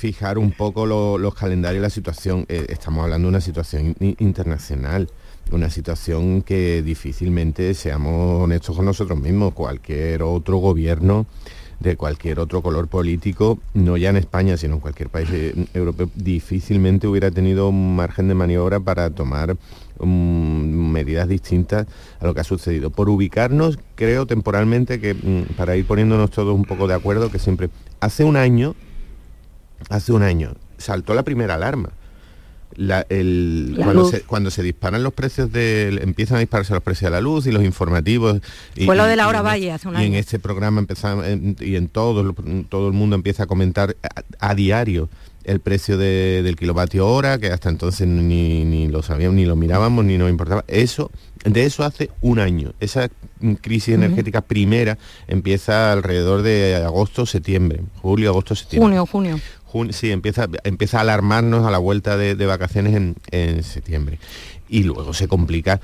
Mm, 0.00 0.06
fijar 0.10 0.38
un 0.38 0.52
poco 0.52 0.86
lo- 0.86 1.18
los 1.18 1.34
calendarios 1.34 1.82
la 1.82 1.90
situación. 1.90 2.46
Eh, 2.48 2.66
estamos 2.68 3.04
hablando 3.04 3.26
de 3.26 3.30
una 3.30 3.40
situación 3.40 3.94
in- 4.00 4.16
internacional, 4.18 5.08
una 5.52 5.68
situación 5.70 6.42
que 6.42 6.82
difícilmente 6.82 7.74
seamos 7.74 8.42
honestos 8.44 8.76
con 8.76 8.84
nosotros 8.86 9.18
mismos. 9.20 9.52
Cualquier 9.54 10.22
otro 10.22 10.58
gobierno 10.58 11.26
de 11.80 11.96
cualquier 11.96 12.40
otro 12.40 12.60
color 12.62 12.88
político, 12.88 13.58
no 13.72 13.96
ya 13.96 14.10
en 14.10 14.16
España, 14.18 14.56
sino 14.58 14.74
en 14.74 14.80
cualquier 14.80 15.08
país 15.08 15.28
eh, 15.32 15.54
europeo, 15.72 16.10
difícilmente 16.14 17.06
hubiera 17.06 17.30
tenido 17.30 17.70
un 17.70 17.96
margen 17.96 18.28
de 18.28 18.34
maniobra 18.34 18.80
para 18.80 19.08
tomar 19.08 19.56
mm, 19.98 20.90
medidas 20.92 21.26
distintas 21.26 21.86
a 22.20 22.26
lo 22.26 22.34
que 22.34 22.40
ha 22.40 22.44
sucedido. 22.44 22.90
Por 22.90 23.08
ubicarnos, 23.08 23.78
creo 23.94 24.26
temporalmente 24.26 25.00
que 25.00 25.14
mm, 25.14 25.54
para 25.56 25.74
ir 25.76 25.86
poniéndonos 25.86 26.30
todos 26.30 26.54
un 26.54 26.64
poco 26.66 26.86
de 26.86 26.94
acuerdo, 26.94 27.30
que 27.30 27.38
siempre 27.38 27.70
hace 28.00 28.24
un 28.24 28.36
año, 28.36 28.74
hace 29.88 30.12
un 30.12 30.22
año, 30.22 30.52
saltó 30.78 31.14
la 31.14 31.22
primera 31.22 31.54
alarma. 31.54 31.90
la- 32.76 33.04
el- 33.08 33.74
La 33.76 33.84
cuando, 33.84 34.04
se, 34.08 34.20
cuando 34.22 34.50
se 34.50 34.62
disparan 34.62 35.02
los 35.02 35.12
precios 35.12 35.50
de 35.52 35.88
empiezan 36.02 36.36
a 36.36 36.40
dispararse 36.40 36.72
los 36.72 36.82
precios 36.84 37.10
de 37.10 37.16
la 37.16 37.20
luz 37.20 37.46
y 37.46 37.50
los 37.50 37.64
informativos 37.64 38.40
y, 38.76 38.86
Fue 38.86 38.94
lo 38.94 39.06
de 39.06 39.16
la 39.16 39.26
hora 39.26 39.40
en 39.40 39.44
valle 39.44 39.62
este- 39.66 39.72
hace 39.72 39.88
un 39.88 39.94
y 39.94 39.98
en 39.98 40.12
año. 40.12 40.18
este 40.20 40.38
programa 40.38 40.78
empezamos 40.80 41.26
en- 41.26 41.56
y 41.60 41.74
en 41.74 41.88
todo 41.88 42.32
todo 42.68 42.86
el 42.86 42.92
mundo 42.94 43.16
empieza 43.16 43.42
a 43.42 43.46
comentar 43.46 43.96
a, 44.38 44.48
a 44.50 44.54
diario 44.54 45.08
el 45.44 45.60
precio 45.60 45.96
de- 45.98 46.42
del 46.42 46.56
kilovatio 46.56 47.06
hora 47.08 47.38
que 47.38 47.48
hasta 47.50 47.68
entonces 47.68 48.06
ni, 48.06 48.64
ni 48.64 48.88
lo 48.88 49.02
sabíamos 49.02 49.36
ni 49.36 49.44
lo 49.46 49.56
mirábamos 49.56 50.04
ni 50.04 50.18
nos 50.18 50.28
importaba. 50.30 50.64
Eso 50.68 51.10
de 51.44 51.64
eso 51.64 51.84
hace 51.84 52.10
un 52.20 52.38
año. 52.38 52.72
Esa 52.80 53.08
crisis 53.62 53.94
energética 53.94 54.42
primera 54.42 54.98
empieza 55.28 55.92
alrededor 55.92 56.42
de 56.42 56.76
agosto 56.76 57.24
septiembre. 57.26 57.80
Julio 58.02 58.30
agosto 58.30 58.54
septiembre. 58.54 58.86
Junio, 58.88 59.06
junio. 59.06 59.40
Jun- 59.72 59.92
sí, 59.92 60.10
empieza, 60.10 60.48
empieza 60.64 60.98
a 60.98 61.00
alarmarnos 61.02 61.64
a 61.66 61.70
la 61.70 61.78
vuelta 61.78 62.16
de, 62.16 62.34
de 62.34 62.46
vacaciones 62.46 62.94
en, 62.94 63.16
en 63.30 63.62
septiembre. 63.62 64.18
Y 64.68 64.82
luego 64.82 65.14
se 65.14 65.26
complica 65.28 65.80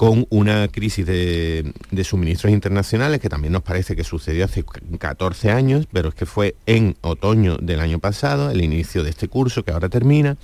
con 0.00 0.26
una 0.30 0.66
crisis 0.68 1.04
de, 1.04 1.74
de 1.90 2.04
suministros 2.04 2.50
internacionales 2.50 3.20
que 3.20 3.28
también 3.28 3.52
nos 3.52 3.60
parece 3.62 3.94
que 3.94 4.02
sucedió 4.02 4.46
hace 4.46 4.64
14 4.98 5.50
años, 5.50 5.86
pero 5.92 6.08
es 6.08 6.14
que 6.14 6.24
fue 6.24 6.56
en 6.64 6.96
otoño 7.02 7.58
del 7.58 7.80
año 7.80 7.98
pasado, 7.98 8.50
el 8.50 8.62
inicio 8.62 9.04
de 9.04 9.10
este 9.10 9.28
curso 9.28 9.62
que 9.62 9.72
ahora 9.72 9.90
termina, 9.90 10.38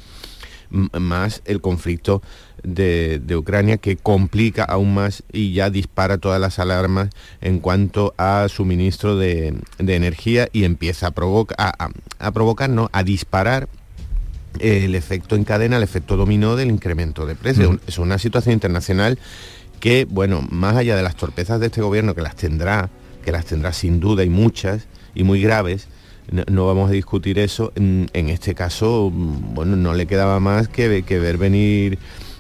más 0.68 1.40
el 1.46 1.62
conflicto 1.62 2.20
de, 2.62 3.18
de 3.24 3.34
Ucrania 3.34 3.78
que 3.78 3.96
complica 3.96 4.62
aún 4.62 4.92
más 4.92 5.22
y 5.32 5.54
ya 5.54 5.70
dispara 5.70 6.18
todas 6.18 6.38
las 6.38 6.59
alarmas 6.59 7.09
en 7.40 7.61
cuanto 7.61 8.12
a 8.18 8.48
suministro 8.50 9.16
de, 9.16 9.54
de 9.78 9.94
energía 9.94 10.48
y 10.52 10.64
empieza 10.64 11.07
a, 11.07 11.11
provoca, 11.12 11.54
a, 11.57 11.86
a- 11.86 11.90
a 12.18 12.30
provocar, 12.30 12.68
no, 12.68 12.90
a 12.92 13.02
disparar 13.04 13.68
el 14.61 14.94
efecto 14.94 15.36
en 15.36 15.44
cadena, 15.44 15.76
el 15.76 15.82
efecto 15.82 16.16
dominó 16.16 16.57
del 16.57 16.70
incremento 16.70 17.26
de 17.26 17.34
precios. 17.34 17.74
Mm. 17.74 17.78
Es 17.86 17.98
una 17.98 18.18
situación 18.18 18.54
internacional 18.54 19.18
que, 19.80 20.07
bueno, 20.09 20.46
más 20.50 20.76
allá 20.76 20.96
de 20.96 21.02
las 21.02 21.16
torpezas 21.16 21.61
de 21.61 21.66
este 21.66 21.80
gobierno, 21.82 22.14
que 22.14 22.22
las 22.22 22.36
tendrá, 22.36 22.90
que 23.24 23.32
las 23.32 23.44
tendrá 23.46 23.72
sin 23.72 24.00
duda 24.00 24.24
y 24.24 24.30
muchas, 24.30 24.86
y 25.14 25.24
muy 25.24 25.40
graves, 25.40 25.88
no, 26.30 26.42
no 26.50 26.66
vamos 26.66 26.90
a 26.90 26.92
discutir 26.92 27.38
eso. 27.38 27.72
En, 27.76 28.09
en 28.12 28.28
este 28.28 28.54
caso, 28.54 29.11
mm, 29.12 29.54
bueno, 29.54 29.76
no 29.76 29.94
le 29.94 30.07
quedaba 30.07 30.40
más 30.40 30.68
que, 30.68 31.02
que 31.02 31.18
ver 31.18 31.36
venir 31.38 31.98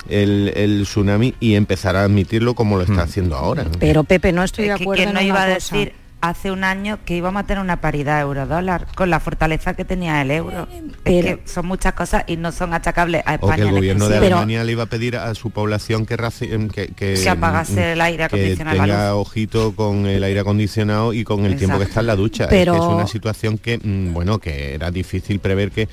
el, 0.08 0.52
el 0.56 0.82
tsunami 0.84 1.34
y 1.40 1.54
empezar 1.54 1.96
a 1.96 2.04
admitirlo 2.04 2.54
como 2.54 2.76
lo 2.76 2.82
está 2.82 3.02
haciendo 3.02 3.36
ahora. 3.36 3.64
¿no? 3.64 3.70
Pero 3.78 4.04
Pepe, 4.04 4.32
no 4.32 4.42
estoy 4.42 4.68
de 4.68 4.74
que 4.76 4.82
acuerdo 4.82 5.04
¿quién 5.04 5.08
en 5.10 5.14
no 5.14 5.20
una 5.20 5.28
iba 5.28 5.42
a 5.42 5.54
cosa. 5.54 5.76
decir 5.76 5.92
hace 6.20 6.50
un 6.50 6.64
año 6.64 6.98
que 7.04 7.16
íbamos 7.16 7.40
a 7.40 7.46
tener 7.46 7.62
una 7.62 7.80
paridad 7.80 8.20
euro-dólar 8.20 8.86
con 8.94 9.10
la 9.10 9.20
fortaleza 9.20 9.74
que 9.74 9.84
tenía 9.84 10.20
el 10.22 10.30
euro? 10.30 10.66
es 11.04 11.24
que 11.24 11.42
son 11.44 11.66
muchas 11.66 11.92
cosas 11.94 12.24
y 12.26 12.36
no 12.36 12.52
son 12.52 12.74
achacables 12.74 13.22
a 13.26 13.32
O 13.32 13.34
España. 13.34 13.56
que 13.56 13.62
el 13.62 13.68
en 13.68 13.74
gobierno 13.74 14.08
de. 14.08 14.16
Alemania 14.16 14.64
le 14.64 14.72
iba 14.72 14.84
a 14.84 14.86
pedir 14.86 15.16
a 15.16 15.34
su 15.34 15.50
población 15.50 16.06
que, 16.06 16.16
em, 16.40 16.68
que, 16.68 16.88
que, 16.88 17.16
Se 17.16 17.28
apagase 17.28 17.92
el 17.92 18.00
aire 18.00 18.18
que 18.18 18.24
acondicionado, 18.36 18.76
la 18.78 18.82
tenga 18.84 19.14
ojito 19.14 19.74
con 19.76 20.06
el 20.06 20.24
aire 20.24 20.40
acondicionado 20.40 21.12
y 21.12 21.22
con 21.24 21.44
el 21.44 21.56
tiempo 21.56 21.78
que 21.78 21.84
está 21.84 22.00
en 22.00 22.06
la 22.06 22.16
ducha. 22.16 22.46
Pero- 22.48 22.74
Es, 22.74 22.80
que 22.80 22.86
es 22.86 22.92
una 22.92 23.06
situación 23.06 23.58
que, 23.58 23.78
mm, 23.78 24.12
bueno, 24.12 24.38
que 24.38 24.74
era 24.74 24.90
difícil 24.90 25.38
prever 25.38 25.70
que 25.70 25.88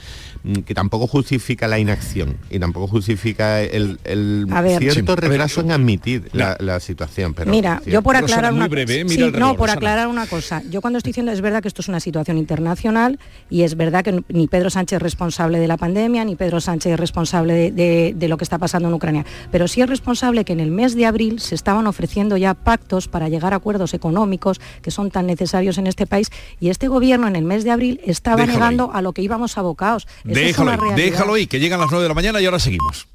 que 0.66 0.74
tampoco 0.74 1.08
justifica 1.08 1.68
la 1.68 1.80
inacción 1.80 2.38
y 2.50 2.60
tampoco 2.60 2.88
justifica 2.88 3.62
el, 3.62 4.00
el 4.04 4.46
A 4.52 4.62
ver. 4.62 4.80
cierto 4.80 5.00
Sí, 5.00 5.22
ver, 5.22 5.30
retraso 5.30 5.62
en 5.62 5.72
admitir 5.72 6.30
la, 6.34 6.58
la 6.60 6.80
situación. 6.80 7.34
Pero 7.34 7.50
mira, 7.52 7.82
yo 7.86 8.02
por 8.02 8.16
aclarar 8.18 8.52
una 8.54 8.68
breve, 8.68 9.06
Sí, 9.08 9.18
reloj, 9.18 9.40
no, 9.40 9.48
por 9.56 9.68
Rosana. 9.68 9.74
aclarar 9.74 10.08
una 10.08 10.28
cosa. 10.28 10.62
Yo 10.70 10.82
cuando 10.82 10.98
estoy 10.98 11.12
diciendo 11.12 11.32
es 11.32 11.40
verdad 11.42 11.62
que 11.62 11.68
esto 11.70 11.82
es 11.82 11.88
una 11.88 12.00
situación 12.00 12.38
internacional 12.38 13.20
y 13.50 13.62
es 13.64 13.76
verdad 13.78 14.04
que 14.04 14.24
ni 14.30 14.48
Pedro 14.48 14.70
Sánchez 14.70 14.98
es 14.98 15.02
responsable 15.02 15.60
de 15.60 15.68
la 15.68 15.78
pandemia, 15.78 16.26
ni 16.26 16.36
Pedro 16.36 16.60
Sánchez 16.60 16.94
es 16.94 17.00
responsable 17.00 17.54
de, 17.54 17.72
de- 17.72 18.14
de 18.16 18.28
lo 18.28 18.38
que 18.38 18.44
está 18.44 18.58
pasando 18.58 18.90
en 18.90 18.94
Ucrania. 18.94 19.26
Pero 19.52 19.68
sí 19.68 19.82
es 19.82 19.88
responsable 19.90 20.44
que 20.46 20.54
en 20.54 20.60
el 20.60 20.72
mes 20.72 20.96
de 20.96 21.06
abril 21.06 21.40
se 21.40 21.56
estaban 21.56 21.88
ofreciendo 21.88 22.36
ya 22.38 22.54
pactos 22.54 23.08
para 23.08 23.30
llegar 23.30 23.54
a 23.54 23.58
acuerdos 23.58 23.94
económicos 23.94 24.60
que 24.82 24.92
son 24.92 25.10
tan 25.10 25.26
necesarios 25.26 25.78
en 25.78 25.88
este 25.88 26.06
país 26.06 26.30
y 26.60 26.70
este 26.70 26.88
gobierno 26.90 27.28
en 27.28 27.36
el 27.36 27.44
mes 27.46 27.64
de 27.64 27.72
abril 27.72 28.02
estaba 28.06 28.46
negando 28.46 28.92
a 28.94 29.02
lo 29.02 29.14
que 29.14 29.22
íbamos 29.22 29.58
abocados. 29.58 30.08
Déjalo 30.34 30.72
ahí, 30.72 30.78
déjalo 30.96 31.34
ahí, 31.34 31.48
que 31.48 31.60
llegan 31.60 31.80
las 31.80 31.90
9 31.90 32.04
de 32.04 32.10
la 32.10 32.16
mañana 32.16 32.42
y 32.42 32.46
ahora 32.46 32.60
seguimos. 32.60 33.08